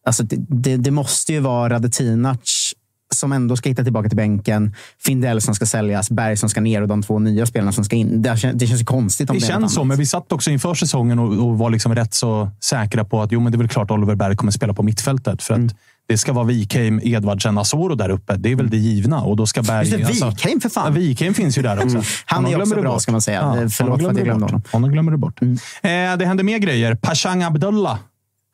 [0.06, 2.72] Alltså, det, det, det måste ju vara Radetinac
[3.14, 4.74] som ändå ska hitta tillbaka till bänken.
[4.98, 7.96] Findell som ska säljas, Berg som ska ner och de två nya spelarna som ska
[7.96, 8.22] in.
[8.22, 10.74] Det, kän- det känns konstigt om Det det, känns så, men vi satt också inför
[10.74, 13.68] säsongen och, och var liksom rätt så säkra på att jo, men det är väl
[13.68, 15.42] klart Oliver Berg kommer spela på mittfältet.
[15.42, 15.70] För att Mm.
[16.08, 18.36] Det ska vara Wikheim, Edvardsen, Asoro där uppe.
[18.36, 19.20] Det är väl det givna.
[19.22, 19.88] Och då ska Berg...
[19.88, 20.94] Just det, Wikheim för fan.
[20.94, 21.88] Ja, Wikheim finns ju där också.
[21.88, 22.02] Mm.
[22.24, 23.02] Han är också bra, bort.
[23.02, 23.40] ska man säga.
[23.40, 24.48] Eh, förlåt honom för att jag glömde honom.
[24.48, 24.62] Mm.
[24.72, 25.42] Honom glömmer du bort.
[25.42, 25.48] Eh,
[25.82, 26.94] det händer mer grejer.
[26.94, 27.98] Pashang Abdullah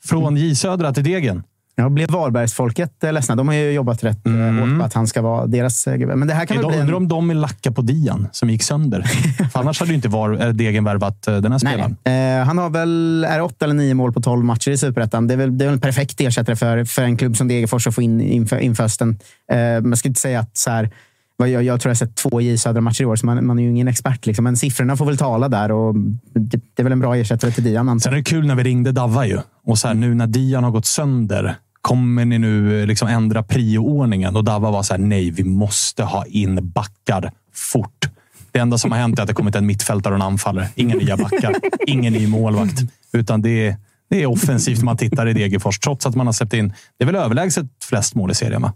[0.04, 1.42] från J Södra till Degen.
[1.76, 3.36] Ja, blev Varbergsfolket eh, ledsna?
[3.36, 4.58] De har ju jobbat rätt mm.
[4.58, 6.16] hårt på att han ska vara deras gubbe.
[6.16, 6.78] Men det här kan väl bli...
[6.78, 9.04] Undrar om de är lacka på Dian som gick sönder.
[9.52, 11.96] Annars hade ju inte var, Degen värvat den här spelaren.
[12.04, 15.26] Nej, eh, han har väl är åtta eller nio mål på tolv matcher i Superettan.
[15.26, 17.86] Det är väl, det är väl en perfekt ersättare för, för en klubb som Degerfors
[17.86, 19.18] att få in inför, inför hösten.
[19.52, 20.90] Eh, man ska inte säga att så här,
[21.36, 23.62] jag, jag tror jag har sett två J Södra-matcher i år, så man, man, är
[23.62, 24.26] ju ingen expert.
[24.26, 24.44] Liksom.
[24.44, 25.94] Men siffrorna får väl tala där och
[26.34, 28.00] det, det är väl en bra ersättare till Dian.
[28.00, 29.38] Sen är det kul när vi ringde Davva ju.
[29.66, 34.36] Och så här, nu när Dian har gått sönder, kommer ni nu liksom ändra prioordningen?
[34.36, 38.08] Och Davva var så här, nej, vi måste ha in backar fort.
[38.52, 40.68] Det enda som har hänt är att det kommit en mittfältare och en anfallare.
[40.74, 41.54] Inga nya backar,
[41.86, 42.80] ingen ny målvakt.
[43.12, 43.76] Utan det är,
[44.10, 46.74] det är offensivt man tittar i Degerfors, trots att man har släppt in...
[46.98, 48.72] Det är väl överlägset flest mål i serien, va?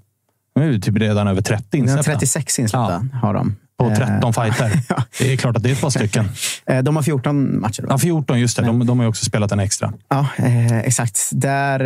[0.55, 2.03] Nu är det typ redan över 30 insläppta.
[2.03, 3.19] 36 insläppta ja.
[3.19, 3.57] har de.
[3.79, 4.81] På 13 eh, fighter.
[5.19, 6.29] Det är klart att det är ett par stycken.
[6.67, 7.83] Eh, de har 14 matcher.
[7.83, 7.89] Då.
[7.91, 8.41] Ja, 14.
[8.41, 8.63] Just det.
[8.63, 9.93] De, de har ju också spelat en extra.
[10.09, 11.31] Ja, eh, exakt.
[11.33, 11.85] Där...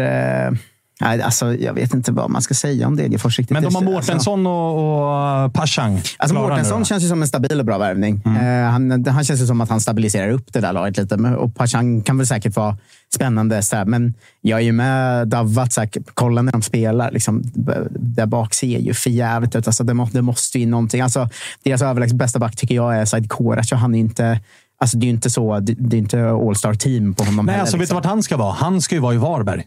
[0.48, 0.58] Eh...
[1.02, 3.38] Nej, alltså, jag vet inte vad man ska säga om Degerfors.
[3.38, 3.54] Riktigt.
[3.54, 6.00] Men de har Mårtensson och, och Pashang.
[6.18, 8.22] Alltså, Mårtensson känns ju som en stabil och bra värvning.
[8.24, 8.46] Mm.
[8.46, 11.14] Uh, han, han känns ju som att han stabiliserar upp det där laget lite.
[11.14, 12.76] Och Pashang kan väl säkert vara
[13.14, 13.62] spännande.
[13.62, 13.84] Så här.
[13.84, 15.66] Men jag är ju med Davva.
[16.14, 17.10] Kolla när de spelar.
[17.10, 17.42] Liksom,
[17.90, 19.66] där bak ser ju för jävligt ut.
[19.66, 21.00] Alltså, det, må, det måste ju någonting.
[21.00, 21.28] Alltså,
[21.64, 23.72] deras överlägset bästa back tycker jag är Said Korac.
[23.72, 24.40] Han är inte...
[24.80, 25.60] Alltså, det är ju inte så.
[25.60, 27.96] Det, det är inte all-star team på honom Nej, heller, alltså, liksom.
[27.96, 28.52] vet du vart han ska vara?
[28.52, 29.64] Han ska ju vara i Varberg.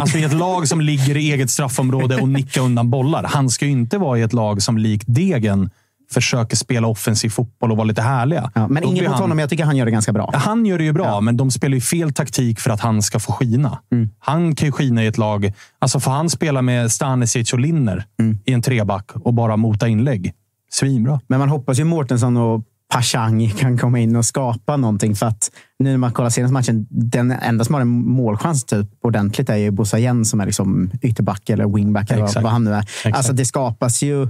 [0.00, 3.24] Alltså i ett lag som ligger i eget straffområde och nickar undan bollar.
[3.24, 5.70] Han ska ju inte vara i ett lag som likt Degen
[6.12, 8.50] försöker spela offensiv fotboll och vara lite härliga.
[8.54, 9.38] Ja, men inget mot honom.
[9.38, 10.32] Jag tycker han gör det ganska bra.
[10.34, 11.20] Han gör det ju bra, ja.
[11.20, 13.78] men de spelar ju fel taktik för att han ska få skina.
[13.92, 14.08] Mm.
[14.18, 15.52] Han kan ju skina i ett lag.
[15.78, 18.38] Alltså får han spela med Stanisic och Linner mm.
[18.44, 20.32] i en treback och bara mota inlägg.
[20.70, 21.20] Svinbra.
[21.26, 22.62] Men man hoppas ju Mårtensson och
[22.94, 25.14] Pashang kan komma in och skapa någonting.
[25.14, 28.88] För att nu när man kollar senaste matchen, den enda som har en målchans typ
[29.00, 32.64] ordentligt är ju Bosa Jen som är liksom ytterback eller wingback eller vad, vad han
[32.64, 32.80] nu är.
[32.80, 33.16] Exakt.
[33.16, 34.28] Alltså det skapas ju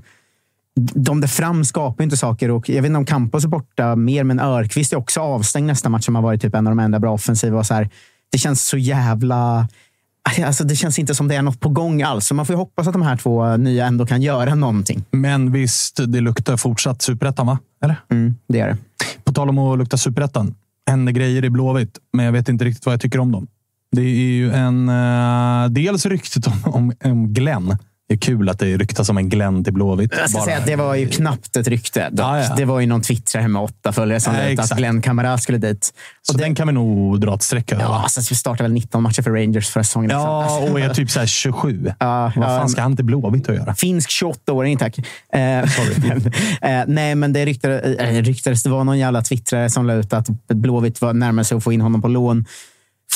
[0.94, 2.50] de där fram skapar inte saker.
[2.50, 5.88] Och jag vet inte om Campos är borta mer, men Örqvist är också avstängd nästa
[5.88, 7.58] match som har varit typ en av de enda bra offensiva.
[7.58, 7.90] Och så här,
[8.32, 9.68] det känns så jävla...
[10.44, 12.26] Alltså det känns inte som det är något på gång alls.
[12.26, 15.04] Så man får hoppas att de här två nya ändå kan göra någonting.
[15.10, 17.58] Men visst, det luktar fortsatt superettan, va?
[17.84, 17.96] Eller?
[18.10, 18.76] Mm, det är det.
[19.24, 20.54] På tal om att lukta superettan.
[20.90, 23.46] Händer grejer i Blåvitt, men jag vet inte riktigt vad jag tycker om dem.
[23.92, 24.88] Det är ju en...
[24.88, 27.76] Uh, dels ryktet om, om, om Glenn
[28.08, 30.12] det är kul att det ryktas om en Glenn till Blåvitt.
[30.18, 32.10] Jag ska säga att det var ju knappt ett rykte.
[32.18, 32.54] Ah, ja.
[32.56, 35.92] Det var ju någon twittrare med åtta följare som ja, att Glenn Kamara skulle dit.
[36.22, 37.82] Så och den det, kan vi nog dra ett streck över?
[37.82, 40.10] Ja, alltså, vi startade väl 19 matcher för Rangers förra säsongen.
[40.10, 41.92] Ja, och är typ så 27.
[42.00, 43.74] Ja, Vad fan ska han till Blåvitt att göra?
[43.74, 44.98] Finsk 28-åring, tack.
[45.32, 48.62] Eh, eh, nej, men det ryktades, äh, ryktades.
[48.62, 51.72] Det var någon jävla twittrare som la ut att Blåvitt var närmare sig att få
[51.72, 52.44] in honom på lån.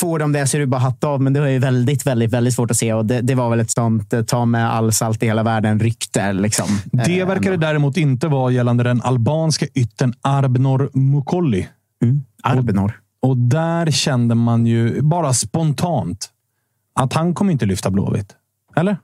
[0.01, 2.55] Får de det så är det bara hatt av, men det är väldigt, väldigt, väldigt
[2.55, 2.93] svårt att se.
[2.93, 5.81] Och det, det var väl ett sånt eh, ta med all salt i hela världen
[5.81, 6.33] rykte.
[6.33, 6.67] Liksom.
[6.93, 11.69] Det verkar det däremot inte vara gällande den albanska ytten Arbnor Mukolli.
[12.03, 12.25] Mm.
[12.43, 13.01] Arbnor.
[13.21, 16.31] Och, och där kände man ju bara spontant
[16.95, 18.35] att han kommer inte lyfta Blåvitt.
[18.77, 18.97] Eller?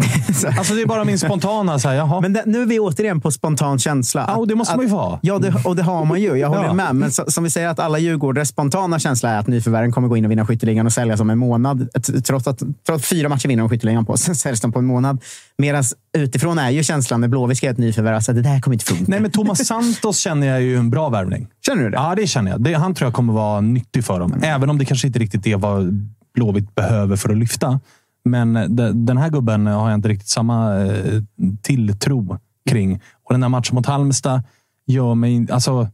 [0.58, 1.78] alltså det är bara min spontana.
[1.78, 2.20] Så här, jaha.
[2.20, 4.24] Men det, nu är vi återigen på spontan känsla.
[4.28, 6.36] Ja, och det måste att, man ju få Ja, det, och det har man ju.
[6.36, 6.72] Jag håller ja.
[6.72, 6.96] med.
[6.96, 10.16] Men så, som vi säger att alla Djurgårdares spontana känsla är att nyförvärven kommer gå
[10.16, 11.88] in och vinna skytteligan och säljas om en månad.
[12.24, 14.16] Trots att, trots fyra matcher vinner de skytteligan på.
[14.16, 15.22] Sen säljs de på en månad.
[15.58, 15.84] Medan
[16.18, 18.14] utifrån är ju känslan när Blåvitt ska ett nyförvärv.
[18.14, 19.04] Alltså, det där kommer inte funka.
[19.08, 21.46] Nej, men Thomas Santos känner jag är ju en bra värvning.
[21.66, 21.96] Känner du det?
[21.96, 22.60] Ja, det känner jag.
[22.60, 24.32] Det, han tror jag kommer vara nyttig för dem.
[24.32, 24.44] Mm.
[24.44, 27.80] Även om det kanske inte riktigt är vad Blåvitt behöver för att lyfta.
[28.24, 28.76] Men
[29.06, 31.22] den här gubben har jag inte riktigt samma eh,
[31.62, 32.38] tilltro
[32.70, 33.00] kring.
[33.24, 34.42] Och den här matchen mot Halmstad
[34.86, 35.46] gör mig...
[35.50, 35.88] Alltså,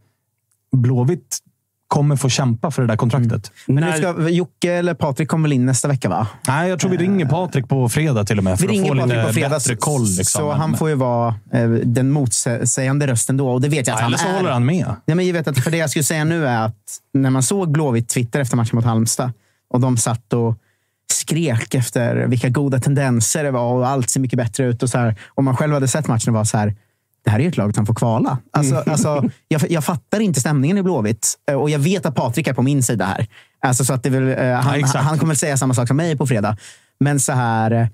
[0.72, 1.38] Blåvitt
[1.88, 3.52] kommer få kämpa för det där kontraktet.
[3.68, 3.84] Mm.
[3.84, 6.26] Men ska, Jocke eller Patrik kommer väl in nästa vecka, va?
[6.48, 8.58] Nej, jag tror vi ringer Patrik på fredag till och med.
[8.58, 10.02] För vi få lite på fredag, bättre koll.
[10.02, 10.24] Liksom.
[10.24, 13.48] Så han får ju vara eh, den motsägande rösten då.
[13.48, 14.36] Och det vet jag att ja, han eller så är.
[14.36, 14.86] håller han med.
[15.06, 17.42] Nej, men jag vet att för det jag skulle säga nu är att när man
[17.42, 19.32] såg Blåvitt Twitter efter matchen mot Halmstad
[19.70, 20.54] och de satt och
[21.12, 24.82] skrek efter vilka goda tendenser det var och allt ser mycket bättre ut.
[24.82, 26.74] Och så här, om man själv hade sett matchen och var så här,
[27.24, 28.38] det här är ett lag som får kvala.
[28.52, 28.92] Alltså, mm.
[28.92, 32.54] alltså, jag, jag fattar inte stämningen i Blåvitt eh, och jag vet att Patrik är
[32.54, 33.26] på min sida här.
[33.60, 36.16] Alltså, så att det vill, eh, han, ja, han kommer säga samma sak som mig
[36.16, 36.56] på fredag.
[37.00, 37.86] Men så här, eh,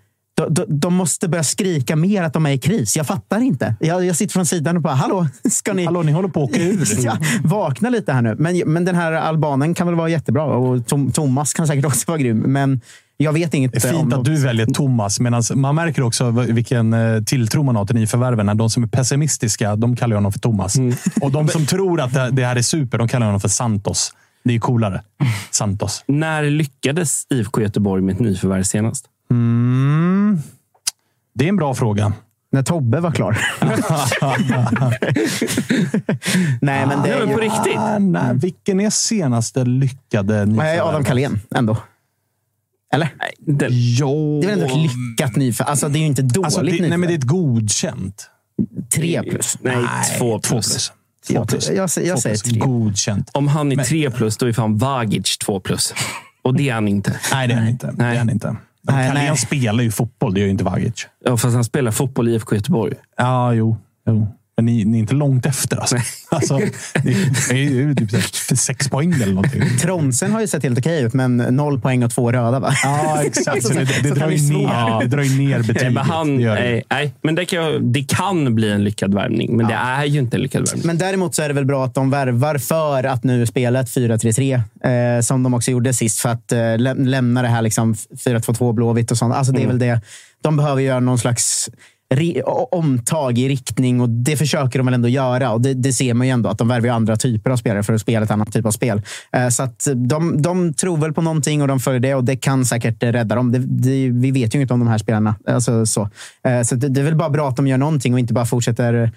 [0.50, 2.96] de, de, måste börja skrika mer att de är i kris.
[2.96, 3.74] Jag fattar inte.
[3.80, 5.84] Jag, jag sitter från sidan och bara, hallå, ska ni...
[5.84, 6.88] Hallå, ni håller på att åka ur.
[7.04, 8.36] ja, vakna lite här nu.
[8.38, 12.04] Men, men den här albanen kan väl vara jättebra och Tom, Thomas kan säkert också
[12.06, 12.38] vara grym.
[12.38, 12.80] Men
[13.16, 13.72] jag vet inget.
[13.72, 17.76] Det är fint att du väljer Thomas, medan man märker också vilken eh, tilltro man
[17.76, 18.56] har till nyförvärven.
[18.56, 20.76] De som är pessimistiska, de kallar honom för Thomas.
[20.76, 20.94] Mm.
[21.20, 24.12] Och de som tror att det här är super, de kallar honom för Santos.
[24.44, 25.02] Det är coolare.
[25.50, 26.04] Santos.
[26.06, 29.06] När lyckades IFK Göteborg med ett nyförvärv senast?
[29.32, 30.38] Mm.
[31.34, 32.12] Det är en bra fråga.
[32.52, 33.38] När Tobbe var klar.
[36.60, 37.34] nej, men det är ju...
[37.34, 37.76] på riktigt.
[37.76, 41.76] Ah, nej, vilken är senaste lyckade Nej, Adam Kalén ändå.
[42.94, 43.08] Eller?
[43.38, 44.40] Det, Jo.
[44.42, 45.70] Det är väl ändå ett lyckat nyförvärv.
[45.70, 47.00] Alltså, det är ju inte dåligt Alltså, det, nej, nyförvärv.
[47.00, 48.30] men det är ett godkänt.
[48.94, 49.58] Tre plus.
[49.60, 49.74] nej,
[50.18, 50.66] två Två plus.
[50.72, 50.92] plus.
[51.28, 51.68] Jag- Två plus.
[51.68, 52.42] jag jag Två säger plus.
[52.42, 52.58] tre.
[52.60, 53.30] Godkänt.
[53.32, 55.94] Om han är tre plus, då är fan Vagic två plus.
[56.42, 57.20] Och det är han inte.
[57.32, 57.92] Nej, det är han inte.
[57.96, 58.56] Det är han inte.
[58.82, 59.36] Nej, Carlén nej.
[59.36, 61.06] spelar ju fotboll, det gör ju inte Vagic.
[61.24, 62.94] Ja, fast han spelar fotboll i IFK Göteborg.
[63.16, 63.76] Ja, jo.
[64.06, 64.26] jo.
[64.62, 65.76] Men ni, ni är inte långt efter.
[65.76, 65.96] Alltså.
[66.30, 66.72] alltså, ni,
[67.50, 68.10] ni är ju typ
[68.58, 69.62] sex poäng eller någonting.
[69.80, 72.60] Tronsen har ju sett helt okej ut, men noll poäng och två röda.
[72.60, 72.72] Va?
[72.82, 73.62] Ja, exakt.
[73.62, 75.92] Så det, det, Så drar ju ner, det drar ju ner Nej, betyget.
[75.92, 76.54] men han, Det det.
[76.54, 80.18] nej, nej, men det kan, det kan bli en lyckad värvning, men det är ju
[80.18, 80.86] inte en lyckad värvning.
[80.86, 83.88] Men däremot så är det väl bra att de värvar för att nu spela ett
[83.88, 87.94] 4-3-3, eh, som de också gjorde sist, för att eh, lä lämna det här liksom
[87.94, 89.34] 4-2-2 Blåvitt och sånt.
[89.34, 90.00] Alltså, det är väl det.
[90.42, 91.70] De behöver göra någon slags
[92.70, 95.52] omtag i riktning och det försöker de väl ändå göra.
[95.52, 97.92] Och det, det ser man ju ändå, att de värvar andra typer av spelare för
[97.92, 99.02] att spela ett annat typ av spel.
[99.32, 102.36] Eh, så att de, de tror väl på någonting och de följer det och det
[102.36, 103.52] kan säkert eh, rädda dem.
[103.52, 105.34] Det, det, vi vet ju inte om de här spelarna.
[105.46, 106.08] Alltså, så
[106.44, 108.46] eh, så det, det är väl bara bra att de gör någonting och inte bara
[108.46, 109.12] fortsätter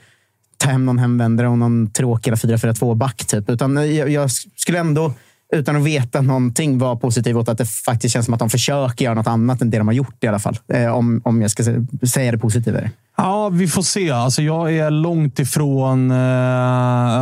[0.58, 3.26] ta hem någon hemvändare och någon tråkig 4-4-2-back.
[3.26, 3.50] Typ.
[3.50, 5.14] Utan jag, jag skulle ändå,
[5.54, 9.06] utan att veta någonting, vara positiv åt att det faktiskt känns som att de försöker
[9.06, 10.58] göra något annat än det de har gjort i alla fall.
[10.74, 12.92] Eh, om, om jag ska sä- säga det positivare.
[13.18, 14.12] Ja, vi får se.
[14.12, 16.18] Alltså, jag är långt ifrån eh,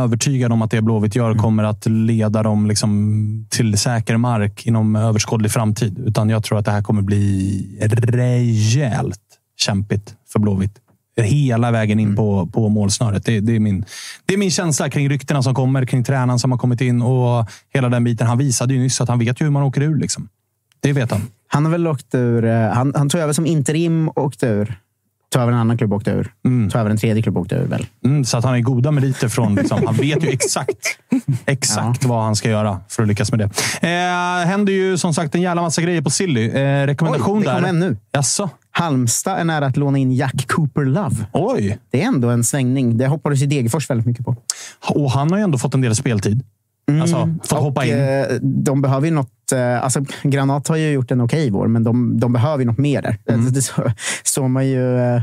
[0.02, 4.96] övertygad om att det Blåvitt gör kommer att leda dem liksom, till säker mark inom
[4.96, 5.98] överskådlig framtid.
[5.98, 9.20] Utan jag tror att det här kommer bli rejält
[9.56, 10.83] kämpigt för Blåvitt.
[11.16, 13.24] Hela vägen in på, på målsnöret.
[13.24, 13.84] Det, det, är min,
[14.26, 17.46] det är min känsla kring ryktena som kommer, kring tränaren som har kommit in och
[17.74, 18.26] hela den biten.
[18.26, 19.96] Han visade ju nyss att han vet ju hur man åker ur.
[19.98, 20.28] Liksom.
[20.80, 21.20] Det vet han.
[21.48, 22.44] Han har väl åkt ur...
[22.44, 24.78] eh, Han, han tog över som interim och åkte ur.
[25.32, 26.32] Tog över en annan klubb och åkte ur.
[26.70, 27.66] Tog över en tredje klubb och åkte ur.
[27.66, 27.86] Väl.
[28.04, 29.54] Mm, så att han är goda meriter från...
[29.54, 30.98] Liksom, han vet ju exakt,
[31.46, 33.44] exakt vad han ska göra för att lyckas med det.
[33.88, 36.48] Eh, händer ju som sagt en jävla massa grejer på Silly.
[36.50, 37.68] Eh, rekommendation Oj, det kom där.
[37.68, 37.96] en nu.
[38.12, 38.50] Jaså?
[38.78, 41.16] Halmstad är nära att låna in Jack Cooper Love.
[41.32, 41.78] Oj!
[41.90, 42.98] Det är ändå en svängning.
[42.98, 44.36] Det hoppades ju Degerfors väldigt mycket på.
[44.88, 46.42] Och han har ju ändå fått en del speltid.
[47.00, 47.94] Alltså, fått hoppa in.
[47.98, 49.52] Eh, De behöver ju något...
[49.52, 52.78] eh, Alltså, Granat har ju gjort en okej vår, men de, de behöver ju något
[52.78, 53.18] mer där.
[53.28, 53.44] Mm.
[53.44, 53.94] Det, det
[54.24, 54.98] så, man ju...
[54.98, 55.22] eh,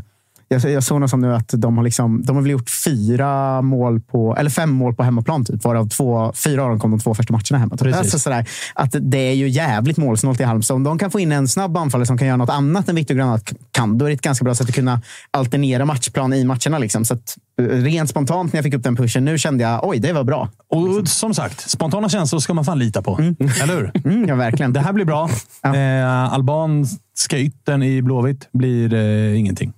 [0.52, 3.61] Jag, jag såg något som nu att de har, liksom, de har väl gjort fyra
[3.61, 6.99] mål på, eller fem mål på hemmaplan, typ, varav två, fyra av dem kom de
[6.99, 7.78] två första matcherna hemma.
[7.78, 7.95] Typ.
[7.95, 10.76] Alltså, sådär, att det är ju jävligt målsnålt i Halmstad.
[10.76, 13.15] Om de kan få in en snabb anfallare som kan göra något annat än Victor
[13.15, 15.02] Granat kan, då är det ett ganska bra sätt att kunna
[15.32, 16.78] alternera matchplan i matcherna.
[16.78, 17.06] Liksom.
[17.06, 19.99] Så att, eh, rent spontant när jag fick upp den pushen nu kände jag, oj,
[19.99, 20.49] det var bra.
[20.69, 23.18] Och som sagt, spontana känslor ska man fan lita på.
[23.64, 23.91] Eller hur?
[24.06, 24.73] Mm, ja, verkligen.
[24.73, 25.30] Det här blir bra.
[25.64, 29.73] Eh, albanska yttern i Blåvitt blir eh, ingenting.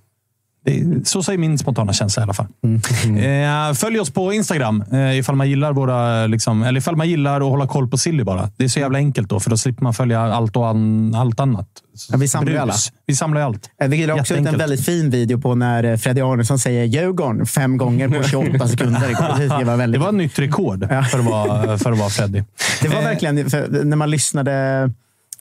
[1.04, 2.46] Så säger min spontana känsla i alla fall.
[3.04, 7.36] Eh, följ oss på Instagram eh, ifall man gillar våra, liksom, eller ifall man gillar
[7.40, 8.50] att hålla koll på Silly bara.
[8.56, 11.40] Det är så jävla enkelt då, för då slipper man följa allt och an, allt
[11.40, 11.68] annat.
[12.10, 12.74] Ja, vi samlar ju alla.
[13.06, 13.70] Vi samlar allt.
[13.82, 17.46] Eh, Vi la också ut en väldigt fin video på när Freddy Arnesson säger Djurgården
[17.46, 19.58] fem gånger på 28 sekunder.
[19.58, 20.00] Det var, väldigt...
[20.00, 22.42] Det var ett nytt rekord för att vara, för att vara Freddy.
[22.82, 23.34] Det var verkligen,
[23.88, 24.90] när man lyssnade.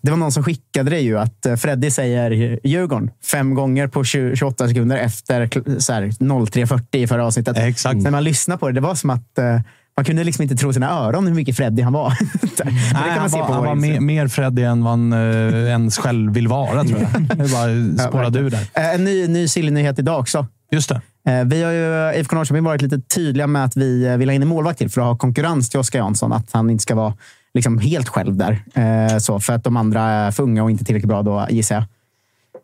[0.03, 4.03] Det var någon som skickade det ju, att eh, Freddy säger Djurgården fem gånger på
[4.03, 7.57] 20, 28 sekunder efter kl- så här, 03.40 i förra avsnittet.
[7.57, 7.95] Exakt.
[8.01, 9.59] När man lyssnade på det, det var som att eh,
[9.97, 12.17] man kunde liksom inte tro sina öron hur mycket Freddy han var.
[12.19, 14.91] Men det kan Nej, man han se var, han var mer, mer Freddy än vad
[14.91, 17.37] han eh, ens själv vill vara, tror jag.
[17.37, 18.67] Det bara spårade ur där.
[18.73, 20.47] Eh, En ny, ny Silly-nyhet idag också.
[20.71, 21.01] Just det.
[21.45, 24.47] Vi har ju IFK Norrköping varit lite tydliga med att vi vill ha in en
[24.47, 26.33] målvakt till för att ha konkurrens till Oskar Jansson.
[26.33, 27.13] Att han inte ska vara
[27.53, 28.63] liksom helt själv där.
[28.73, 31.75] Eh, Så, för att de andra är för unga och inte tillräckligt bra då, gissar
[31.75, 31.83] jag.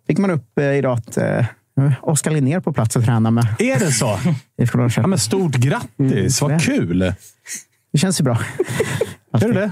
[0.07, 1.45] Fick man upp eh, idag att eh,
[2.02, 4.20] Oskar Linnér på plats och tränar med Är det så?
[4.95, 6.41] Ja, men stort grattis!
[6.41, 7.14] Vad kul!
[7.91, 8.40] Det känns ju bra.
[9.41, 9.72] Gör du det?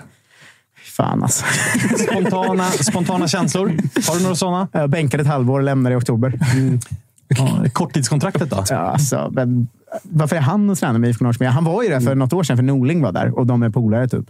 [0.98, 1.46] Fan alltså.
[2.12, 3.68] Spontana, spontana känslor?
[4.08, 4.68] Har du några sådana?
[4.72, 6.40] Jag bänkade ett halvår och lämnade i oktober.
[7.28, 8.64] Ja, korttidskontraktet då?
[8.70, 9.68] Ja, alltså, men,
[10.04, 11.48] varför är han och tränar med IFK Norrköping?
[11.48, 13.70] Han var ju där för något år sedan, för Norling var där och de är
[13.70, 14.26] polare typ.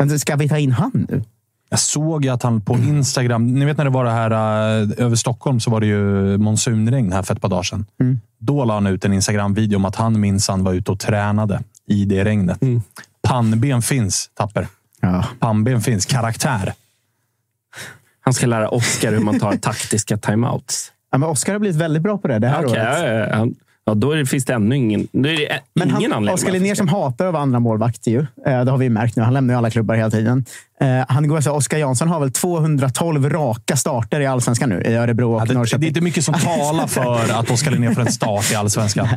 [0.00, 1.22] Men ska vi ta in han nu?
[1.68, 5.04] Jag såg ju att han på Instagram, ni vet när det var det här eh,
[5.04, 7.86] över Stockholm så var det ju monsunregn här för ett par dagar sedan.
[8.38, 12.04] Då la han ut en Instagram-video om att han minsann var ute och tränade i
[12.04, 12.58] det regnet.
[13.22, 14.68] Pannben finns, Tapper.
[15.00, 15.24] Ja.
[15.38, 16.06] Pannben finns.
[16.06, 16.72] Karaktär.
[18.20, 20.92] Han ska lära Oscar hur man tar taktiska timeouts.
[21.10, 22.98] Ja, men Oskar har blivit väldigt bra på det det här Okej, året.
[22.98, 23.36] ja, ja, ja.
[23.36, 23.54] Han,
[23.86, 26.34] Ja, då är det, finns det ännu ingen, är det Men ingen han, anledning.
[26.34, 28.20] Oskar Linnér som hatar att vara andra målvakt ju.
[28.46, 29.22] Eh, Det har vi märkt nu.
[29.22, 30.44] Han lämnar ju alla klubbar hela tiden.
[30.80, 34.82] Eh, Han går alltså, Oskar Jansson har väl 212 raka starter i allsvenskan nu.
[34.82, 35.84] I Örebro och Ja, det, det Norrköping.
[35.84, 36.86] är inte mycket som talar
[37.26, 39.08] för att Oskar Linnér får en start i allsvenskan.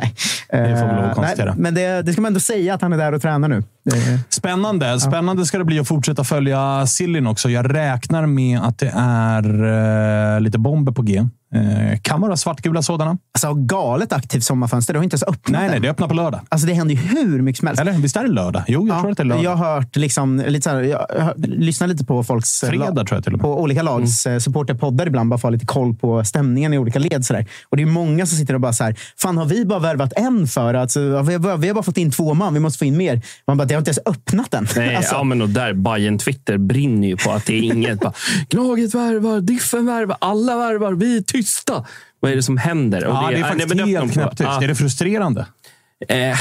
[0.52, 1.46] Det får vi lov att Eh, konstatera.
[1.52, 3.64] nej, men det, det ska man ändå säga att han är där och tränar nu.
[3.86, 5.00] Det, Spännande.
[5.00, 7.50] Spännande ska det bli att fortsätta följa Sillin också.
[7.50, 11.24] Jag räknar med att det är lite bomber på G.
[11.54, 13.18] Eh, kan vara svartgula sådana.
[13.34, 14.94] alltså, galet aktivt sommarfönster.
[14.94, 16.42] Det har inte ens öppnat Nej, nej, det öppnar på lördag.
[16.50, 17.82] Alltså, det händer ju hur mycket som helst.
[17.82, 18.64] Eller visst är det lördag?
[18.68, 19.44] Jo, jag tror att det är lördag.
[19.44, 22.64] Jag har hört liksom, lite så här, jag har lyssnat lite på folks...
[22.64, 23.44] eh, Fredag lag- tror jag till och med.
[23.44, 24.40] På olika lags mm.
[24.40, 27.26] supporterpoddar ibland, bara för att ha lite koll på stämningen i olika led.
[27.26, 27.46] Så där.
[27.70, 30.14] Och det är många som sitter och bara så här, fan har vi bara värvat
[30.16, 30.74] en för?
[30.74, 32.98] Alltså, vi, har bara, vi har bara fått in två man, vi måste få in
[32.98, 33.22] mer.
[33.48, 34.68] Man bara, det har inte ens öppnat än.
[34.76, 38.00] Nej, Alltså, ja, men och där Bayern Twitter brinner ju på att det är inget.
[38.00, 38.14] bara,
[38.50, 41.86] Gnaget värvar, Diffen värvar, alla värvar, vi är tysta.
[42.20, 43.02] Vad är det som händer?
[43.02, 44.50] Ja, det är nej, faktiskt öppnar helt knäpptyst.
[44.50, 44.64] Ja.
[44.64, 45.46] Är det frustrerande?
[46.10, 46.38] Eh,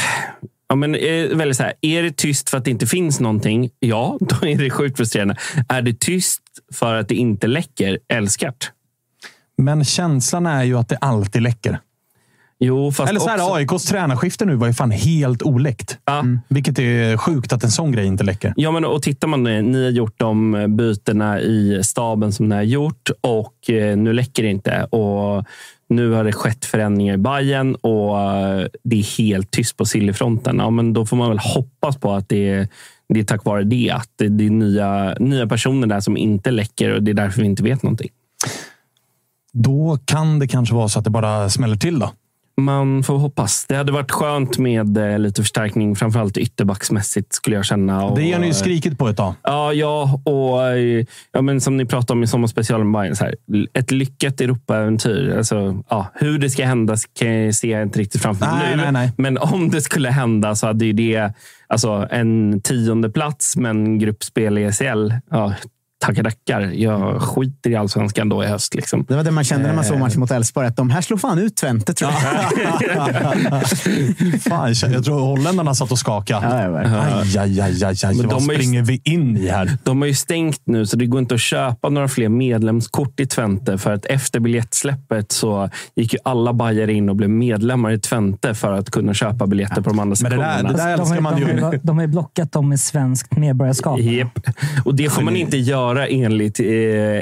[0.68, 3.70] ja, men, eh, väldigt så här, är det tyst för att det inte finns någonting?
[3.80, 5.36] Ja, då är det sjukt frustrerande.
[5.68, 6.42] Är det tyst
[6.72, 7.98] för att det inte läcker?
[8.08, 8.70] Älskat.
[9.58, 11.78] Men känslan är ju att det alltid läcker.
[12.64, 15.98] Jo, fast Eller så här, också, AIKs tränarskifte nu var ju fan helt oläckt.
[16.04, 16.24] Ja.
[16.48, 18.52] Vilket är sjukt att en sån grej inte läcker.
[18.56, 22.54] Ja, men och tittar man, eh, ni har gjort de bytena i staben som ni
[22.54, 24.84] har gjort och eh, nu läcker det inte.
[24.84, 25.44] Och
[25.88, 30.58] nu har det skett förändringar i Bayern och eh, det är helt tyst på Sillyfronten.
[30.58, 32.68] Ja, men då får man väl hoppas på att det är,
[33.08, 33.90] det är tack vare det.
[33.90, 37.46] Att det är nya, nya personer där som inte läcker och det är därför vi
[37.46, 38.10] inte vet någonting.
[39.52, 42.12] Då kan det kanske vara så att det bara smäller till då.
[42.64, 43.66] Man får hoppas.
[43.68, 48.04] Det hade varit skönt med eh, lite förstärkning, framförallt ytterbacksmässigt skulle jag känna.
[48.04, 49.34] Och, Det har ni ju skrikit på ett tag.
[49.42, 53.16] Ja, ja och eh, ja, men som ni pratade om i sommarspecialen Bayern.
[53.16, 53.34] Så här,
[53.74, 55.36] ett lyckat Europaäventyr.
[55.36, 58.76] Alltså, ja, hur det ska hända kan jag se jag inte riktigt framför mig Nej,
[58.76, 58.82] nu.
[58.82, 59.12] nej, nej.
[59.16, 61.32] Men om det skulle hända så hade ju det
[61.66, 65.12] alltså, en tionde plats men gruppspel i SL.
[65.30, 65.54] Ja,
[66.02, 66.60] tackar tackar.
[66.60, 68.74] Jag skiter i allsvenskan då i höst.
[68.74, 69.04] Liksom.
[69.08, 69.88] Det var det man kände när man Eh.
[69.90, 70.66] såg matchen mot Elfsborg.
[70.66, 72.20] Att de här slår fan ut Twente, tror jag.
[74.42, 76.46] Fan, jag tror holländarna satt och skakade.
[76.46, 77.00] Ja, ja, verkligen.
[77.00, 78.14] Aj, aj, aj, aj, aj.
[78.16, 79.70] Men Vad de är ju- springer vi in i här?
[79.82, 83.26] De har ju stängt nu, så det går inte att köpa några fler medlemskort i
[83.26, 83.78] Twente.
[83.78, 88.54] För att efter biljettsläppet så gick ju alla bajare in och blev medlemmar i Twente
[88.54, 90.68] för att kunna köpa biljetter på de andra Men det där- sektionerna.
[90.78, 91.78] det där de, älskar har, man ju.
[91.82, 94.00] de har ju blockat dem med svenskt medborgarskap.
[94.00, 94.38] Japp.
[94.84, 96.66] Och det får man inte göra enligt eh,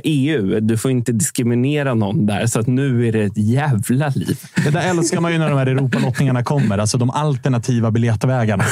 [0.04, 0.60] EU.
[0.60, 2.46] Du får inte diskriminera någon där.
[2.46, 4.38] Så att nu är det ett jävla liv.
[4.64, 6.78] Det där älskar man ju när de här Europalottningarna kommer.
[6.78, 8.64] Alltså de alternativa biljettvägarna.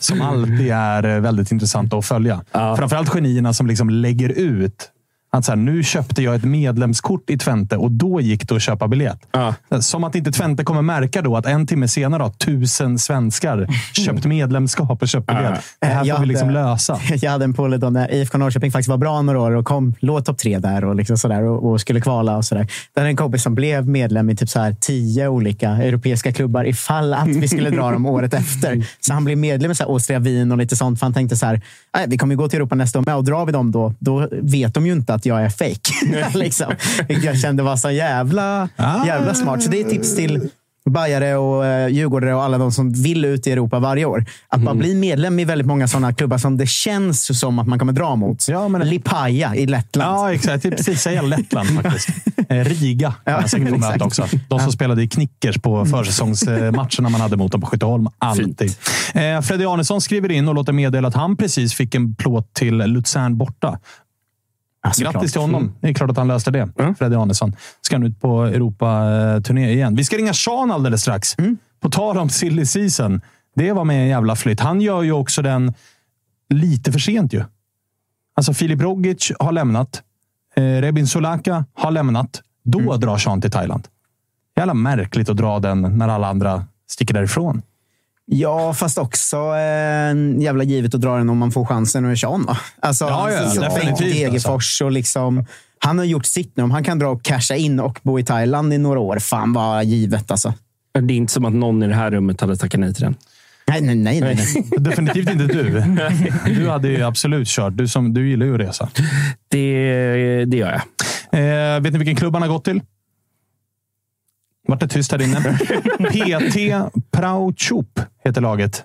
[0.00, 2.44] Som alltid är eh, väldigt intressanta att följa.
[2.52, 4.91] Framförallt genierna som liksom lägger ut
[5.36, 8.62] att så här, nu köpte jag ett medlemskort i Twente och då gick det att
[8.62, 9.26] köpa biljett.
[9.32, 9.54] Ja.
[9.80, 14.24] Som att inte Twente kommer märka då att en timme senare har tusen svenskar köpt
[14.24, 15.60] medlemskap och köpt biljett.
[15.80, 16.98] Det här Jag får vi liksom hade- lösa.
[17.20, 19.94] Jag hade en polare då när IFK Norrköping faktiskt var bra några år och kom,
[20.00, 22.36] låg topp tre där och, liksom sådär, och, och skulle kvala.
[22.36, 22.66] och sådär.
[22.94, 27.14] Där en kompis som blev medlem i typ så här tio olika europeiska klubbar ifall
[27.14, 28.86] att vi skulle dra dem året efter.
[29.00, 30.98] Så han blev medlem i så här Austria Wien och lite sånt.
[30.98, 31.60] För han tänkte så här,
[31.94, 33.94] "Nej, vi kommer ju gå till Europa nästa år med och drar vi dem då,
[33.98, 36.28] då vet de ju inte att jag är fake.
[36.38, 36.72] liksom.
[37.08, 39.06] Vilket Jag kände var så jävla, Ah.
[39.06, 39.62] jävla smart.
[39.62, 40.48] Så det är tips till
[40.90, 44.24] Bajare och eh, Djurgårdare och alla de som vill ut i Europa varje år.
[44.48, 44.64] Att Mhm.
[44.64, 47.92] bara bli medlem i väldigt många sådana klubbar som det känns som att man kommer
[47.92, 48.48] dra mot.
[48.48, 50.16] Ja, men- Lipaja i Lettland.
[50.18, 50.64] Ja, exakt.
[50.64, 52.08] Jag precis säga Lettland faktiskt.
[52.48, 54.28] Eh, Riga kan man säkert få möta också.
[54.48, 58.08] De som spelade i Knickers på försäsongsmatcherna man hade mot dem på Skytteholm.
[58.18, 58.74] Alltid.
[59.14, 62.76] Eh, Freddy Arnesson skriver in och låter meddela att han precis fick en plåt till
[62.76, 63.78] Luzern borta.
[64.90, 65.14] Såklart.
[65.14, 65.74] Grattis till honom.
[65.80, 66.68] Det är klart att han löste det.
[66.98, 67.56] Freddy Arnesson.
[67.80, 69.96] Ska nu ut på Europa-turné igen.
[69.96, 71.36] Vi ska ringa Sean alldeles strax.
[71.80, 73.20] På tal om silly season.
[73.54, 74.60] Det var med en jävla flytt.
[74.60, 75.74] Han gör ju också den
[76.48, 77.44] lite för sent ju.
[78.36, 80.02] Alltså Filip Rogic har lämnat.
[80.56, 82.42] Eh, Rebin Solaka har lämnat.
[82.64, 83.88] Då drar Sean till Thailand.
[84.56, 87.62] Jävla märkligt att dra den när alla andra sticker därifrån.
[88.26, 92.16] Ja, fast också eh, jävla givet att dra den om man får chansen och är
[92.16, 92.44] Sean.
[92.46, 92.58] Va?
[92.80, 95.46] Alltså, Ja, ja, så definitivt, Bengt Degerfors och liksom,
[95.78, 96.62] han har gjort sitt nu.
[96.62, 99.52] Om han kan dra och casha in och bo i Thailand i några år, fan
[99.52, 100.54] vad givet alltså.
[101.00, 103.14] Det är inte som att någon i det här rummet hade tackat nej till den.
[103.68, 104.20] Nej, nej, nej.
[104.20, 104.64] nej, nej.
[104.78, 105.84] Definitivt inte du.
[106.54, 107.76] Du hade ju absolut kört.
[107.76, 108.88] Du, som, du gillar ju att resa.
[109.50, 110.82] Det, det gör jag.
[111.40, 112.80] Eh, vet ni vilken klubb han har gått till?
[114.68, 115.40] Vart det tyst här inne?
[116.10, 116.56] PT
[117.10, 118.84] Praochup heter laget.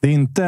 [0.00, 0.42] Det är inte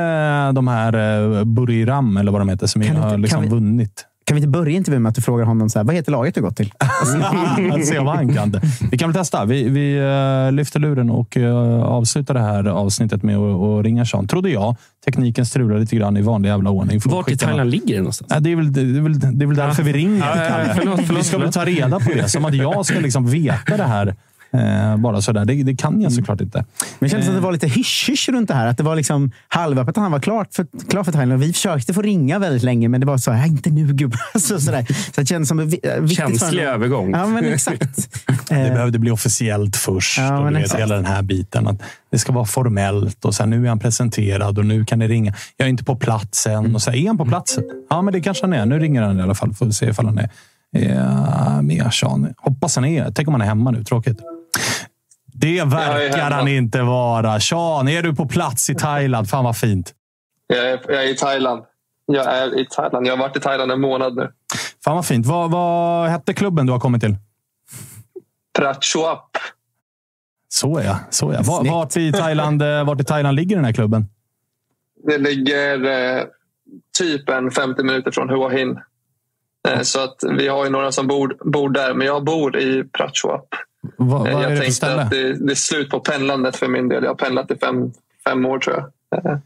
[0.53, 0.93] de här
[1.39, 4.07] eh, Buriram eller vad de heter som Kan har inte- liksom vi- vunnit.
[4.27, 6.35] Kan vi inte börja intervjun med att du frågar honom så här, vad heter laget
[6.35, 6.73] du gått till?
[6.79, 8.61] Att se om han kan det.
[8.91, 9.45] Vi kan väl testa.
[9.45, 14.29] Vi, vi uh, lyfter luren och uh, avslutar det här avsnittet med att, ringa Sean.
[14.29, 14.77] Trodde jag.
[15.05, 17.01] Tekniken strular lite grann i vanlig jävla ordning.
[17.05, 18.33] Vart i Thailand ligger det någonstans?
[18.35, 20.19] Ja, det, är väl, det, är väl, det är väl därför vi ringer.
[20.19, 22.29] Ja, ja, ja, förlåt, förlåt, vi ska väl ta reda på det.
[22.29, 24.15] Som att jag ska liksom veta det här
[24.59, 25.45] Eh, bara sådär.
[25.45, 26.59] Det, det kan jag såklart inte.
[26.59, 26.67] Men
[26.99, 28.67] det kändes som att det var lite hysch-hysch runt det här.
[28.67, 31.41] Att det var liksom halvöppet att han var klar för, klar för Thailand.
[31.41, 34.21] Vi försökte få ringa väldigt länge, men det var så här, inte nu gubbar.
[34.39, 34.87] Så, sådär.
[35.15, 37.11] så det kändes som en viktigt Känslig för övergång.
[37.11, 38.25] Ja, men exakt.
[38.49, 40.19] det behövde bli officiellt först.
[40.19, 41.67] Ja, och vet, hela den här biten.
[41.67, 45.09] Att det ska vara formellt och sen nu är han presenterad och nu kan det
[45.09, 45.35] ringa.
[45.57, 46.75] Jag är inte på plats än.
[46.75, 47.59] Och så här, är han på plats?
[47.91, 48.67] Ja, men det kanske han är.
[48.67, 49.55] Nu ringer han i alla fall.
[49.55, 50.31] Får vi se ifall han är
[50.77, 52.35] eh, med Sean.
[52.37, 53.11] Hoppas han är.
[53.11, 53.85] Tänk om han är hemma nu.
[53.85, 54.21] Tråkigt.
[55.39, 57.41] Det verkar han inte vara.
[57.41, 59.29] Sean, är du på plats i Thailand?
[59.31, 59.95] Fan vad fint.
[60.47, 61.65] Jag är, jag är i Thailand.
[62.07, 63.07] Jag är i Thailand.
[63.07, 64.33] Jag har varit i Thailand en månad nu.
[64.85, 65.27] Fan vad fint.
[65.27, 67.17] Vad, vad hette klubben du har kommit till?
[68.59, 69.37] Prachuap.
[70.49, 70.99] Så ja.
[71.11, 71.41] Så ja.
[71.43, 74.07] Var, vart, i Thailand, eh, vart i Thailand ligger den här klubben?
[75.07, 76.25] Det ligger eh,
[76.99, 78.81] typ en 50 minuter från Hua Hin.
[79.69, 82.85] Eh, så att vi har ju några som bor, bor där, men jag bor i
[82.85, 83.49] Prachuap.
[83.97, 85.03] Vad, Eh, vad är jag det för ställe?
[85.03, 87.03] att det, det är slut på pendlandet för min del.
[87.05, 87.93] Jag har pendlat i fem,
[88.25, 89.25] fem år tror jag.
[89.33, 89.39] Eh,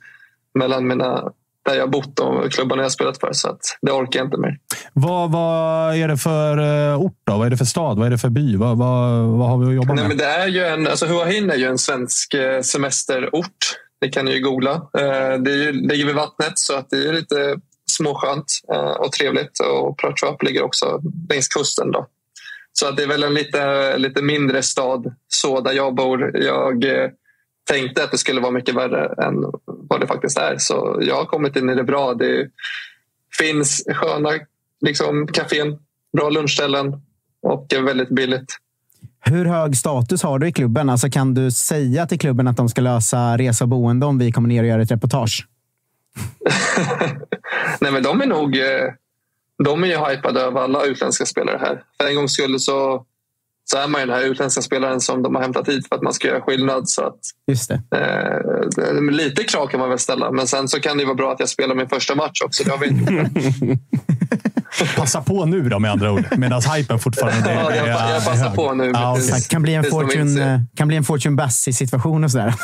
[0.55, 1.33] mellan mina,
[1.67, 3.33] där jag bott och klubbarna jag spelat för.
[3.33, 4.59] Så att det orkar jag inte mer.
[4.93, 6.59] Vad, vad är det för
[6.93, 7.17] eh, ort?
[7.25, 7.37] Då?
[7.37, 7.99] Vad är det för stad?
[7.99, 8.57] Vad är det för by?
[8.57, 10.09] Vad, vad, vad har vi att jobba Nej, med?
[10.09, 13.77] men det är ju en, alltså Hua Hin är ju en svensk eh, semesterort.
[14.01, 14.73] Det kan ni ju googla.
[14.73, 17.57] Eh, Det ju, ligger vid vattnet så att det är lite
[17.91, 19.59] småskönt eh, och trevligt.
[19.61, 21.01] Och Prachuap ligger också
[21.31, 21.91] längs kusten.
[21.93, 22.07] Då.
[22.73, 26.37] Så att det är väl en lite, lite mindre stad så där jag bor.
[26.37, 27.11] Jag eh,
[27.71, 29.35] tänkte att det skulle vara mycket värre än
[29.67, 30.55] vad det faktiskt är.
[30.59, 32.15] Så jag har kommit in i det bra.
[32.15, 32.51] Det
[33.39, 34.31] finns sköna
[34.81, 35.79] liksom, kafén,
[36.13, 36.93] bra lunchställen
[37.43, 38.57] och väldigt billigt.
[39.25, 40.91] Hur hög status har du i klubben?
[40.91, 44.33] Alltså, kan du säga till klubben att de ska lösa resa och boende om vi
[44.33, 45.47] kommer ner och gör ett reportage?
[47.81, 48.65] Nej, men de är nog eh,
[49.65, 51.83] de är ju hypade över alla utländska spelare här.
[52.01, 53.05] För en gångs skull så,
[53.71, 56.03] så är man ju den här utländska spelaren som de har hämtat hit för att
[56.03, 56.89] man ska göra skillnad.
[56.89, 57.83] Så att, Just det.
[58.77, 60.31] eh, lite krav kan man väl ställa.
[60.31, 62.65] Men sen så kan det vara bra att jag spelar min första match också.
[62.65, 63.31] Det har vi inte.
[64.97, 66.25] Passa på nu då med andra ord.
[66.39, 68.55] Medan hypen fortfarande är, Ja, jag, jag passar hög.
[68.57, 68.91] på nu.
[68.95, 69.49] Ja, precis.
[69.49, 72.55] kan bli en Fortune, inte- eh, kan bli en Fortune Bassi-situation och sådär.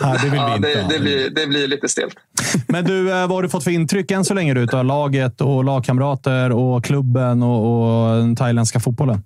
[0.12, 2.14] det vill vi Ja, inte det, det, blir, det blir lite stelt.
[2.68, 5.40] Men du, eh, vad har du fått för intryck än så länge du, av laget
[5.40, 9.22] och lagkamrater och klubben och, och den thailändska fotbollen?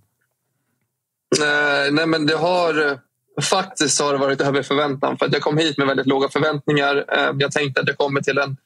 [1.40, 2.98] Eh, nej, men det har
[3.42, 5.16] faktiskt har det varit över förväntan.
[5.18, 6.96] För att jag kom hit med väldigt låga förväntningar.
[6.96, 8.56] Eh, jag tänkte att jag kommer till en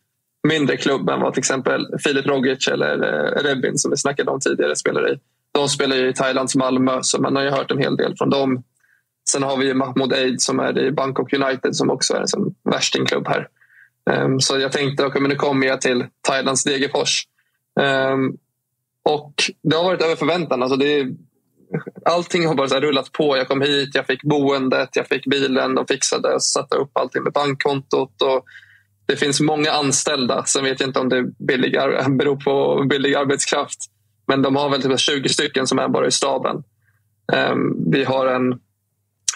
[0.48, 4.40] mindre klubb än vad till exempel Filip Rogic eller eh, Rebin som vi snackade om
[4.40, 5.18] tidigare spelar i.
[5.52, 8.62] De spelar i Thailands Malmö så man har ju hört en hel del från dem.
[9.30, 13.28] Sen har vi Mahmoud Eid som är i Bangkok United som också är en värstingklubb
[13.28, 13.48] här.
[14.10, 17.22] Ehm, så jag tänkte att nu kommer jag till Thailands Degerfors.
[17.80, 18.36] Ehm,
[19.02, 20.62] och det har varit över förväntan.
[20.62, 21.14] Alltså det är,
[22.04, 23.36] allting har bara så här rullat på.
[23.36, 27.22] Jag kom hit, jag fick boendet, jag fick bilen, de fixade och satte upp allting
[27.22, 28.22] med bankkontot.
[28.22, 28.44] Och
[29.06, 30.44] det finns många anställda.
[30.44, 31.72] Sen vet jag inte om det är billig,
[32.18, 33.78] beror på billig arbetskraft.
[34.26, 36.62] Men de har väl typ 20 stycken som är bara i staben.
[37.32, 38.60] Ehm, vi har en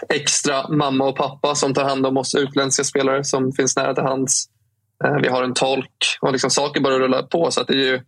[0.08, 4.04] extra mamma och pappa som tar hand om oss utländska spelare som finns nära till
[4.04, 4.48] hands.
[5.04, 7.50] Eh, vi har en tolk och liksom saker bara rullar på.
[7.50, 8.00] Så det är ju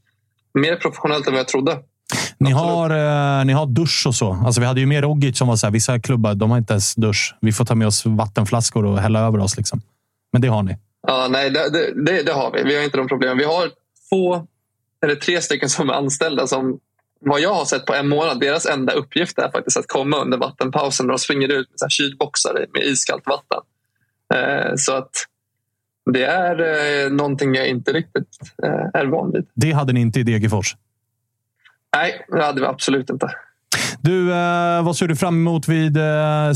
[0.55, 1.79] mer professionellt än vad jag trodde.
[2.39, 4.33] Ni har, eh, ni har dusch och så.
[4.33, 6.73] Alltså, vi hade ju mer Rogic som var så här, vissa klubbar de har inte
[6.73, 7.35] ens dusch.
[7.41, 9.57] Vi får ta med oss vattenflaskor och hälla över oss.
[9.57, 9.81] Liksom.
[10.33, 10.77] Men det har ni.
[11.07, 11.71] Ja, nej, det,
[12.05, 12.63] det- det, har vi.
[12.63, 13.39] Vi har inte de problemen.
[13.39, 13.71] Vi har
[14.11, 14.47] två
[15.05, 16.79] eller tre stycken som är anställda som
[17.21, 20.39] vad jag har sett på en månad, deras enda uppgift är faktiskt att komma under
[20.39, 23.59] vattenpausen när de springer ut med så här kylboxar med iskallt vatten.
[24.35, 25.11] Eh, så att
[26.13, 26.61] det är
[27.07, 28.29] eh, någonting jag inte riktigt
[28.63, 29.47] eh, är van vid.
[29.55, 30.77] Det hade ni inte i Degerfors.
[31.97, 33.29] Nej, det hade vi absolut inte.
[34.01, 35.97] Du, eh, vad ser du fram emot vid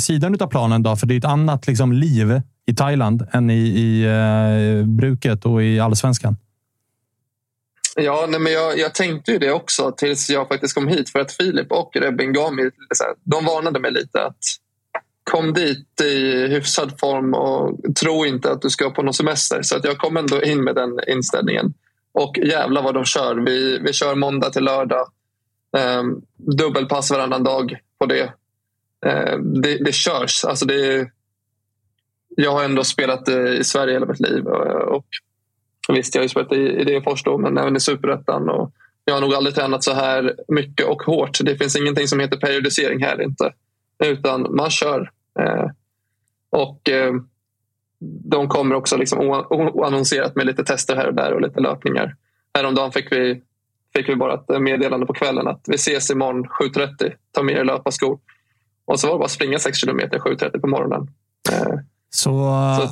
[0.01, 0.83] sidan av planen?
[0.83, 0.97] då?
[0.97, 5.63] För det är ett annat liksom, liv i Thailand än i, i eh, bruket och
[5.63, 6.37] i allsvenskan.
[7.97, 11.11] Ja, nej, men jag, jag tänkte ju det också tills jag faktiskt kom hit.
[11.11, 14.39] För att Filip och Rebin gav mig här, de varnade mig lite att
[15.25, 19.63] kom dit i hyfsad form och tro inte att du ska på någon semester.
[19.63, 21.75] Så att jag kom ändå in med den inställningen.
[22.13, 23.37] Och jävla vad de kör.
[23.47, 25.07] Vi, vi kör måndag till lördag.
[25.99, 28.33] Um, dubbelpass varannan dag på det.
[29.07, 30.45] Eh, det, det körs.
[30.45, 31.11] Alltså det,
[32.37, 34.47] jag har ändå spelat eh, i Sverige hela mitt liv.
[34.47, 35.07] Eh, och
[35.89, 38.73] Visst, jag har ju spelat i, Degerfors då, men även i Superettan och
[39.05, 41.39] jag har nog aldrig tränat så här mycket och hårt.
[41.41, 43.53] Det finns ingenting som heter periodisering här inte.
[44.05, 45.11] Utan man kör.
[45.39, 45.67] Eh,
[46.51, 46.81] och
[48.25, 49.19] de kommer också liksom
[49.51, 52.17] oannonserat med lite tester här och där och lite löpningar.
[52.55, 53.43] Häromdagen fick vi,
[53.97, 57.13] fick vi bara ett meddelande på kvällen att vi ses imorgon 7.30.
[57.33, 58.19] Ta med er löparskor.
[58.85, 61.09] Och så var det bara att springa 6 kilometer 7.30 på morgonen.
[62.15, 62.31] Så,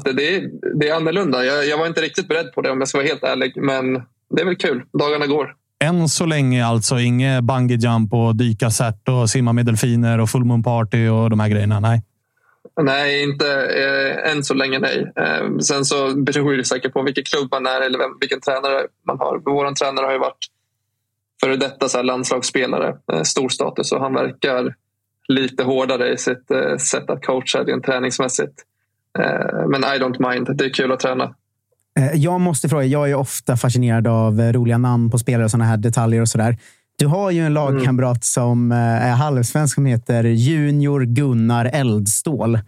[0.05, 1.44] så det, är, det är annorlunda.
[1.44, 3.53] Jag, jag var inte riktigt beredd på det om jag ska vara helt ärlig.
[3.57, 3.94] Men
[4.31, 4.82] det är väl kul.
[4.99, 5.55] Dagarna går.
[5.85, 10.31] Än så länge alltså inget bungee jump och dyka cert och simma med delfiner och
[10.31, 11.81] full moon party och de här grejerna?
[11.81, 12.03] Nej.
[12.81, 13.47] Nej, inte
[13.85, 15.12] eh, än så länge nej.
[15.16, 18.86] Eh, sen så beror det säkert på vilken klubb man är eller vem, vilken tränare
[19.07, 19.43] man har.
[19.44, 20.47] Vår tränare har ju varit
[21.40, 24.74] före detta så landslagsspelare, eh, stor status och han verkar
[25.28, 28.55] lite hårdare i sitt eh, sätt att coacha rent träningsmässigt.
[29.18, 31.34] Eh, men I don't mind, det är kul att träna.
[31.98, 35.51] Eh, jag måste fråga, jag är ofta fascinerad av eh, roliga namn på spelare och
[35.51, 36.56] sådana här detaljer och sådär.
[36.97, 38.20] Du har ju en lagkamrat mm.
[38.20, 42.59] som är halvsvensk som heter Junior Gunnar Eldstål.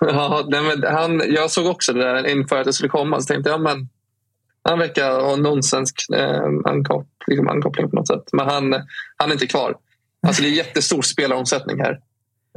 [0.00, 0.48] Ja,
[0.86, 3.20] han, jag såg också det där inför att det skulle komma.
[3.20, 3.88] Så tänkte jag, men
[4.62, 8.24] han verkar ha någon svensk eh, ankop, liksom ankoppling på något sätt.
[8.32, 8.74] Men han,
[9.16, 9.74] han är inte kvar.
[10.26, 11.98] Alltså det är jättestor spelaromsättning här.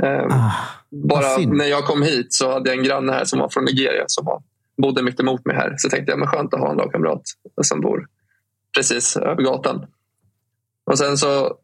[0.04, 0.52] Eh, ah,
[0.90, 4.04] bara när jag kom hit så hade jag en granne här som var från Nigeria
[4.08, 4.44] som var
[4.78, 5.76] bodde mitt emot mig här.
[5.78, 7.22] Så tänkte jag, men skönt att ha en lagkamrat
[7.62, 8.08] som bor
[8.76, 9.86] precis över gatan.
[10.86, 11.56] Och sen så,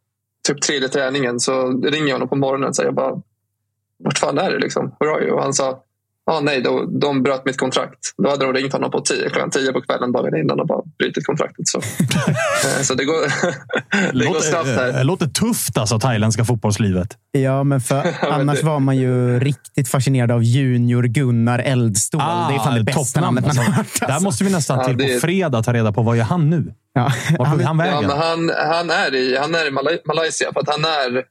[0.47, 3.21] typ tredje träningen, så ringer jag honom på morgonen och säger bara,
[3.97, 4.95] vart fan är du liksom?
[4.99, 5.83] Och han sa,
[6.31, 7.99] ah, nej, då, de bröt mitt kontrakt.
[8.23, 10.81] Då hade de ringt honom på tio, klockan tio på kvällen dagen innan och bara
[10.99, 11.67] brutit kontraktet.
[11.67, 11.77] Så,
[12.67, 13.15] eh, så det går,
[13.91, 14.93] det låter, går snabbt här.
[14.93, 17.17] Det låter tufft alltså, thailändska fotbollslivet.
[17.31, 22.21] Ja, men för annars var man ju riktigt fascinerad av junior Gunnar Eldstål.
[22.23, 23.77] Ah, det är fan det bästa namnet man har hört.
[23.79, 24.05] Alltså.
[24.05, 26.73] Där måste vi nästan till ja, på fredag ta reda på vad gör han nu?
[26.93, 27.11] Ja.
[27.39, 28.03] Vart tog han vägen?
[28.03, 29.71] Ja, han, han, är i, han är i
[30.05, 31.23] Malaysia för att han är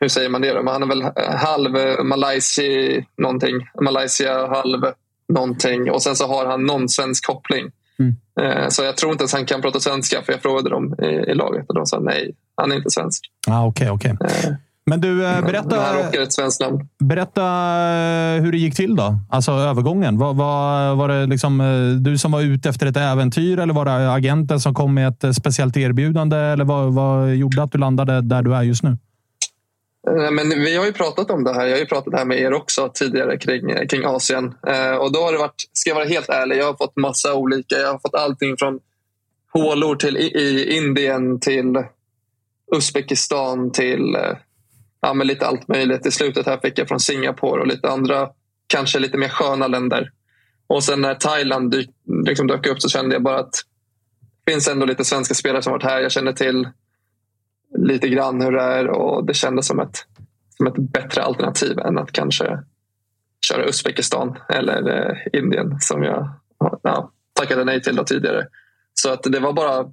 [0.00, 0.70] hur säger man det då?
[0.70, 1.02] Han är väl
[1.36, 3.54] halv Malaysia någonting.
[3.82, 4.82] Malaysia halv
[5.28, 5.90] någonting.
[5.90, 7.70] Och sen så har han någon svensk koppling.
[7.98, 8.16] Mm.
[8.40, 11.06] Eh, så jag tror inte ens han kan prata svenska för jag frågade dem i,
[11.06, 13.24] i laget och de sa nej, han är inte svensk.
[13.48, 14.10] Ah, okay, okay.
[14.10, 14.50] Eh,
[14.86, 16.88] Men du, eh, berätta, han råkar ett svenskt namn.
[16.98, 17.42] berätta
[18.40, 19.18] hur det gick till då.
[19.30, 20.18] Alltså övergången.
[20.18, 21.62] Var, var, var det liksom
[22.00, 25.36] du som var ute efter ett äventyr eller var det agenten som kom med ett
[25.36, 26.36] speciellt erbjudande?
[26.36, 28.96] Eller vad, vad gjorde att du landade där du är just nu?
[30.06, 31.66] Men vi har ju pratat om det här.
[31.66, 34.54] Jag har ju pratat här med er också tidigare kring, kring Asien.
[34.66, 37.34] Eh, och då har det varit, ska jag vara helt ärlig, jag har fått massa
[37.34, 37.76] olika.
[37.76, 38.80] Jag har fått allting från
[39.52, 41.84] hålor till i, Indien till
[42.76, 44.36] Uzbekistan till eh,
[45.00, 46.06] ja, men lite allt möjligt.
[46.06, 48.28] I slutet här fick jag från Singapore och lite andra,
[48.66, 50.10] kanske lite mer sköna länder.
[50.66, 51.90] Och sen när Thailand dyk,
[52.24, 53.54] liksom dök upp så kände jag bara att
[54.44, 56.00] det finns ändå lite svenska spelare som varit här.
[56.00, 56.68] Jag känner till
[57.76, 60.06] lite grann hur det är och det kändes som ett,
[60.56, 62.58] som ett bättre alternativ än att kanske
[63.48, 66.30] köra Uzbekistan eller eh, Indien som jag
[66.82, 68.46] ja, tackade nej till tidigare.
[68.94, 69.92] Så att det var bara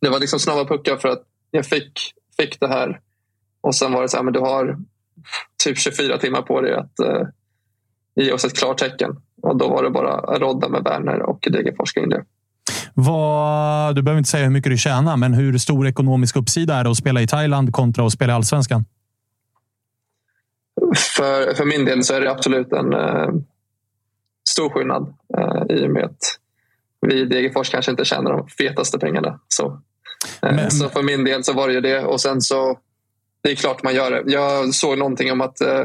[0.00, 3.00] det var liksom snabba puckar för att jag fick, fick det här.
[3.60, 4.78] Och sen var det så här, men du har
[5.64, 7.22] typ 24 timmar på dig att eh,
[8.14, 9.16] ge oss ett klartecken.
[9.42, 12.24] Och då var det bara att rodda med Werner och Degerfors in det.
[12.94, 16.84] Vad, du behöver inte säga hur mycket du tjänar, men hur stor ekonomisk uppsida är
[16.84, 18.84] det att spela i Thailand kontra att spela i allsvenskan?
[21.16, 23.28] För, för min del så är det absolut en eh,
[24.48, 26.38] stor skillnad eh, i och med att
[27.00, 29.40] vi i Degerfors kanske inte tjänar de fetaste pengarna.
[29.48, 29.66] Så,
[30.42, 30.70] eh, men...
[30.70, 32.04] så för min del så var det ju det.
[32.04, 32.78] Och sen så,
[33.42, 34.32] det är klart man gör det.
[34.32, 35.82] Jag såg någonting om att eh,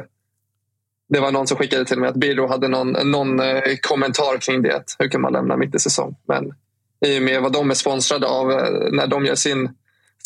[1.10, 4.62] det var någon som skickade till mig att Birro hade någon, någon eh, kommentar kring
[4.62, 4.84] det.
[5.00, 6.16] Hur kan man lämna mitt i säsong?
[6.28, 6.54] Men
[7.06, 8.58] i och med vad de är sponsrade av eh,
[8.92, 9.70] när de gör sin,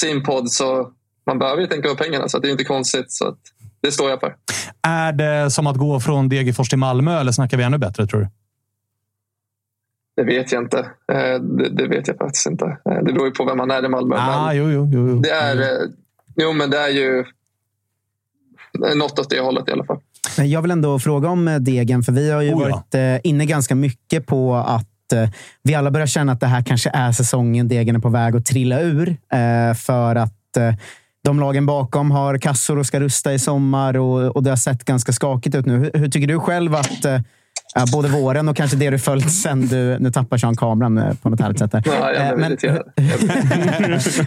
[0.01, 0.51] sin podd.
[0.51, 0.91] Så
[1.25, 3.11] man behöver ju tänka på pengarna, så det är inte konstigt.
[3.11, 3.35] Så
[3.81, 4.35] det står jag för.
[4.81, 8.19] Är det som att gå från Degerfors till Malmö eller snackar vi ännu bättre, tror
[8.19, 8.27] du?
[10.15, 10.79] Det vet jag inte.
[11.11, 12.65] Eh, det, det, vet jag faktiskt inte.
[12.65, 14.15] Eh, det beror ju på vem man är i Malmö.
[14.19, 15.79] Ah, jo, jo, jo, Det är,
[16.35, 17.25] jo, men det är ju
[18.95, 19.99] något åt det hållet i alla fall.
[20.37, 22.83] Jag vill ändå fråga om Degen, för vi har ju oh, ja.
[22.91, 25.29] varit inne ganska mycket på att Eh,
[25.63, 28.45] vi alla börjar känna att det här kanske är säsongen Degen är på väg att
[28.45, 29.09] trilla ur.
[29.09, 30.73] Eh, för att eh,
[31.23, 34.85] de lagen bakom har kassor och ska rusta i sommar och, och det har sett
[34.85, 35.77] ganska skakigt ut nu.
[35.77, 37.05] Hur, hur tycker du själv att
[37.91, 39.97] både våren och kanske det du följt sen du...
[39.99, 41.71] Nu tappar Sean kameran på något härligt sätt.
[41.85, 42.57] Ja, jag men,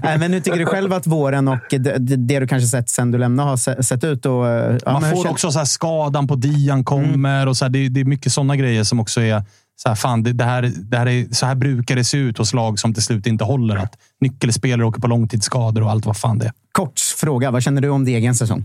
[0.20, 3.18] men hur tycker du själv att våren och det, det du kanske sett sen du
[3.18, 4.26] lämnade har sett ut?
[4.26, 7.36] Och, ja, Man får också så skadan på Dian kommer.
[7.36, 7.48] Mm.
[7.48, 9.42] Och så här, det, det, är mycket sådana grejer som också är
[9.76, 12.38] så här, fan, det, det här, det här är, så här brukar det se ut
[12.38, 13.76] hos lag som till slut inte håller.
[13.76, 16.52] Att nyckelspelare åker på långtidsskador och allt vad fan det är.
[16.72, 17.50] Kort fråga.
[17.50, 18.64] Vad känner du om Degen säsong?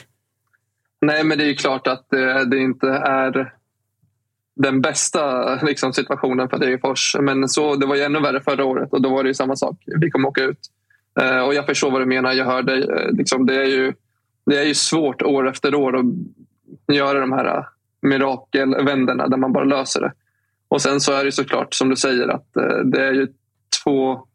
[1.00, 3.52] Nej, men det är ju klart att det, det inte är
[4.56, 7.16] den bästa liksom, situationen för Degerfors.
[7.20, 9.56] Men så, det var ju ännu värre förra året och då var det ju samma
[9.56, 9.76] sak.
[9.86, 10.58] Vi kommer åka ut.
[11.22, 12.32] Uh, och jag förstår vad du menar.
[12.32, 12.80] Jag hör dig.
[12.82, 13.92] Uh, liksom, det, är ju,
[14.46, 16.04] det är ju svårt år efter år att
[16.96, 17.64] göra de här
[18.02, 20.12] mirakelvänderna där man bara löser det.
[20.68, 23.28] Och sen så är det såklart som du säger att eh, det är ju
[23.84, 24.26] två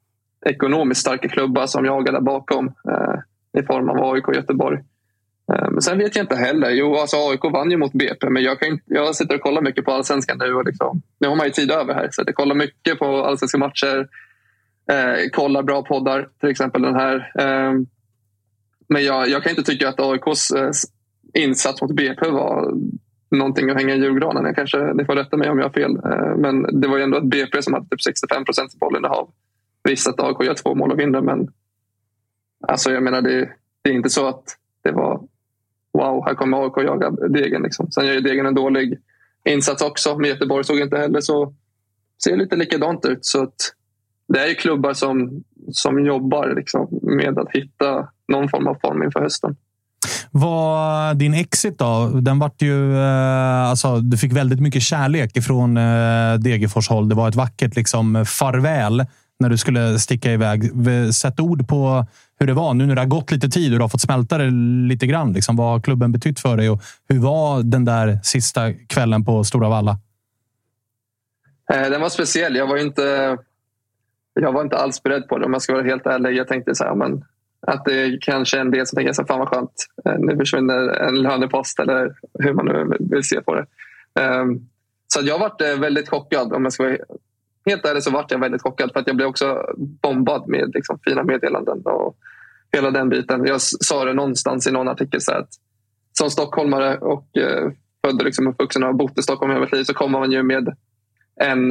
[0.46, 4.80] ekonomiskt starka klubbar som jagar där bakom eh, i form av AIK och Göteborg.
[5.54, 6.70] Eh, men sen vet jag inte heller.
[6.70, 9.62] Jo, alltså AIK vann ju mot BP, men jag, kan inte, jag sitter och kollar
[9.62, 10.54] mycket på allsvenskan nu.
[10.54, 13.58] Och liksom, nu har man ju tid över här, så jag kollar mycket på allsvenska
[13.58, 14.08] matcher.
[14.92, 17.32] Eh, kollar bra poddar, till exempel den här.
[17.40, 17.74] Eh,
[18.88, 20.72] men jag, jag, kan inte tycka att AIKs eh,
[21.34, 22.74] insats mot BP var
[23.32, 24.46] någonting att hänga i julgranen.
[24.46, 25.96] Jag kanske, ni får rätta mig om jag har fel.
[25.96, 29.30] Eh, men det var ju ändå ett BP som hade typ 65 procents bollinnehav.
[29.84, 31.48] Visst att AIK gör två mål och vinner, men
[32.68, 33.50] alltså jag menar det,
[33.82, 34.44] det är inte så att
[34.84, 35.22] det var
[35.94, 37.62] wow, här kommer AIK jaga Degen.
[37.62, 37.92] Liksom.
[37.92, 39.00] Sen gör ju Degen en dålig
[39.46, 40.18] insats också.
[40.18, 41.54] Men Göteborg såg inte heller så
[42.24, 43.26] ser lite likadant ut.
[43.26, 43.56] Så att
[44.28, 49.04] det är ju klubbar som, som jobbar liksom, med att hitta någon form av form
[49.04, 49.56] inför hösten.
[50.38, 52.07] Vad din exit då?
[52.22, 57.10] Den vart ju, eh, alltså, du fick väldigt mycket kärlek från eh, Degerfors håll.
[57.10, 59.06] Det var ett vackert liksom, farväl
[59.40, 60.72] när du skulle sticka iväg.
[61.14, 62.06] Sätt ord på
[62.40, 64.38] hur det var nu när det har gått lite tid och du har fått smälta
[64.38, 64.49] det
[64.88, 65.34] lite grann.
[65.34, 69.44] Liksom, vad har klubben betytt för dig och hur var den där sista kvällen på
[69.44, 69.98] Stora Valla?
[71.74, 72.56] Eh, den var speciell.
[72.56, 73.38] Jag var inte,
[74.34, 76.38] jag var inte alls beredd på det om jag ska vara helt ärlig.
[76.38, 77.24] Jag tänkte så här, men,
[77.68, 79.88] att det kanske är en del som tänker så fan vad skönt.
[80.06, 83.66] Eh, nu försvinner en lönepost eller hur man nu vill se på det.
[84.20, 84.60] Ehm,
[85.08, 86.98] så jag varit eh, väldigt chockad om jag ska vara
[87.66, 91.00] helt ärligt så vart jag väldigt chockad för att jag blev också bombad med liksom,
[91.06, 92.18] fina meddelanden och
[92.72, 93.46] hela den biten.
[93.46, 95.50] Jag sa det någonstans i någon artikel så att
[96.14, 97.72] som stockholmare och eh,
[98.06, 100.44] född liksom uppvuxen och har bott i Stockholm hela mitt liv så kommer man ju
[100.44, 100.76] med
[101.42, 101.70] en,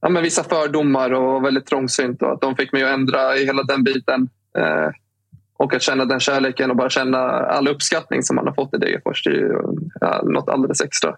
[0.00, 3.44] ja, men vissa fördomar och väldigt trångsynt och att de fick mig att ändra i
[3.44, 4.28] hela den biten.
[4.58, 4.90] Eh,
[5.62, 8.78] och att känna den kärleken och bara känna all uppskattning som man har fått i
[8.78, 9.24] Degerfors.
[9.24, 9.52] Det är ju
[10.32, 11.16] något alldeles extra.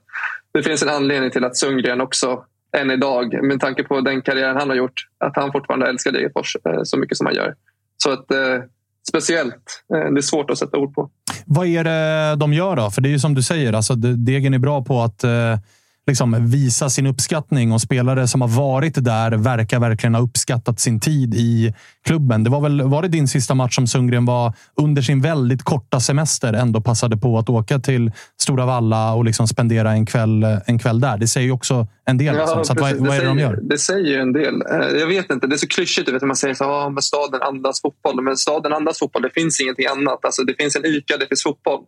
[0.53, 2.45] Det finns en anledning till att Sundgren också
[2.77, 5.07] än idag med tanke på den karriären han har gjort.
[5.19, 7.55] Att han fortfarande älskar Degerfors eh, så mycket som han gör.
[7.97, 8.63] Så att, eh,
[9.09, 9.85] speciellt.
[9.95, 11.11] Eh, det är svårt att sätta ord på.
[11.47, 12.91] Vad är det de gör då?
[12.91, 15.59] För det är ju som du säger, alltså, Degen är bra på att eh,
[16.07, 21.01] liksom visa sin uppskattning och spelare som har varit där verkar verkligen ha uppskattat sin
[21.01, 21.75] tid i
[22.07, 22.45] klubben.
[22.45, 26.01] Det var väl var det din sista match som Sundgren var under sin väldigt korta
[26.01, 30.79] semester ändå passade på att åka till Stora Valla och liksom spendera en kväll, en
[30.79, 31.19] kväll där.
[31.19, 32.35] Det säger ju också en del.
[32.35, 32.59] Liksom.
[32.59, 33.59] Ja, så vad, vad, är det, de gör?
[33.63, 34.55] Det säger ju en del.
[34.55, 37.43] Eh, jag vet inte, det är så klyschigt vet, man säger så ah, men staden
[37.43, 38.23] andas fotboll.
[38.23, 40.25] Men staden andas fotboll, det finns ingenting annat.
[40.25, 41.81] Alltså, det finns en ICA, det finns fotboll.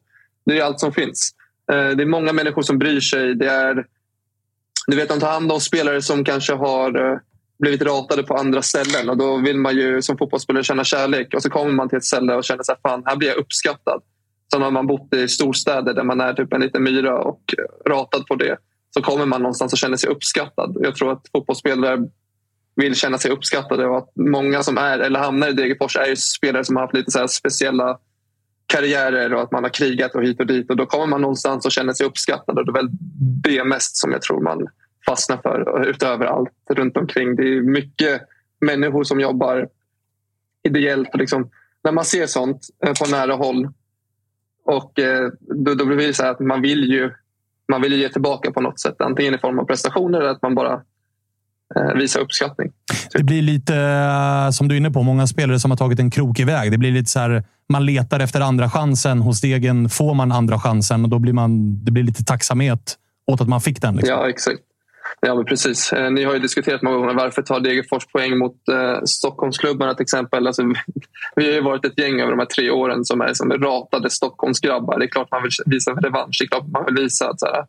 [0.46, 1.30] Det är allt som finns.
[1.72, 3.34] Eh, det är många människor som bryr sig.
[3.34, 3.84] Det är
[4.86, 7.18] du vet, de tar hand om spelare som kanske har eh,
[7.58, 11.42] blivit ratade på andra ställen och då vill man ju som fotbollsspelare känna kärlek och
[11.42, 14.02] så kommer man till ett ställe och känner att fan, här blir jag uppskattad.
[14.52, 17.90] Sen har man bott i storstäder där man är typ en liten myra och eh,
[17.90, 18.56] ratad på det.
[18.94, 20.76] Så kommer man någonstans och känner sig uppskattad.
[20.80, 21.98] Jag tror att fotbollsspelare
[22.76, 26.16] vill känna sig uppskattade och att många som är eller hamnar i Degerfors är ju
[26.16, 27.98] spelare som har haft lite så speciella
[28.66, 30.70] karriärer och att man har krigat och hit och dit.
[30.70, 32.58] Och då kommer man någonstans och känner sig uppskattad.
[32.58, 32.88] Och det är väl
[33.42, 34.66] det mest som jag tror man
[35.06, 37.36] fastnar för utöver allt runt omkring.
[37.36, 38.22] Det är mycket
[38.60, 39.68] människor som jobbar
[40.62, 41.08] ideellt.
[41.12, 41.50] Och liksom,
[41.84, 43.68] när man ser sånt eh, på nära håll
[44.64, 47.10] och eh, då, då blir det så att man vill ju
[47.68, 49.00] man vill ge tillbaka på något sätt.
[49.00, 50.82] Antingen i form av prestationer eller att man bara
[51.94, 52.72] visa uppskattning.
[53.12, 56.10] Det blir lite, eh, som du är inne på, många spelare som har tagit en
[56.10, 56.70] krokig väg.
[56.70, 59.20] Det blir lite så här, man letar efter andra chansen.
[59.20, 63.40] Hos Degen får man andra chansen och då blir man, det blir lite tacksamhet åt
[63.40, 63.96] att man fick den.
[63.96, 64.14] Liksom.
[64.14, 64.60] Ja, exakt.
[65.20, 65.92] Ja, men precis.
[65.92, 70.02] Eh, ni har ju diskuterat många gånger varför tar Degerfors poäng mot eh, Stockholmsklubbarna till
[70.02, 70.46] exempel.
[70.46, 70.62] Alltså,
[71.36, 74.10] vi har ju varit ett gäng över de här tre åren som är, som ratade
[74.10, 74.98] Stockholmsgrabbar.
[74.98, 76.36] Det är klart man vill visa revansch.
[76.40, 77.64] Det är klart man vill visa att så här,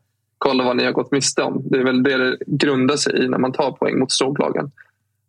[0.48, 1.62] kolla vad ni har gått miste om.
[1.66, 4.72] Det är väl det det grundar sig i när man tar poäng mot storlagen.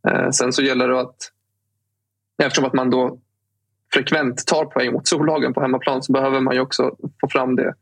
[0.08, 1.16] Eh, sen så gäller det att
[2.42, 3.18] eftersom att man då
[3.94, 7.74] frekvent tar poäng mot storlagen på hemmaplan så behöver man ju också få fram det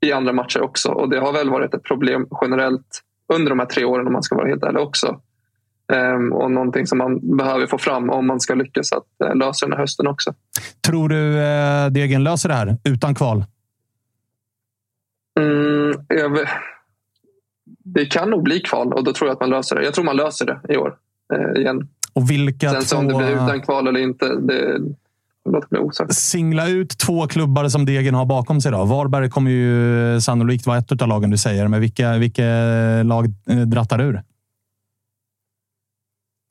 [0.00, 0.88] i andra matcher också.
[0.88, 3.02] Och det har väl varit ett problem generellt
[3.34, 5.20] under de här tre åren om man ska vara helt ärlig också.
[5.92, 9.66] Ehm, och någonting som man behöver få fram om man ska lyckas att eh, lösa
[9.66, 10.34] den här hösten också.
[10.86, 13.44] Tror du eh, Degen löser det här utan kval?
[15.40, 16.38] Mm, jag,
[17.84, 19.84] det kan nog bli kval och då tror jag att man löser det.
[19.84, 20.96] Jag tror man löser det i år
[21.34, 21.88] eh, igen.
[22.12, 24.78] Och vilka Sen så om det två- blir utan kval eller inte, det
[25.50, 26.14] låter bli osagt.
[26.14, 28.72] Singla ut två klubbar som Degen har bakom sig.
[28.72, 28.84] Då.
[28.84, 32.42] Varberg kommer ju sannolikt vara ett av lagen du säger, men vilka, vilka
[33.04, 34.22] lag eh, drattar ur?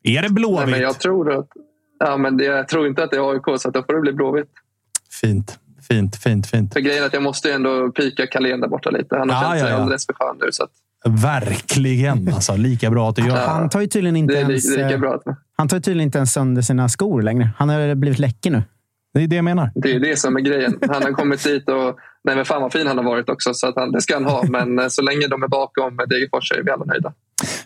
[0.03, 0.69] Är det Nej, Blåvitt?
[0.69, 1.47] men jag tror att
[1.99, 4.13] ja, men jag tror inte att det är AIK, så att då får det bli
[4.13, 4.49] Blåvitt.
[5.21, 5.59] Fint,
[5.91, 6.73] fint, fint, fint.
[6.73, 9.15] För grejen är att jag måste ju ändå pika Carlén där borta lite.
[9.17, 9.81] Han har Ja, känt sig ja, ja.
[9.81, 10.47] alldeles för skön nu.
[10.51, 10.71] Så att,
[11.05, 12.27] Verkligen.
[12.33, 13.35] Alltså, lika bra att du gör.
[13.47, 14.77] Han tar ju tydligen inte ens...
[14.77, 15.13] eh, bra.
[15.15, 15.23] Att,
[15.57, 17.49] Han tar tydligen inte ens sönder sina skor längre.
[17.57, 18.63] Han har blivit läcker nu.
[19.13, 19.71] Det är det jag menar.
[19.75, 20.79] det är det som är grejen.
[20.81, 21.95] Han har kommit dit och...
[22.23, 24.25] Nej, men fan vad fin han har varit också, så att han, det ska han
[24.25, 24.43] ha.
[24.49, 27.13] Men eh, så länge de är bakom Degerfors så är vi alla nöjda.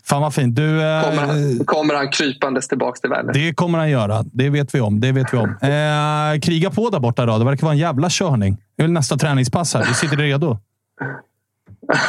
[0.03, 0.55] Fan vad fint.
[0.55, 3.31] Du, eh, Kommer han, kommer han krypandes tillbaka till världen?
[3.33, 4.23] Det kommer han göra.
[4.23, 4.99] Det vet vi om.
[4.99, 5.57] Det vet vi om.
[5.61, 7.37] Eh, kriga på där borta då.
[7.37, 8.57] Det verkar vara en jävla körning.
[8.75, 9.85] Det är väl nästa träningspass här.
[9.85, 10.57] Du sitter redo.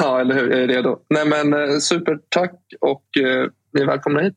[0.00, 0.50] Ja, eller hur?
[0.50, 0.98] Jag är redo.
[1.10, 4.34] Nej, men eh, supertack och eh, ni är välkomna hit.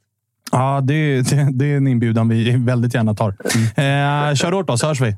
[0.52, 3.30] Ja, det, det, det är en inbjudan vi väldigt gärna tar.
[3.30, 5.16] Eh, kör hårt då, så hörs vi.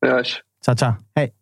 [0.00, 0.40] Vi hörs.
[0.66, 0.96] Tja, tja.
[1.14, 1.32] Hej.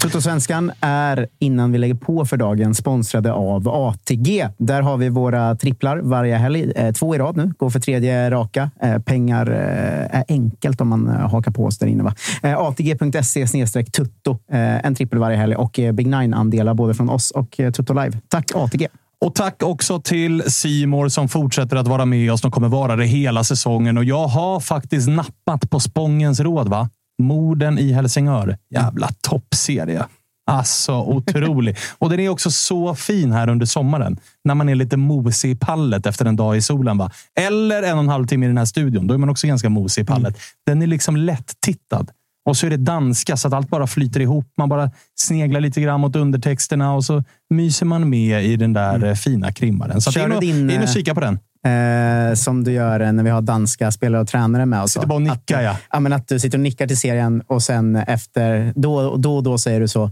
[0.00, 4.48] Tuttosvenskan är, innan vi lägger på för dagen, sponsrade av ATG.
[4.58, 6.72] Där har vi våra tripplar varje helg.
[6.76, 7.52] Eh, två i rad nu.
[7.58, 8.70] Går för tredje raka.
[8.82, 12.12] Eh, pengar eh, är enkelt om man hakar på oss där inne.
[12.42, 14.38] ATG.se snedstreck tutto.
[14.48, 18.18] En trippel varje helg och Big Nine-andelar både från oss och Tutto Live.
[18.28, 18.88] Tack ATG!
[19.24, 22.40] Och tack också till Simor som fortsätter att vara med oss.
[22.40, 23.98] De kommer vara det hela säsongen.
[23.98, 26.68] Och jag har faktiskt nappat på Spångens råd.
[26.68, 26.88] va?
[27.20, 28.58] Morden i Helsingör.
[28.74, 30.04] Jävla toppserie.
[30.50, 31.76] Alltså otrolig.
[31.98, 34.18] Och den är också så fin här under sommaren.
[34.44, 36.98] När man är lite mosig i pallet efter en dag i solen.
[36.98, 37.10] Va?
[37.40, 39.06] Eller en och en halv timme i den här studion.
[39.06, 40.36] Då är man också ganska mosig i pallet.
[40.66, 42.10] Den är liksom lätt-tittad.
[42.44, 44.46] Och så är det danska, så att allt bara flyter ihop.
[44.58, 49.04] Man bara sneglar lite grann mot undertexterna och så myser man med i den där
[49.04, 50.00] eh, fina krimmaren.
[50.00, 51.38] Så Kör in och, din, in och eh, kika på den.
[51.64, 54.92] Eh, som du gör eh, när vi har danska spelare och tränare med oss.
[54.92, 55.76] Sitter bara och nickar, ja.
[55.90, 56.00] ja.
[56.00, 59.58] men att du sitter och nickar till serien och sen efter då, då och då
[59.58, 60.10] säger du så.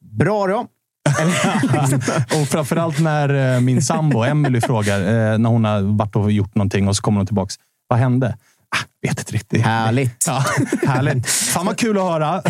[0.00, 0.66] Bra då!
[2.40, 6.54] och framförallt när eh, min sambo Emily frågar, eh, när hon har varit och gjort
[6.54, 7.54] någonting och så kommer hon tillbaks.
[7.88, 8.36] Vad hände?
[8.68, 9.62] Ah, vet inte riktigt.
[9.62, 10.24] Härligt.
[10.26, 10.44] Ja,
[10.86, 11.26] härligt.
[11.26, 12.42] Fan vad kul att höra.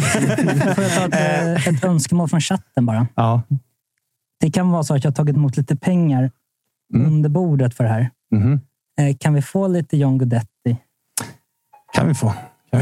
[0.75, 3.07] Får jag ta ett, eh, ett önskemål från chatten bara?
[3.15, 3.43] Ja.
[4.41, 6.31] Det kan vara så att jag har tagit emot lite pengar
[6.95, 8.11] under bordet för det här.
[9.01, 10.77] Eh, Kan vi få lite John Guidetti?
[11.95, 12.35] Kan vi få.
[12.73, 12.79] Vi.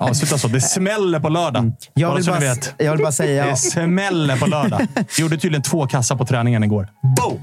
[0.00, 0.48] Ja, sluta så.
[0.48, 1.72] Det smäller på lördag.
[1.94, 3.46] Jag Bara vill bara, jag vill bara säga...
[3.46, 4.86] Det smäller på lördag.
[4.94, 6.88] Jag gjorde tydligen två kassar på träningen igår.
[7.16, 7.40] Boom!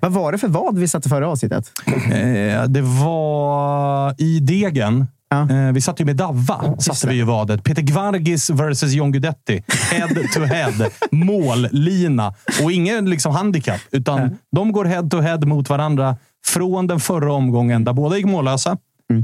[0.00, 1.72] Vad var det för vad vi satte förra avsnittet?
[1.86, 5.06] Eh, det var i degen.
[5.50, 6.76] Eh, vi satt ju med Davva.
[6.78, 7.64] Satte vi ju vadet.
[7.64, 9.64] Peter Gvargis versus John Guidetti.
[9.90, 10.90] Head to head.
[11.10, 12.34] Mållina.
[12.62, 13.80] Och ingen liksom handikapp.
[13.90, 16.16] Utan de går head to head mot varandra
[16.46, 18.76] från den förra omgången där båda gick mållösa.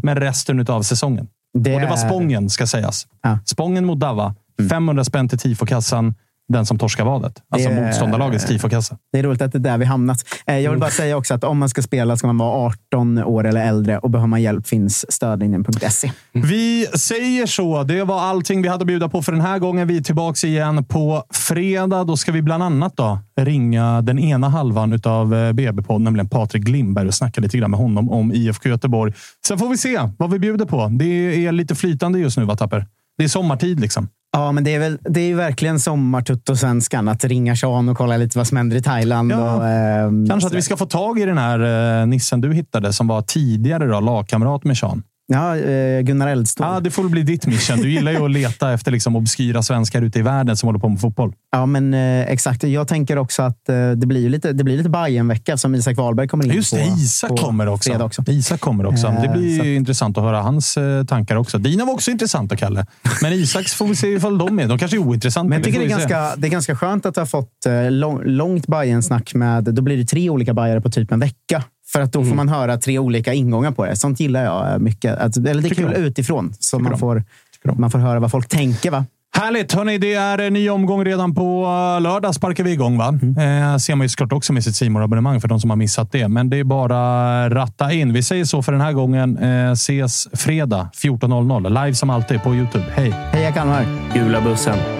[0.02, 1.28] Men resten av säsongen.
[1.58, 3.06] Det och det var Spången, ska sägas.
[3.44, 4.34] Spången mot Davva.
[4.70, 6.14] 500 spänn till tifokassan.
[6.52, 7.42] Den som torskar vadet.
[7.50, 8.96] Alltså Det motståndarlagets tifokassa.
[9.12, 10.24] Det är roligt att det är där vi hamnat.
[10.46, 13.18] Eh, Jag vill bara säga också att om man ska spela ska man vara 18
[13.18, 16.12] år eller äldre och behöver man hjälp finns stödlinjen.se.
[16.32, 17.82] Vi säger så.
[17.82, 19.88] Det var allting vi hade att bjuda på för den här gången.
[19.88, 22.04] Vi är tillbaka igen på fredag.
[22.04, 27.06] Då ska vi bland annat då ringa den ena halvan av BB-podden, nämligen Patrik Glimberg
[27.08, 29.12] och snacka lite grann med honom om IFK Göteborg.
[29.46, 30.88] Sen får vi se vad vi bjuder på.
[30.98, 31.04] Det
[31.46, 32.86] är lite flytande just nu, va Tapper?
[33.18, 34.08] Det är sommartid liksom.
[34.32, 37.08] Ja, men det är, väl, det är ju verkligen sommartutto-svenskan.
[37.08, 39.32] Att ringa Sean och kolla lite vad som händer i Thailand.
[39.32, 39.56] Ja.
[39.56, 42.92] Och, ehm, Kanske att vi ska få tag i den här eh, nissen du hittade
[42.92, 45.02] som var tidigare då, lagkamrat med Sean.
[45.32, 46.66] Ja, eh, Gunnar Eldstål.
[46.70, 47.78] Ja, det får bli ditt mission.
[47.78, 50.88] Du gillar ju att leta efter liksom obskyra svenskar ute i världen som håller på
[50.88, 51.32] med fotboll.
[51.52, 52.62] Ja, men eh, exakt.
[52.62, 56.28] Jag tänker också att eh, det blir lite, det blir lite Bajen-vecka som Isak Wahlberg
[56.28, 56.76] kommer in Just på.
[56.76, 58.02] det, Isak kommer också.
[58.02, 58.22] också.
[58.26, 59.14] Isak kommer också.
[59.22, 60.78] Det blir ju intressant att höra hans
[61.08, 61.58] tankar också.
[61.58, 62.86] Dina var också intressanta, Kalle.
[63.22, 64.68] Men Isaks får vi se ifall de är.
[64.68, 65.48] De kanske är ointressanta.
[65.48, 68.66] Men jag tycker det är, ganska, det är ganska skönt att har fått lång, långt
[68.66, 69.64] Bajen-snack med...
[69.64, 71.64] Då blir det tre olika Bajare på typ en vecka.
[71.92, 72.28] För att då Mm.
[72.28, 73.96] får man höra tre olika ingångar på det.
[73.96, 75.18] Sånt gillar jag eh, mycket.
[75.18, 75.96] Att, eller det är Tycker kul de.
[76.00, 76.52] utifrån.
[76.58, 77.24] Så man får,
[77.64, 78.90] man får höra vad folk tänker.
[78.90, 79.04] va?
[79.36, 79.72] Härligt!
[79.72, 81.64] Hörrni, det är en ny omgång redan på
[81.96, 82.34] eh, lördag.
[82.34, 82.98] sparkar vi igång.
[82.98, 83.08] Va?
[83.22, 83.72] Mm.
[83.72, 86.12] Eh, ser man ju såklart också med sitt simor abonnemang för de som har missat
[86.12, 86.28] det.
[86.28, 88.12] Men det är bara ratta in.
[88.12, 89.38] Vi säger så för den här gången.
[89.38, 91.84] Eh, ses fredag 14.00.
[91.84, 92.84] Live som alltid på Youtube.
[92.94, 93.10] Hej!
[93.32, 93.84] Heja Kalmar!
[94.14, 94.99] Gula bussen.